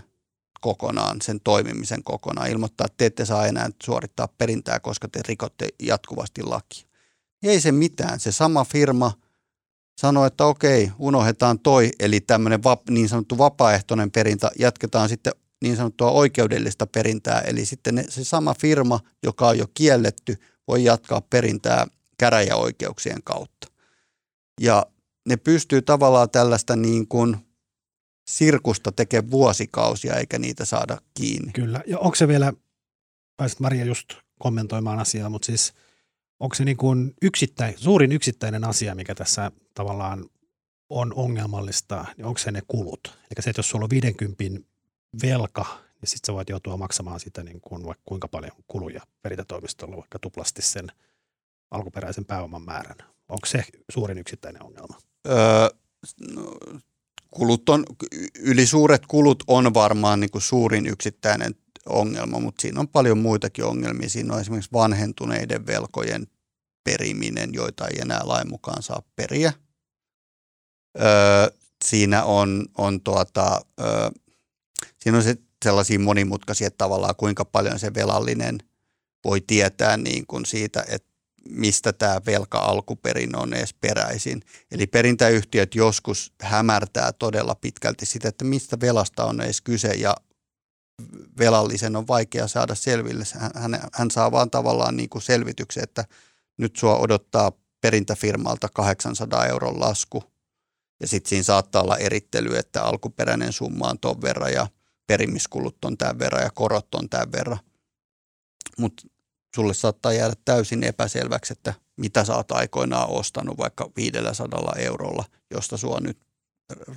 kokonaan, 0.62 1.22
sen 1.22 1.40
toimimisen 1.40 2.04
kokonaan, 2.04 2.50
ilmoittaa, 2.50 2.86
että 2.86 2.98
te 2.98 3.06
ette 3.06 3.26
saa 3.26 3.48
enää 3.48 3.70
suorittaa 3.84 4.28
perintää, 4.28 4.80
koska 4.80 5.08
te 5.08 5.20
rikotte 5.28 5.68
jatkuvasti 5.82 6.44
lakia. 6.44 6.88
Ei 7.44 7.62
se 7.62 7.72
mitään. 7.72 8.20
Se 8.20 8.32
sama 8.32 8.66
firma– 8.66 9.12
sanoi, 9.96 10.28
että 10.28 10.46
okei, 10.46 10.92
unohdetaan 11.00 11.60
toi, 11.60 11.92
eli 12.00 12.20
tämmöinen 12.20 12.64
vap, 12.64 12.90
niin 12.90 13.10
sanottu 13.10 13.38
vapaaehtoinen 13.38 14.12
perintä, 14.12 14.52
jatketaan 14.60 15.10
sitten 15.10 15.34
niin 15.62 15.76
sanottua 15.76 16.12
oikeudellista 16.12 16.88
perintää, 16.88 17.42
eli 17.42 17.66
sitten 17.66 17.96
ne, 17.96 18.06
se 18.10 18.24
sama 18.24 18.54
firma, 18.54 19.00
joka 19.24 19.48
on 19.48 19.58
jo 19.58 19.66
kielletty, 19.74 20.36
voi 20.68 20.84
jatkaa 20.84 21.22
perintää 21.22 21.88
käräjäoikeuksien 22.18 23.24
kautta. 23.24 23.68
Ja 24.62 24.86
ne 25.28 25.38
pystyy 25.38 25.82
tavallaan 25.82 26.30
tällaista 26.30 26.76
niin 26.76 27.08
kuin 27.08 27.38
sirkusta 28.28 28.92
tekemään 28.92 29.32
vuosikausia 29.32 30.16
eikä 30.16 30.40
niitä 30.40 30.66
saada 30.66 30.98
kiinni. 31.14 31.52
Kyllä. 31.52 31.82
Ja 31.88 32.00
onko 32.00 32.16
se 32.16 32.28
vielä, 32.28 32.54
pääsit 33.38 33.60
Maria 33.60 33.86
just 33.86 34.14
kommentoimaan 34.40 35.00
asiaa, 35.00 35.30
mutta 35.30 35.46
siis 35.46 35.74
onko 36.40 36.56
se 36.56 36.66
niin 36.66 36.78
kuin 36.78 37.14
yksittäin, 37.22 37.74
suurin 37.78 38.12
yksittäinen 38.12 38.64
asia, 38.64 38.96
mikä 38.96 39.16
tässä 39.16 39.52
tavallaan 39.74 40.30
on 40.90 41.14
ongelmallista, 41.14 42.06
niin 42.18 42.26
onko 42.26 42.38
se 42.38 42.52
ne 42.52 42.62
kulut? 42.68 43.08
Eli 43.08 43.44
se, 43.44 43.50
että 43.50 43.60
jos 43.60 43.70
sulla 43.70 43.84
on 43.84 43.90
50 43.90 44.44
velka, 45.22 45.66
niin 46.02 46.10
sitten 46.10 46.28
sä 46.28 46.34
voit 46.34 46.50
joutua 46.50 46.78
maksamaan 46.78 47.20
sitä 47.20 47.44
niin 47.44 47.62
kuin 47.62 47.86
vaikka 47.86 48.04
kuinka 48.06 48.28
paljon 48.28 48.52
kuluja 48.68 49.02
perintätoimistolla, 49.22 49.98
vaikka 49.98 50.20
tuplasti 50.20 50.62
sen 50.62 50.92
alkuperäisen 51.72 52.26
pääoman 52.26 52.66
määrän. 52.66 52.98
Onko 53.30 53.46
se 53.46 53.64
suurin 53.92 54.18
yksittäinen 54.18 54.64
ongelma? 54.64 54.98
Öö, 55.28 55.70
no, 56.36 56.58
kulut 57.32 57.70
on, 57.70 57.86
ylisuuret 58.40 59.06
kulut 59.06 59.44
on 59.48 59.74
varmaan 59.74 60.20
niin 60.20 60.32
kuin 60.32 60.42
suurin 60.42 60.86
yksittäinen 60.86 61.56
ongelma, 61.86 62.40
mutta 62.40 62.62
siinä 62.62 62.80
on 62.80 62.88
paljon 62.88 63.18
muitakin 63.18 63.66
ongelmia. 63.66 64.10
Siinä 64.10 64.34
on 64.34 64.42
esimerkiksi 64.42 64.72
vanhentuneiden 64.74 65.68
velkojen 65.68 66.28
periminen, 66.84 67.54
joita 67.54 67.88
ei 67.88 68.00
enää 68.02 68.22
lain 68.24 68.50
mukaan 68.50 68.84
saa 68.84 69.02
periä. 69.16 69.54
Öö, 71.02 71.52
siinä 71.86 72.24
on, 72.24 72.66
on 72.78 73.02
tuota, 73.02 73.62
öö, 73.80 74.10
siinä 74.98 75.18
on 75.18 75.24
se 75.24 75.38
sellaisia 75.66 76.00
monimutkaisia 76.00 76.72
tavallaan, 76.72 77.16
kuinka 77.16 77.46
paljon 77.46 77.80
se 77.80 77.94
velallinen 77.94 78.58
voi 79.24 79.42
tietää 79.42 79.98
niin 79.98 80.28
kuin 80.28 80.46
siitä, 80.46 80.86
että 80.88 81.16
mistä 81.50 81.94
tämä 81.94 82.22
velka 82.26 82.58
alkuperin 82.58 83.36
on 83.36 83.54
edes 83.54 83.74
peräisin. 83.74 84.42
Eli 84.72 84.88
perintäyhtiöt 84.88 85.76
joskus 85.76 86.34
hämärtää 86.42 87.12
todella 87.12 87.56
pitkälti 87.56 88.06
sitä, 88.06 88.30
että 88.30 88.46
mistä 88.46 88.78
velasta 88.82 89.26
on 89.26 89.42
edes 89.42 89.62
kyse 89.62 89.88
ja 89.88 90.16
velallisen 91.40 91.96
on 91.96 92.08
vaikea 92.08 92.48
saada 92.48 92.76
selville. 92.76 93.24
Hän, 93.56 93.80
hän 93.94 94.12
saa 94.12 94.32
vaan 94.32 94.52
tavallaan 94.52 94.98
niin 94.98 95.10
kuin 95.10 95.22
selvityksen, 95.22 95.84
että 95.84 96.06
nyt 96.58 96.76
sua 96.76 96.98
odottaa 96.98 97.52
perintäfirmalta 97.82 98.70
800 98.74 99.46
euron 99.46 99.80
lasku 99.80 100.24
ja 101.00 101.08
sitten 101.08 101.30
siinä 101.30 101.44
saattaa 101.44 101.82
olla 101.82 101.98
erittely, 101.98 102.56
että 102.58 102.84
alkuperäinen 102.84 103.54
summa 103.54 103.90
on 103.90 104.00
ton 104.00 104.22
verran 104.22 104.54
ja 104.54 104.68
perimiskulut 105.08 105.86
on 105.86 105.98
tämän 105.98 106.20
verran 106.20 106.44
ja 106.44 106.50
korot 106.54 106.96
on 106.96 107.10
tämän 107.10 107.32
verran. 107.32 107.60
Mutta 108.78 109.08
sulle 109.56 109.74
saattaa 109.74 110.14
jäädä 110.14 110.34
täysin 110.46 110.84
epäselväksi, 110.84 111.54
että 111.54 111.74
mitä 111.98 112.26
sä 112.26 112.36
oot 112.36 112.52
aikoinaan 112.52 113.10
ostanut 113.10 113.58
vaikka 113.58 113.92
500 113.96 114.74
eurolla, 114.78 115.26
josta 115.52 115.78
sua 115.78 116.00
nyt 116.00 116.18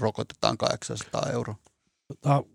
rokotetaan 0.00 0.58
800 0.58 1.30
euroa. 1.32 1.56
No, 2.24 2.46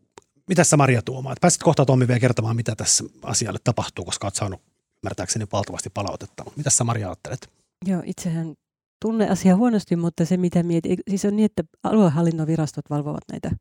mitä 0.47 0.63
sä 0.63 0.77
Maria 0.77 1.01
tuomaan? 1.01 1.35
Pääsit 1.41 1.63
kohta 1.63 1.85
Tommi 1.85 2.07
vielä 2.07 2.19
kertomaan, 2.19 2.55
mitä 2.55 2.75
tässä 2.75 3.03
asialle 3.21 3.59
tapahtuu, 3.63 4.05
koska 4.05 4.27
oot 4.27 4.35
saanut 4.35 4.61
ymmärtääkseni 5.03 5.45
valtavasti 5.51 5.89
palautetta. 5.89 6.43
Mitä 6.55 6.69
sä 6.69 6.83
Maria 6.83 7.07
ajattelet? 7.07 7.49
Joo, 7.85 8.01
itsehän 8.05 8.53
tunne 9.01 9.29
asia 9.29 9.55
huonosti, 9.55 9.95
mutta 9.95 10.25
se 10.25 10.37
mitä 10.37 10.63
mietin, 10.63 10.97
siis 11.09 11.25
on 11.25 11.35
niin, 11.35 11.45
että 11.45 11.63
aluehallinnon 11.83 12.47
virastot 12.47 12.89
valvovat 12.89 13.23
näitä 13.31 13.51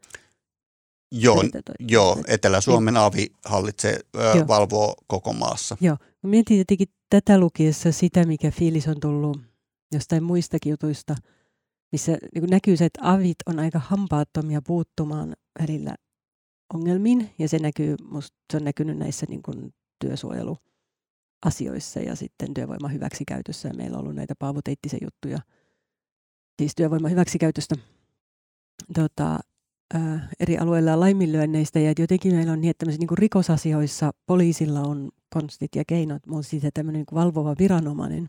Joo, 1.15 1.45
joo 1.89 2.23
Etelä-Suomen 2.27 2.97
avi 2.97 3.27
hallitsee, 3.45 3.99
ö, 4.17 4.47
valvoo 4.49 4.95
koko 5.07 5.33
maassa. 5.33 5.77
Joo, 5.81 5.97
mietin 6.23 6.59
jotenkin 6.59 6.89
tätä 7.11 7.39
lukiessa 7.39 7.93
sitä, 7.93 8.25
mikä 8.25 8.51
fiilis 8.51 8.89
on 8.89 9.01
tullut 9.01 9.41
jostain 9.93 10.23
muistakin 10.23 10.71
jutuista, 10.71 11.17
missä 11.93 12.19
niin 12.35 12.51
näkyy 12.51 12.77
se, 12.77 12.85
että 12.85 13.01
avit 13.03 13.37
on 13.47 13.59
aika 13.59 13.79
hampaattomia 13.79 14.63
puuttumaan 14.67 15.37
välillä 15.61 15.95
ongelmiin, 16.75 17.31
ja 17.39 17.49
se 17.49 17.59
näkyy, 17.59 17.97
musta 18.11 18.37
se 18.53 18.57
on 18.57 18.65
näkynyt 18.65 18.99
näissä 18.99 19.27
niin 19.29 19.43
kuin 19.43 19.75
työsuojeluasioissa 19.99 22.01
ja 22.01 22.17
sitten 22.17 22.55
työvoiman 22.55 22.93
hyväksikäytössä, 22.93 23.69
ja 23.69 23.75
meillä 23.75 23.97
on 23.97 24.03
ollut 24.03 24.15
näitä 24.15 24.35
Paavo 24.39 24.61
Teittisen 24.65 25.01
juttuja, 25.03 25.39
siis 26.59 26.73
työvoiman 26.77 27.11
hyväksikäytöstä. 27.11 27.75
Tota, 28.95 29.39
ää, 29.95 30.29
eri 30.41 30.59
alueilla 30.59 31.01
laiminlyönneistä 31.01 31.81
ja 31.81 31.93
jotenkin 31.99 32.35
meillä 32.35 32.53
on 32.53 32.61
niin, 32.61 32.71
että 32.71 32.87
niin 32.87 33.09
kuin 33.09 33.19
rikosasioissa 33.19 34.13
poliisilla 34.27 34.81
on 34.81 35.11
konstit 35.35 35.77
ja 35.77 35.85
keinot, 35.87 36.27
mutta 36.27 36.49
siis 36.49 36.63
tämmöinen 36.75 36.99
niin 36.99 37.15
valvova 37.15 37.55
viranomainen, 37.59 38.29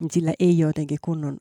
niin 0.00 0.10
sillä 0.10 0.32
ei 0.38 0.58
jotenkin 0.58 0.98
kunnon 1.04 1.38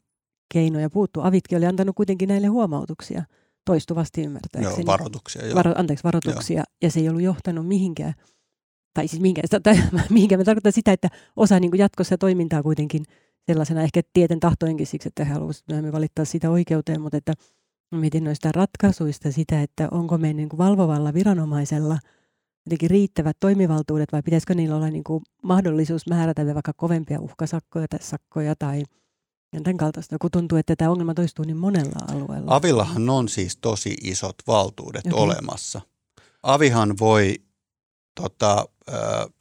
keinoja 0.53 0.89
puuttua. 0.89 1.27
Avitkin 1.27 1.57
oli 1.57 1.65
antanut 1.65 1.95
kuitenkin 1.95 2.29
näille 2.29 2.47
huomautuksia 2.47 3.23
toistuvasti 3.65 4.21
ymmärtääkseni. 4.23 4.75
Joo, 4.75 4.85
varoituksia. 4.85 5.45
Joo. 5.45 5.55
Varo, 5.55 5.73
anteeksi, 5.75 6.03
varoituksia. 6.03 6.57
Joo. 6.57 6.65
Ja 6.81 6.91
se 6.91 6.99
ei 6.99 7.09
ollut 7.09 7.21
johtanut 7.21 7.67
mihinkään. 7.67 8.13
Tai 8.93 9.07
siis 9.07 9.21
mihinkään, 9.21 9.63
tai, 9.63 9.75
mihinkään. 10.09 10.39
Me 10.39 10.45
tarkoitan 10.45 10.71
sitä, 10.71 10.91
että 10.91 11.09
osa 11.35 11.59
niin 11.59 11.77
jatkossa 11.77 12.17
toimintaa 12.17 12.63
kuitenkin 12.63 13.03
sellaisena 13.47 13.81
ehkä 13.81 14.01
tieten 14.13 14.39
tahtoinkin 14.39 14.87
siksi, 14.87 15.07
että 15.07 15.25
he 15.25 15.33
haluaisivat 15.33 15.91
valittaa 15.91 16.25
sitä 16.25 16.49
oikeuteen, 16.49 17.01
mutta 17.01 17.17
että 17.17 17.33
mietin 17.91 18.23
noista 18.23 18.51
ratkaisuista 18.51 19.31
sitä, 19.31 19.61
että 19.61 19.87
onko 19.91 20.17
meidän 20.17 20.37
niin 20.37 20.49
kuin 20.49 20.57
valvovalla 20.57 21.13
viranomaisella 21.13 21.99
jotenkin 22.65 22.89
riittävät 22.89 23.37
toimivaltuudet 23.39 24.11
vai 24.11 24.21
pitäisikö 24.21 24.53
niillä 24.53 24.75
olla 24.75 24.89
niin 24.89 25.03
kuin 25.03 25.23
mahdollisuus 25.43 26.07
määrätä 26.07 26.53
vaikka 26.53 26.73
kovempia 26.77 27.19
uhkasakkoja 27.19 27.87
tai 27.87 27.99
sakkoja 28.01 28.55
tai 28.59 28.83
tämän 29.63 29.77
kaltaista, 29.77 30.17
kun 30.21 30.31
tuntuu, 30.31 30.57
että 30.57 30.75
tämä 30.75 30.91
ongelma 30.91 31.13
toistuu 31.13 31.45
niin 31.45 31.57
monella 31.57 32.05
alueella. 32.11 32.55
Avillahan 32.55 33.09
on 33.09 33.29
siis 33.29 33.57
tosi 33.57 33.95
isot 34.01 34.35
valtuudet 34.47 35.05
okay. 35.05 35.19
olemassa. 35.19 35.81
Avihan 36.43 36.97
voi 36.99 37.35
tota, 38.15 38.65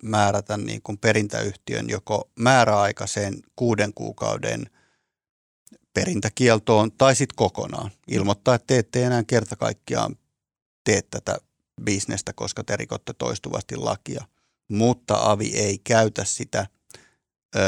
määrätä 0.02 0.56
niin 0.56 0.82
kuin 0.82 0.98
perintäyhtiön 0.98 1.90
joko 1.90 2.30
määräaikaisen 2.38 3.42
kuuden 3.56 3.94
kuukauden 3.94 4.66
perintäkieltoon 5.94 6.92
tai 6.92 7.16
sitten 7.16 7.36
kokonaan. 7.36 7.90
Ilmoittaa, 8.08 8.54
että 8.54 8.66
te 8.66 8.78
ette 8.78 9.04
enää 9.04 9.24
kerta 9.24 9.56
kaikkiaan 9.56 10.16
tee 10.84 11.02
tätä 11.02 11.38
bisnestä, 11.82 12.32
koska 12.32 12.64
te 12.64 12.76
rikotte 12.76 13.12
toistuvasti 13.12 13.76
lakia. 13.76 14.24
Mutta 14.68 15.30
avi 15.30 15.52
ei 15.54 15.78
käytä 15.78 16.24
sitä, 16.24 16.66
ö, 17.56 17.60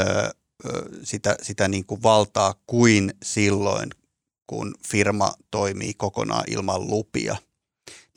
sitä, 1.03 1.35
sitä 1.41 1.67
niin 1.67 1.85
kuin 1.85 2.03
valtaa 2.03 2.55
kuin 2.67 3.13
silloin, 3.23 3.89
kun 4.47 4.75
firma 4.87 5.33
toimii 5.51 5.93
kokonaan 5.93 6.43
ilman 6.47 6.87
lupia. 6.87 7.35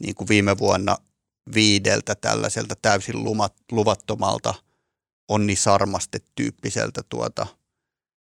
Niin 0.01 0.15
kuin 0.15 0.29
viime 0.29 0.59
vuonna 0.59 0.97
viideltä 1.55 2.15
tällaiselta 2.15 2.75
täysin 2.83 3.25
lumat, 3.25 3.55
luvattomalta 3.73 4.55
Onni 5.29 5.57
Sarmaste-tyyppiseltä 5.57 7.03
tuota– 7.09 7.47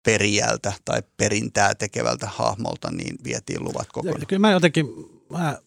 perijältä 0.05 0.72
tai 0.84 1.02
perintää 1.16 1.74
tekevältä 1.74 2.26
hahmolta, 2.26 2.90
niin 2.90 3.16
vietiin 3.24 3.64
luvat 3.64 3.88
kokonaan. 3.92 4.20
Ja, 4.20 4.26
kyllä 4.26 4.40
mä 4.40 4.52
jotenkin, 4.52 4.86
mä, 5.30 5.59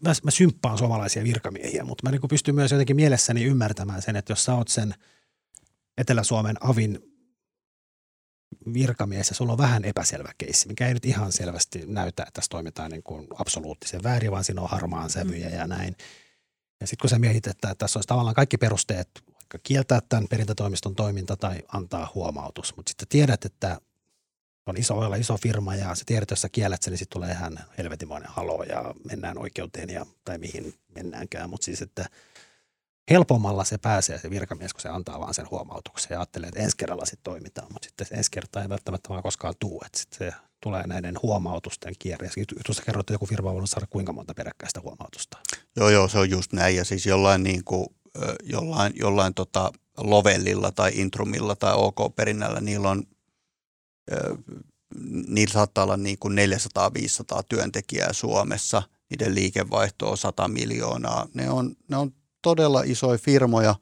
mä, 0.00 0.12
mä 0.22 0.30
symppaan 0.30 0.78
suomalaisia 0.78 1.24
virkamiehiä, 1.24 1.84
mutta 1.84 2.02
mä 2.06 2.10
niin 2.10 2.20
pystyn 2.28 2.54
myös 2.54 2.72
jotenkin 2.72 2.96
mielessäni 2.96 3.44
ymmärtämään 3.44 4.02
sen, 4.02 4.16
että 4.16 4.32
jos 4.32 4.44
sä 4.44 4.54
oot 4.54 4.68
sen 4.68 4.94
Etelä-Suomen 5.98 6.56
avin 6.60 7.15
virkamies 8.74 9.28
ja 9.28 9.34
sulla 9.34 9.52
on 9.52 9.58
vähän 9.58 9.84
epäselvä 9.84 10.32
keissi, 10.38 10.68
mikä 10.68 10.88
ei 10.88 10.94
nyt 10.94 11.04
ihan 11.04 11.32
selvästi 11.32 11.82
näytä, 11.86 12.22
että 12.22 12.32
tässä 12.32 12.48
toimitaan 12.48 12.90
niin 12.90 13.02
kuin 13.02 13.26
absoluuttisen 13.34 14.02
väärin, 14.02 14.30
vaan 14.30 14.44
siinä 14.44 14.62
on 14.62 14.70
harmaan 14.70 15.10
sävyjä 15.10 15.48
mm. 15.48 15.54
ja 15.54 15.66
näin. 15.66 15.96
Ja 16.80 16.86
sitten 16.86 17.02
kun 17.02 17.10
sä 17.10 17.18
mietit, 17.18 17.46
että 17.46 17.74
tässä 17.74 17.98
olisi 17.98 18.08
tavallaan 18.08 18.34
kaikki 18.34 18.58
perusteet 18.58 19.08
kieltää 19.62 20.00
tämän 20.08 20.26
perintätoimiston 20.30 20.94
toiminta 20.94 21.36
tai 21.36 21.58
antaa 21.68 22.10
huomautus. 22.14 22.76
Mutta 22.76 22.90
sitten 22.90 23.08
tiedät, 23.08 23.44
että 23.44 23.80
on 24.66 24.76
iso 24.76 24.98
olla 24.98 25.16
iso 25.16 25.36
firma 25.36 25.74
ja 25.74 25.94
sä 25.94 26.02
tiedät, 26.06 26.30
jos 26.30 26.40
sä 26.40 26.48
kiellät 26.48 26.82
sen, 26.82 26.90
niin 26.90 26.98
sitten 26.98 27.14
tulee 27.14 27.30
ihan 27.30 27.58
helvetimoinen 27.78 28.30
halo 28.30 28.62
ja 28.62 28.94
mennään 29.10 29.38
oikeuteen 29.38 29.90
ja, 29.90 30.06
tai 30.24 30.38
mihin 30.38 30.74
mennäänkään. 30.94 31.50
Mutta 31.50 31.64
siis, 31.64 31.82
että 31.82 32.08
helpommalla 33.10 33.64
se 33.64 33.78
pääsee 33.78 34.18
se 34.18 34.30
virkamies, 34.30 34.72
kun 34.72 34.80
se 34.80 34.88
antaa 34.88 35.20
vaan 35.20 35.34
sen 35.34 35.50
huomautuksen 35.50 36.14
ja 36.14 36.18
ajattelee, 36.18 36.48
että 36.48 36.60
ensi 36.60 36.76
kerralla 36.76 37.04
sitten 37.04 37.24
toimitaan. 37.24 37.68
Mutta 37.72 37.88
sitten 37.88 38.18
ensi 38.18 38.30
kertaa 38.30 38.62
ei 38.62 38.68
välttämättä 38.68 39.08
vaan 39.08 39.22
koskaan 39.22 39.54
tuu, 39.58 39.82
että 39.86 39.98
sitten 39.98 40.18
se 40.18 40.34
tulee 40.60 40.86
näiden 40.86 41.16
huomautusten 41.22 41.94
kierre. 41.98 42.30
Tuossa 42.66 42.82
kerroit, 42.82 43.04
että 43.04 43.14
joku 43.14 43.26
firma 43.26 43.50
on 43.50 43.68
saada 43.68 43.86
kuinka 43.86 44.12
monta 44.12 44.34
peräkkäistä 44.34 44.80
huomautusta. 44.80 45.38
Joo, 45.76 45.90
joo, 45.90 46.08
se 46.08 46.18
on 46.18 46.30
just 46.30 46.52
näin. 46.52 46.76
Ja 46.76 46.84
siis 46.84 47.06
jollain 47.06 47.42
niin 47.42 47.64
kuin 47.64 47.86
jollain, 48.42 48.92
jollain 48.96 49.34
tota 49.34 49.72
Lovellilla 49.96 50.72
tai 50.72 50.90
Intrumilla 50.94 51.56
tai 51.56 51.74
OK-perinnällä, 51.74 52.60
niillä 52.60 52.90
on 52.90 53.02
niillä 55.28 55.52
saattaa 55.52 55.84
olla 55.84 55.96
niin 55.96 56.18
kuin 56.18 56.38
400-500 56.38 57.42
työntekijää 57.48 58.12
Suomessa, 58.12 58.82
niiden 59.10 59.34
liikevaihto 59.34 60.10
on 60.10 60.18
100 60.18 60.48
miljoonaa. 60.48 61.26
Ne 61.34 61.50
on, 61.50 61.76
ne 61.88 61.96
on 61.96 62.14
todella 62.46 62.82
isoja 62.84 63.18
firmoja 63.18 63.74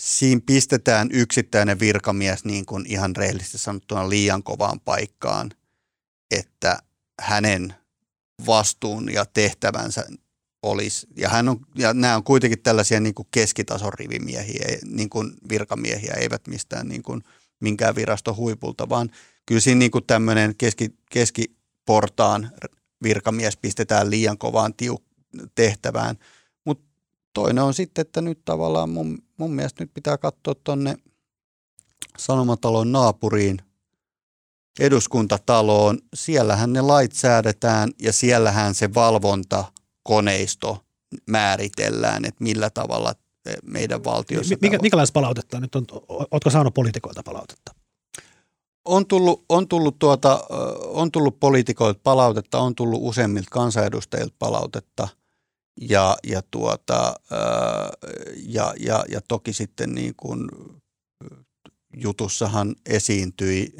siinä 0.00 0.40
pistetään 0.46 1.08
yksittäinen 1.12 1.80
virkamies 1.80 2.44
niin 2.44 2.66
kuin 2.66 2.86
ihan 2.86 3.16
rehellisesti 3.16 3.58
sanottuna 3.58 4.08
liian 4.08 4.42
kovaan 4.42 4.80
paikkaan, 4.80 5.50
että 6.30 6.78
hänen 7.20 7.74
vastuun 8.46 9.12
ja 9.12 9.24
tehtävänsä 9.24 10.06
olisi, 10.62 11.06
ja, 11.16 11.28
hän 11.28 11.48
on, 11.48 11.60
ja 11.74 11.94
nämä 11.94 12.16
on 12.16 12.24
kuitenkin 12.24 12.62
tällaisia 12.62 13.00
niin 13.00 13.14
kuin 13.14 13.28
keskitason 13.30 13.92
rivimiehiä, 13.92 14.78
niin 14.84 15.10
kuin 15.10 15.32
virkamiehiä, 15.48 16.14
eivät 16.16 16.46
mistään 16.46 16.88
niin 16.88 17.02
kuin 17.02 17.22
minkään 17.60 17.94
viraston 17.94 18.36
huipulta, 18.36 18.88
vaan 18.88 19.10
kyllä 19.46 19.60
siinä 19.60 19.78
niin 19.78 19.90
kuin 19.90 20.06
tämmöinen 20.06 20.54
keski, 20.56 20.94
keskiportaan 21.10 22.50
virkamies 23.02 23.56
pistetään 23.56 24.10
liian 24.10 24.38
kovaan 24.38 24.74
tiuk- 24.82 25.14
tehtävään. 25.54 26.16
Toinen 27.34 27.64
on 27.64 27.74
sitten, 27.74 28.02
että 28.02 28.20
nyt 28.20 28.44
tavallaan 28.44 28.90
mun, 28.90 29.18
mun 29.36 29.54
mielestä 29.54 29.82
nyt 29.84 29.94
pitää 29.94 30.18
katsoa 30.18 30.54
tuonne 30.64 30.96
Sanomatalon 32.18 32.92
naapuriin, 32.92 33.58
eduskuntataloon. 34.80 35.98
Siellähän 36.14 36.72
ne 36.72 36.80
lait 36.80 37.12
säädetään 37.12 37.90
ja 38.02 38.12
siellähän 38.12 38.74
se 38.74 38.94
valvontakoneisto 38.94 40.84
määritellään, 41.30 42.24
että 42.24 42.44
millä 42.44 42.70
tavalla 42.70 43.14
meidän 43.64 44.04
valtiossa. 44.04 44.54
Mikä, 44.60 44.78
minkälaista 44.82 45.12
palautetta 45.12 45.60
nyt 45.60 45.74
on? 45.74 45.86
Oletko 46.08 46.50
saanut 46.50 46.74
poliitikoilta 46.74 47.22
palautetta? 47.22 47.74
On 48.84 49.06
tullut, 49.06 49.44
on, 49.48 49.68
tullut 49.68 49.98
tuota, 49.98 50.44
on 50.84 51.12
tullut 51.12 51.40
poliitikoilta 51.40 52.00
palautetta, 52.02 52.58
on 52.58 52.74
tullut 52.74 53.00
useimmilta 53.02 53.48
kansanedustajilta 53.50 54.34
palautetta 54.38 55.08
ja, 55.80 56.16
ja, 56.26 56.42
tuota, 56.50 57.14
ja, 58.36 58.74
ja, 58.80 59.04
ja 59.08 59.20
toki 59.28 59.52
sitten 59.52 59.94
niin 59.94 60.14
kuin 60.16 60.48
jutussahan 61.96 62.74
esiintyi 62.86 63.76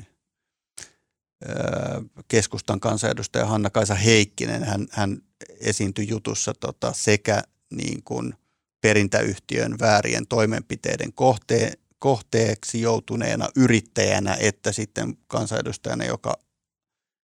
keskustan 2.28 2.80
kansanedustaja 2.80 3.47
Hanna-Kaisa 3.47 3.95
Heikkinen. 3.95 4.64
Hän, 4.64 4.86
hän 4.90 5.18
esiintyi 5.61 6.09
jutussa 6.09 6.53
tota, 6.61 6.92
sekä 6.92 7.42
niin 7.70 8.03
kuin 8.03 8.34
perintäyhtiön 8.80 9.78
väärien 9.80 10.26
toimenpiteiden 10.26 11.12
kohteen, 11.12 11.72
kohteeksi 11.99 12.80
joutuneena 12.80 13.49
yrittäjänä, 13.57 14.36
että 14.40 14.72
sitten 14.72 15.18
kansanedustajana, 15.26 16.05
joka 16.05 16.38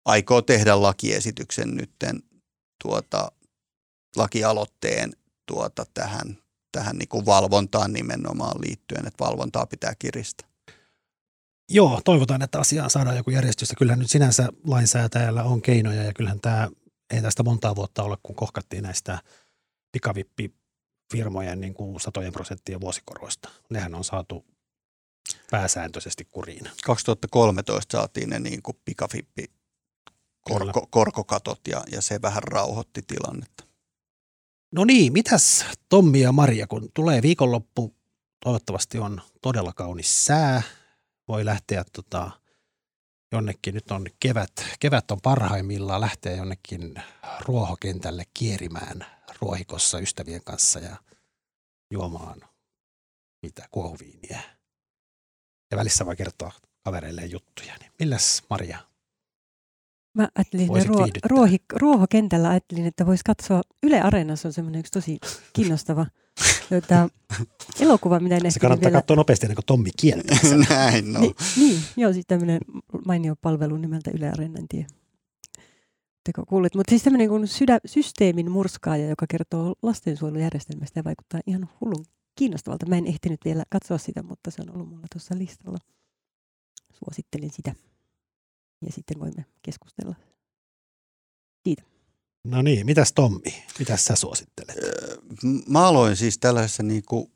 aikoo 0.05 0.43
tehdä 0.43 0.83
lakiesityksen 0.83 1.77
nytten 1.77 2.23
tuota, 2.83 3.33
lakialoitteen 4.17 5.13
tuota, 5.47 5.85
tähän, 5.95 6.39
tähän 6.73 6.97
niin 6.97 7.09
kuin 7.09 7.27
valvontaan 7.27 7.93
nimenomaan 7.93 8.61
liittyen, 8.61 9.07
että 9.07 9.25
valvontaa 9.25 9.67
pitää 9.67 9.95
kiristää. 9.99 10.49
Joo, 11.71 12.01
toivotaan, 12.05 12.43
että 12.43 12.59
asiaan 12.59 12.91
saadaan 12.91 13.17
joku 13.17 13.31
järjestys. 13.31 13.73
Kyllähän 13.79 13.99
nyt 13.99 14.11
sinänsä 14.11 14.49
lainsäätäjällä 14.65 15.45
on 15.45 15.63
keinoja 15.63 16.03
ja 16.03 16.13
kyllähän 16.13 16.41
tämä, 16.41 16.69
ei 17.11 17.23
tästä 17.23 17.43
montaa 17.43 17.77
vuotta 17.77 18.03
ole, 18.03 18.17
kun 18.23 18.37
kohkattiin 18.37 18.83
näistä 18.83 19.19
pikavippifirmojen 19.93 21.61
niin 21.61 21.75
kuin 21.75 22.01
satojen 22.01 22.33
prosenttien 22.33 22.81
vuosikoroista. 22.81 23.49
Nehän 23.71 23.95
on 23.95 24.05
saatu 24.05 24.45
pääsääntöisesti 25.51 26.25
kuriin. 26.25 26.71
2013 26.85 27.99
saatiin 27.99 28.31
ne 28.31 28.39
niin 28.39 28.63
kuin 28.63 28.81
pikavippi 28.85 29.45
korko, 30.41 30.87
korkokatot 30.91 31.61
ja, 31.69 31.85
ja 31.93 32.03
se 32.03 32.23
vähän 32.23 32.43
rauhoitti 32.43 33.03
tilannetta. 33.03 33.68
No 34.73 34.85
niin, 34.85 35.13
mitäs 35.13 35.65
Tommi 35.89 36.21
ja 36.21 36.33
Maria, 36.33 36.67
kun 36.67 36.91
tulee 36.95 37.23
viikonloppu, 37.23 37.95
toivottavasti 38.45 38.99
on 38.99 39.23
todella 39.43 39.73
kaunis 39.73 40.25
sää, 40.25 40.63
voi 41.29 41.45
lähteä 41.45 41.85
tota, 41.93 42.31
jonnekin, 43.33 43.75
nyt 43.75 43.91
on 43.91 44.07
kevät, 44.21 44.53
kevät 44.81 45.11
on 45.11 45.21
parhaimmillaan, 45.23 46.01
lähteä 46.01 46.37
jonnekin 46.37 46.95
ruohokentälle 47.41 48.25
kierimään 48.35 49.07
ruohikossa 49.41 49.99
ystävien 49.99 50.45
kanssa 50.45 50.79
ja 50.79 50.97
juomaan 51.91 52.41
mitä 53.43 53.69
kuohuviiniä 53.71 54.41
ja 55.71 55.77
välissä 55.77 56.07
voi 56.07 56.17
kertoa 56.17 56.53
kavereille 56.85 57.27
juttuja. 57.27 57.75
Niin 57.81 57.93
milläs 57.99 58.43
Maria? 58.51 58.79
Mä 60.15 60.29
ajattelin, 60.35 60.77
että 60.77 60.89
ruo- 60.89 61.09
ruohi, 61.27 61.57
ruohokentällä 61.73 62.49
ajattelin, 62.49 62.87
että 62.87 63.07
voisi 63.07 63.25
katsoa, 63.25 63.63
Yle 63.83 64.01
Areenassa 64.01 64.49
on 64.49 64.53
semmoinen 64.53 64.79
yksi 64.79 64.93
tosi 64.93 65.19
kiinnostava 65.53 66.07
jota, 66.71 67.09
elokuva, 67.81 68.21
mitä 68.21 68.37
en 68.37 68.53
Se 68.53 68.61
kannattaa 68.61 68.91
vielä... 68.91 69.01
katsoa 69.01 69.17
nopeasti 69.17 69.47
ennen 69.47 69.57
kuin 69.57 69.67
Tommi 69.67 69.91
kieltää 70.01 70.39
Näin, 70.69 71.13
no. 71.13 71.21
Ni, 71.21 71.35
niin, 71.57 71.81
joo, 71.97 72.13
siis 72.13 72.27
tämmöinen 72.27 72.61
mainio 73.07 73.35
palvelu 73.43 73.77
nimeltä 73.77 74.11
Yle 74.15 74.29
Areena, 74.29 74.59
en 74.59 74.69
tiedä. 74.69 74.89
Teko 76.25 76.47
kuulit. 76.47 76.75
Mutta 76.75 76.91
siis 76.91 77.03
tämmöinen 77.03 77.29
kuin 77.29 77.49
sydä, 77.49 77.79
systeemin 77.87 78.51
murskaaja, 78.51 79.09
joka 79.09 79.27
kertoo 79.29 79.75
lastensuojelujärjestelmästä 79.83 81.01
ja 81.01 81.05
vaikuttaa 81.05 81.41
ihan 81.47 81.69
hullun 81.81 82.05
kiinnostavalta. 82.35 82.87
Mä 82.87 82.97
en 82.97 83.07
ehtinyt 83.07 83.41
vielä 83.45 83.65
katsoa 83.71 83.99
sitä, 83.99 84.23
mutta 84.23 84.51
se 84.51 84.63
on 84.63 84.75
ollut 84.75 84.89
mulla 84.89 85.07
tuossa 85.13 85.39
listalla. 85.39 85.79
Suosittelen 86.93 87.51
sitä. 87.51 87.75
Ja 88.87 88.93
sitten 88.93 89.21
voimme 89.21 89.45
keskustella 89.63 90.15
siitä. 91.65 91.83
No 92.45 92.63
niin, 92.63 92.87
mitäs 92.87 93.13
Tommi, 93.13 93.65
mitäs 93.79 94.05
sä 94.05 94.17
suosittelet? 94.17 94.77
Mä 95.69 95.87
aloin 95.87 96.17
siis 96.17 96.39
tällaisessa 96.39 96.83
niin 96.83 97.03
kuin 97.07 97.33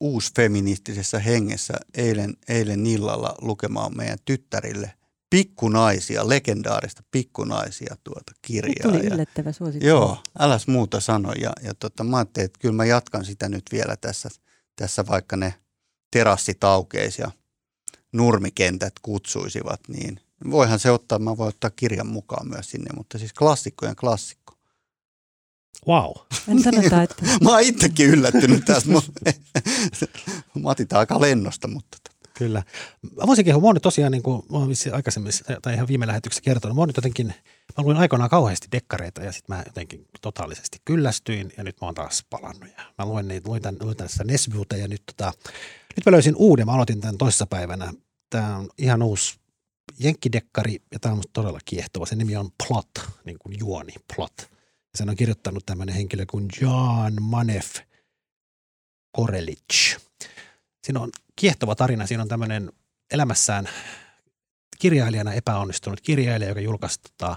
uusfeministisessä 0.00 1.18
hengessä 1.18 1.74
eilen, 1.94 2.36
eilen 2.48 2.86
illalla 2.86 3.34
lukemaan 3.40 3.96
meidän 3.96 4.18
tyttärille 4.24 4.92
pikkunaisia, 5.30 6.28
legendaarista 6.28 7.02
pikkunaisia 7.10 7.96
tuota 8.04 8.32
kirjaa. 8.42 8.92
Nyt 8.92 9.02
tuli 9.02 9.14
yllättävä 9.14 9.52
suosittelu. 9.52 9.88
Joo, 9.88 10.18
äläs 10.38 10.66
muuta 10.66 11.00
sano. 11.00 11.32
Ja, 11.32 11.52
ja 11.62 11.74
tota, 11.74 12.04
mä 12.04 12.16
ajattelin, 12.16 12.44
että 12.44 12.58
kyllä 12.58 12.74
mä 12.74 12.84
jatkan 12.84 13.24
sitä 13.24 13.48
nyt 13.48 13.64
vielä 13.72 13.96
tässä, 13.96 14.28
tässä 14.76 15.06
vaikka 15.06 15.36
ne 15.36 15.54
terassit 16.10 16.64
aukeisi 16.64 17.22
ja 17.22 17.30
nurmikentät 18.12 18.92
kutsuisivat, 19.02 19.80
niin 19.88 20.20
voihan 20.50 20.78
se 20.78 20.90
ottaa, 20.90 21.18
mä 21.18 21.36
voin 21.36 21.48
ottaa 21.48 21.70
kirjan 21.70 22.06
mukaan 22.06 22.48
myös 22.48 22.70
sinne, 22.70 22.90
mutta 22.96 23.18
siis 23.18 23.32
klassikkojen 23.32 23.96
klassikko. 23.96 24.54
Wow. 25.88 26.12
En 26.48 26.62
sanota, 26.62 27.02
että... 27.02 27.22
mä 27.44 27.50
oon 27.50 27.60
itsekin 27.60 28.06
yllättynyt 28.06 28.64
tästä. 28.64 28.90
mä 30.62 30.70
otin 30.70 30.86
aika 30.92 31.20
lennosta, 31.20 31.68
mutta... 31.68 31.98
Tota. 32.02 32.16
Kyllä. 32.38 32.62
Mä 33.02 33.26
voisin 33.26 33.44
kehua, 33.44 33.60
mä 33.60 33.66
oon 33.66 33.80
tosiaan, 33.82 34.12
niin 34.12 34.22
kuin 34.22 34.42
mä 34.50 34.58
oon 34.58 34.70
aikaisemmin 34.92 35.32
tai 35.62 35.74
ihan 35.74 35.88
viime 35.88 36.06
lähetyksessä 36.06 36.42
kertonut, 36.42 36.76
mä 36.76 36.80
oon 36.80 36.88
nyt 36.88 36.96
jotenkin, 36.96 37.26
mä 37.78 37.84
luin 37.84 37.96
aikoinaan 37.96 38.30
kauheasti 38.30 38.68
dekkareita 38.72 39.22
ja 39.22 39.32
sitten 39.32 39.56
mä 39.56 39.62
jotenkin 39.66 40.06
totaalisesti 40.20 40.78
kyllästyin 40.84 41.52
ja 41.56 41.64
nyt 41.64 41.76
mä 41.80 41.86
oon 41.86 41.94
taas 41.94 42.24
palannut. 42.30 42.68
Ja 42.78 42.84
mä 42.98 43.06
luin, 43.06 43.28
niitä, 43.28 43.48
luin, 43.48 43.62
tämän, 43.62 43.76
luin 43.80 43.96
tästä 43.96 44.24
Nesbyuta 44.24 44.76
ja 44.76 44.88
nyt, 44.88 45.02
tota, 45.06 45.32
nyt 45.96 46.06
mä 46.06 46.12
löysin 46.12 46.36
uuden, 46.36 46.66
mä 46.66 46.72
aloitin 46.72 47.00
tämän 47.00 47.18
toisessa 47.18 47.46
päivänä. 47.46 47.92
Tämä 48.30 48.56
on 48.56 48.68
ihan 48.78 49.02
uusi 49.02 49.38
jenkkidekkari 49.98 50.82
ja 50.92 50.98
tämä 50.98 51.14
on 51.14 51.22
todella 51.32 51.58
kiehtova. 51.64 52.06
Se 52.06 52.16
nimi 52.16 52.36
on 52.36 52.50
Plot, 52.66 52.90
niin 53.24 53.38
kuin 53.38 53.58
juoni, 53.58 53.92
Plot. 54.16 54.34
Ja 54.40 54.98
sen 54.98 55.08
on 55.08 55.16
kirjoittanut 55.16 55.66
tämmöinen 55.66 55.94
henkilö 55.94 56.24
kuin 56.30 56.48
John 56.60 57.16
Manef 57.20 57.76
Korelic. 59.12 59.96
Siinä 60.84 61.00
on 61.00 61.10
kiehtova 61.36 61.74
tarina. 61.74 62.06
Siinä 62.06 62.22
on 62.22 62.28
tämmöinen 62.28 62.72
elämässään 63.10 63.68
kirjailijana 64.78 65.32
epäonnistunut 65.32 66.00
kirjailija, 66.00 66.48
joka 66.48 66.60
julkaisi 66.60 67.00
tota 67.02 67.36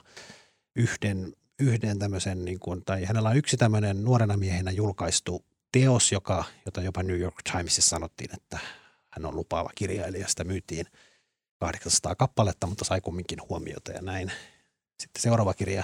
yhden, 0.76 1.34
yhden 1.60 2.00
tämmöisen, 2.00 2.46
niin 2.46 2.60
kuin, 2.60 2.86
tai 2.86 3.06
hänellä 3.06 3.30
on 3.30 3.38
yksi 3.38 3.58
tämmöinen 3.58 4.04
nuorena 4.04 4.38
miehenä 4.38 4.72
julkaistu 4.72 5.46
teos, 5.72 6.12
joka, 6.12 6.44
jota 6.66 6.82
jopa 6.82 7.04
New 7.04 7.20
York 7.20 7.36
Timesissa 7.52 7.90
sanottiin, 7.90 8.36
että 8.36 8.60
hän 9.10 9.26
on 9.26 9.36
lupaava 9.36 9.70
kirjailija. 9.76 10.28
Sitä 10.28 10.44
myytiin– 10.44 10.86
800 11.60 12.16
kappaletta, 12.16 12.68
mutta 12.68 12.86
sai 12.86 13.02
kumminkin 13.02 13.40
huomiota 13.50 13.92
ja 13.92 14.02
näin. 14.02 14.32
Sitten 15.00 15.22
seuraava 15.22 15.54
kirja, 15.54 15.84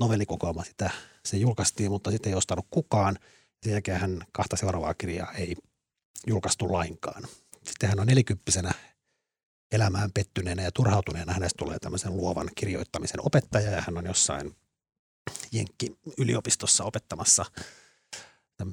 novellikokoelma, 0.00 0.64
sitä 0.64 0.90
se 1.24 1.36
julkaistiin, 1.36 1.90
mutta 1.90 2.10
sitten 2.10 2.30
ei 2.30 2.36
ostanut 2.36 2.66
kukaan. 2.70 3.18
Sen 3.62 3.72
jälkeen 3.72 4.00
hän 4.00 4.24
kahta 4.32 4.56
seuraavaa 4.56 4.94
kirjaa 4.94 5.32
ei 5.32 5.56
julkaistu 6.26 6.72
lainkaan. 6.72 7.22
Sitten 7.64 7.88
hän 7.88 8.00
on 8.00 8.06
nelikymppisenä 8.06 8.72
elämään 9.72 10.12
pettyneenä 10.12 10.62
ja 10.62 10.72
turhautuneena 10.72 11.32
hänestä 11.32 11.64
tulee 11.64 11.78
tämmöisen 11.78 12.16
luovan 12.16 12.50
kirjoittamisen 12.54 13.26
opettaja 13.26 13.70
ja 13.70 13.80
hän 13.80 13.98
on 13.98 14.06
jossain 14.06 14.56
Jenkki 15.52 15.98
yliopistossa 16.18 16.84
opettamassa– 16.84 17.44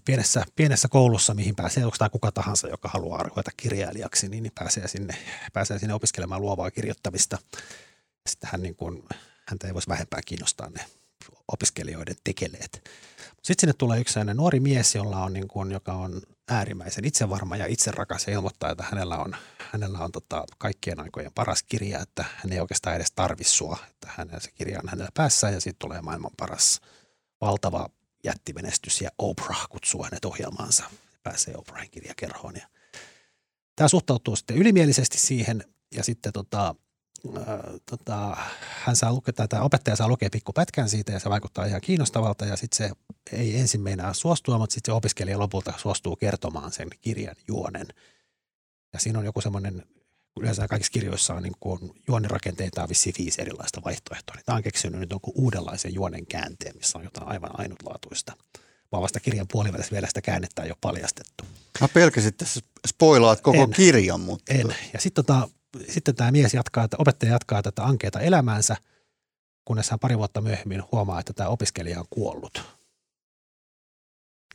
pienessä, 0.06 0.44
pienessä 0.56 0.88
koulussa, 0.88 1.34
mihin 1.34 1.56
pääsee, 1.56 1.84
tämä 1.98 2.10
kuka 2.10 2.32
tahansa, 2.32 2.68
joka 2.68 2.90
haluaa 2.90 3.24
ruveta 3.24 3.52
kirjailijaksi, 3.58 4.30
niin, 4.30 4.44
niin 4.44 4.54
pääsee, 4.56 4.88
sinne, 4.88 5.16
pääsee 5.54 5.80
sinne 5.80 5.94
opiskelemaan 5.94 6.42
luovaa 6.42 6.72
kirjoittamista. 6.72 7.38
Sitten 8.30 8.50
hän 8.52 8.62
niin 8.62 8.76
kuin, 8.76 9.04
häntä 9.48 9.68
ei 9.68 9.74
voisi 9.74 9.90
vähempää 9.90 10.20
kiinnostaa 10.26 10.70
ne 10.70 10.86
opiskelijoiden 11.48 12.16
tekeleet. 12.24 12.90
Sitten 13.44 13.62
sinne 13.62 13.74
tulee 13.74 14.00
yksi 14.00 14.20
nuori 14.34 14.60
mies, 14.60 14.96
jolla 14.96 15.24
on, 15.24 15.34
niin 15.34 15.48
kuin, 15.48 15.72
joka 15.72 15.94
on 15.94 16.22
äärimmäisen 16.50 17.06
itsevarma 17.06 17.58
ja 17.58 17.66
itserakas 17.66 18.28
ja 18.28 18.34
ilmoittaa, 18.34 18.72
että 18.72 18.84
hänellä 18.92 19.18
on, 19.18 19.36
hänellä 19.72 20.00
on 20.00 20.12
tota 20.12 20.46
kaikkien 20.58 21.00
aikojen 21.00 21.32
paras 21.36 21.64
kirja, 21.64 22.00
että 22.00 22.26
hän 22.36 22.54
ei 22.54 22.60
oikeastaan 22.60 22.96
edes 22.96 23.12
tarvi 23.12 23.44
sua, 23.44 23.78
että 23.90 24.08
hänellä 24.16 24.40
se 24.40 24.52
kirja 24.52 24.80
on 24.84 24.90
hänellä 24.90 25.12
päässä 25.14 25.50
ja 25.50 25.62
sitten 25.62 25.80
tulee 25.80 26.02
maailman 26.02 26.32
paras 26.38 26.82
valtava 27.42 27.90
jättimenestys 28.24 29.02
ja 29.02 29.10
Oprah 29.18 29.68
kutsuu 29.70 30.04
hänet 30.04 30.26
ohjelmaansa. 30.26 30.84
Pääsee 31.24 31.58
Oprahin 31.58 31.92
kirjakerhoon 31.92 32.56
ja 32.56 32.68
tämä 33.76 33.88
suhtautuu 33.88 34.36
sitten 34.36 34.58
ylimielisesti 34.58 35.18
siihen 35.18 35.64
ja 35.96 36.04
sitten 36.04 36.34
tota, 36.34 36.76
tota, 37.86 38.38
hän 38.60 38.96
saa 38.96 39.14
lukea, 39.14 39.48
tämä 39.50 39.64
opettaja 39.64 39.96
saa 39.96 40.08
lukea 40.08 40.30
pikkupätkän 40.32 40.90
siitä 40.90 41.12
ja 41.12 41.20
se 41.20 41.30
vaikuttaa 41.30 41.66
ihan 41.66 41.82
kiinnostavalta 41.82 42.46
ja 42.46 42.58
sitten 42.58 42.78
se 42.78 42.92
ei 43.32 43.60
ensin 43.60 43.82
meinaa 43.82 44.14
suostua, 44.14 44.58
mutta 44.58 44.74
sitten 44.74 44.92
se 44.92 44.96
opiskelija 44.96 45.40
lopulta 45.40 45.74
suostuu 45.78 46.16
kertomaan 46.16 46.72
sen 46.72 46.88
kirjan 47.02 47.36
juonen. 47.48 47.88
Ja 48.94 49.00
siinä 49.00 49.20
on 49.20 49.26
joku 49.26 49.42
semmoinen, 49.42 49.84
yleensä 50.40 50.68
kaikissa 50.68 50.92
kirjoissa 50.92 51.34
on 51.34 51.44
niin 51.44 51.56
kuin 51.60 52.02
juonirakenteita 52.08 52.84
on 52.84 52.90
vissiin 52.90 53.16
viisi 53.18 53.42
erilaista 53.42 53.82
vaihtoehtoa. 53.86 54.36
Niin 54.36 54.46
tämä 54.46 54.56
on 54.56 54.64
keksinyt 54.64 55.00
nyt 55.00 55.10
jonkun 55.10 55.34
uudenlaisen 55.36 55.94
juonen 55.94 56.26
käänteen, 56.26 56.76
missä 56.78 56.98
on 56.98 57.04
jotain 57.04 57.28
aivan 57.28 57.60
ainutlaatuista. 57.60 58.34
Vaan 58.92 59.04
vasta 59.04 59.20
kirjan 59.20 59.48
puolivälissä 59.52 59.92
vielä 59.92 60.08
sitä 60.08 60.22
käännettä 60.22 60.66
jo 60.66 60.76
paljastettu. 60.82 61.44
Mä 61.82 61.88
pelkäsin, 61.88 62.28
että 62.28 62.46
spoilaat 62.88 63.42
koko 63.42 63.64
en, 63.64 63.72
kirjan, 63.72 64.22
mutta... 64.22 64.54
En. 64.54 64.76
Ja 64.94 65.00
sitten 65.00 65.26
tota, 65.26 65.50
sitten 65.90 66.16
tämä 66.16 66.32
mies 66.32 66.54
jatkaa, 66.54 66.84
että 66.84 66.98
opettaja 67.00 67.32
jatkaa 67.32 67.62
tätä 67.62 67.84
ankeita 67.84 68.20
elämäänsä, 68.20 68.78
kunnes 69.66 69.90
hän 69.90 70.00
pari 70.00 70.18
vuotta 70.18 70.42
myöhemmin 70.42 70.84
huomaa, 70.92 71.20
että 71.20 71.34
tämä 71.34 71.50
opiskelija 71.50 72.00
on 72.00 72.06
kuollut. 72.10 72.64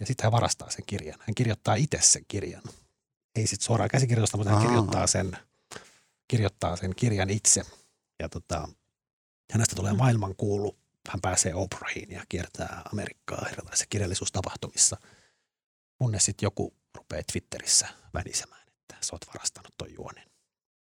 Ja 0.00 0.06
sitten 0.06 0.24
hän 0.24 0.32
varastaa 0.32 0.70
sen 0.70 0.84
kirjan. 0.86 1.18
Hän 1.20 1.34
kirjoittaa 1.34 1.74
itse 1.74 1.98
sen 2.00 2.24
kirjan. 2.28 2.62
Ei 3.36 3.46
sitten 3.46 3.66
suoraan 3.66 3.90
käsikirjoitusta, 3.90 4.36
mutta 4.36 4.52
hän 4.52 4.62
kirjoittaa 4.62 5.06
sen, 5.06 5.36
kirjoittaa 6.28 6.76
sen 6.76 6.94
kirjan 6.96 7.30
itse. 7.30 7.62
Ja 8.22 8.28
tota, 8.28 8.68
hänestä 9.52 9.76
tulee 9.76 9.92
maailmankuulu. 9.92 10.76
Hän 11.08 11.20
pääsee 11.20 11.54
Oprahiin 11.54 12.10
ja 12.10 12.24
kiertää 12.28 12.82
Amerikkaa 12.92 13.48
erilaisissa 13.52 13.86
kirjallisuustapahtumissa. 13.90 14.96
Kunnes 15.98 16.24
sitten 16.24 16.46
joku 16.46 16.74
rupeaa 16.94 17.22
Twitterissä 17.32 17.88
vänisemään, 18.14 18.68
että 18.68 18.96
sä 19.00 19.14
oot 19.14 19.26
varastanut 19.26 19.74
ton 19.76 19.94
juonen. 19.94 20.30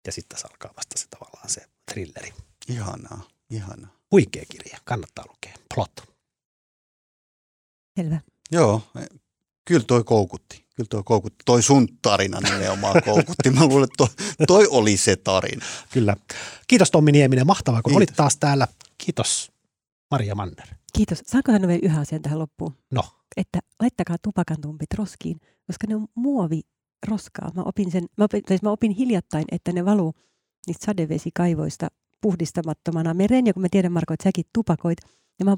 Ja 0.07 0.12
sitten 0.12 0.37
tässä 0.37 0.49
alkaa 0.51 0.75
vasta 0.77 0.99
se 0.99 1.09
tavallaan 1.09 1.49
se 1.49 1.68
thrilleri. 1.93 2.33
Ihanaa, 2.68 3.29
ihanaa. 3.51 3.97
Huikea 4.11 4.45
kirja, 4.51 4.79
kannattaa 4.85 5.25
lukea. 5.29 5.55
Plot. 5.75 6.14
Selvä. 7.97 8.20
Joo, 8.51 8.83
kyllä 9.64 9.85
toi 9.87 10.05
koukutti. 10.05 10.63
Kyllä 10.75 10.89
toi 10.89 11.03
koukutti. 11.05 11.43
Toi 11.45 11.62
sun 11.62 11.89
tarina 12.03 12.41
nimenomaan 12.41 13.03
koukutti. 13.05 13.51
Mä 13.51 13.66
luulen, 13.66 13.85
että 13.85 13.97
toi, 13.97 14.09
toi 14.47 14.66
oli 14.70 14.97
se 14.97 15.16
tarina. 15.16 15.64
Kyllä. 15.93 16.16
Kiitos 16.66 16.91
Tommi 16.91 17.12
Nieminen. 17.12 17.47
Mahtavaa, 17.47 17.83
kun 17.83 17.91
Kiitos. 17.91 17.97
olit 17.97 18.16
taas 18.16 18.37
täällä. 18.37 18.68
Kiitos 18.99 19.53
Maria 20.11 20.35
Manner. 20.35 20.66
Kiitos. 20.97 21.22
Saanko 21.27 21.53
sanoa 21.53 21.68
vielä 21.68 21.81
yhden 21.83 22.01
asian 22.01 22.22
tähän 22.22 22.39
loppuun? 22.39 22.75
No. 22.91 23.03
Että 23.37 23.59
laittakaa 23.81 24.16
tupakantumpit 24.22 24.95
roskiin, 24.95 25.41
koska 25.66 25.87
ne 25.89 25.97
on 25.97 26.07
muovi 26.14 26.61
roskaa. 27.09 27.51
Mä 27.55 27.62
opin, 27.62 27.91
sen, 27.91 28.07
mä 28.16 28.25
opin, 28.25 28.43
siis 28.49 28.62
mä 28.62 28.70
opin 28.70 28.93
hiljattain, 28.93 29.45
että 29.53 29.72
ne 29.72 29.85
valuu 29.85 30.14
niistä 30.66 30.87
sadevesikaivoista 30.87 31.89
puhdistamattomana 32.20 33.14
mereen. 33.14 33.47
Ja 33.47 33.55
kun 33.55 33.62
mä 33.62 33.68
tiedän, 33.70 33.93
Marko, 33.93 34.14
että 34.14 34.25
säkin 34.25 34.45
tupakoit. 34.55 34.99
Ja 35.39 35.45
mä 35.45 35.57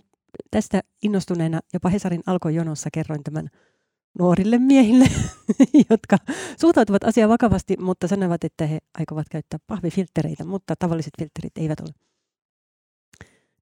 tästä 0.51 0.83
innostuneena 1.03 1.61
jopa 1.73 1.89
Hesarin 1.89 2.23
alkojonossa 2.27 2.91
kerroin 2.93 3.25
tämän 3.25 3.49
nuorille 4.19 4.59
miehille, 4.59 5.09
jotka 5.91 6.19
suhtautuvat 6.61 7.05
asiaan 7.05 7.31
vakavasti, 7.31 7.77
mutta 7.81 8.09
sanovat, 8.09 8.45
että 8.45 8.67
he 8.67 8.79
aikovat 8.99 9.27
käyttää 9.31 9.59
pahvifilttereitä, 9.67 10.45
mutta 10.45 10.75
tavalliset 10.79 11.12
filterit 11.19 11.59
eivät 11.59 11.81
ole. 11.81 11.91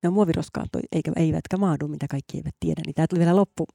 Ne 0.03 0.09
on 0.09 0.13
muoviroskaa, 0.13 0.65
eikä, 0.93 1.13
eivätkä 1.17 1.57
maadu, 1.57 1.89
mitä 1.89 2.07
kaikki 2.11 2.37
eivät 2.37 2.55
tiedä. 2.61 2.83
Niin 2.87 2.95
tämä 2.95 3.07
tuli 3.07 3.19
vielä 3.19 3.37
loppu. 3.37 3.67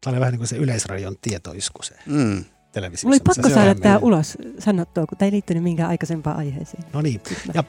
Tämä 0.00 0.12
oli 0.12 0.20
vähän 0.20 0.32
niin 0.32 0.38
kuin 0.38 0.48
se 0.48 0.56
yleisradion 0.56 1.16
tietoisku 1.20 1.82
se. 1.82 1.94
Mm 2.06 2.44
televisiossa. 2.74 3.06
Mulla 3.06 3.14
oli 3.14 3.34
pakko 3.36 3.54
saada 3.54 3.74
tämä 3.74 3.98
ulos 3.98 4.38
sanottua, 4.58 5.06
kun 5.06 5.18
tämä 5.18 5.26
ei 5.26 5.32
liittynyt 5.32 5.62
minkään 5.62 5.88
aikaisempaan 5.88 6.36
aiheeseen. 6.36 6.84
No 6.92 7.02
niin, 7.02 7.20
ja 7.54 7.64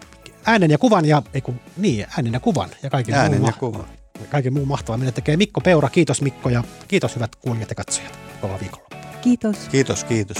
äänen 0.46 0.72
ja 0.72 0.78
kuvan 0.78 1.06
ja, 1.06 1.22
ei 1.34 1.42
kun, 1.42 1.60
niin, 1.78 2.06
äänen 2.18 2.34
ja 2.34 2.40
kuvan 2.40 2.70
ja 2.84 2.90
kaiken 2.90 3.16
äänen 3.16 3.40
muun, 3.40 3.50
ja 3.50 3.60
kuvan. 3.60 3.86
Kaiken 4.30 4.54
muun 4.54 4.68
mahtavaa. 4.68 4.98
Meille 4.98 5.12
tekee 5.12 5.38
Mikko 5.38 5.62
Peura. 5.62 5.90
Kiitos 5.90 6.22
Mikko 6.22 6.50
ja 6.50 6.64
kiitos 6.88 7.16
hyvät 7.16 7.36
kuulijat 7.36 7.70
ja 7.70 7.76
katsojat. 7.76 8.20
Kova 8.42 8.60
viikonloppu. 8.60 8.96
Kiitos. 9.22 9.58
Kiitos, 9.72 10.04
kiitos. 10.04 10.38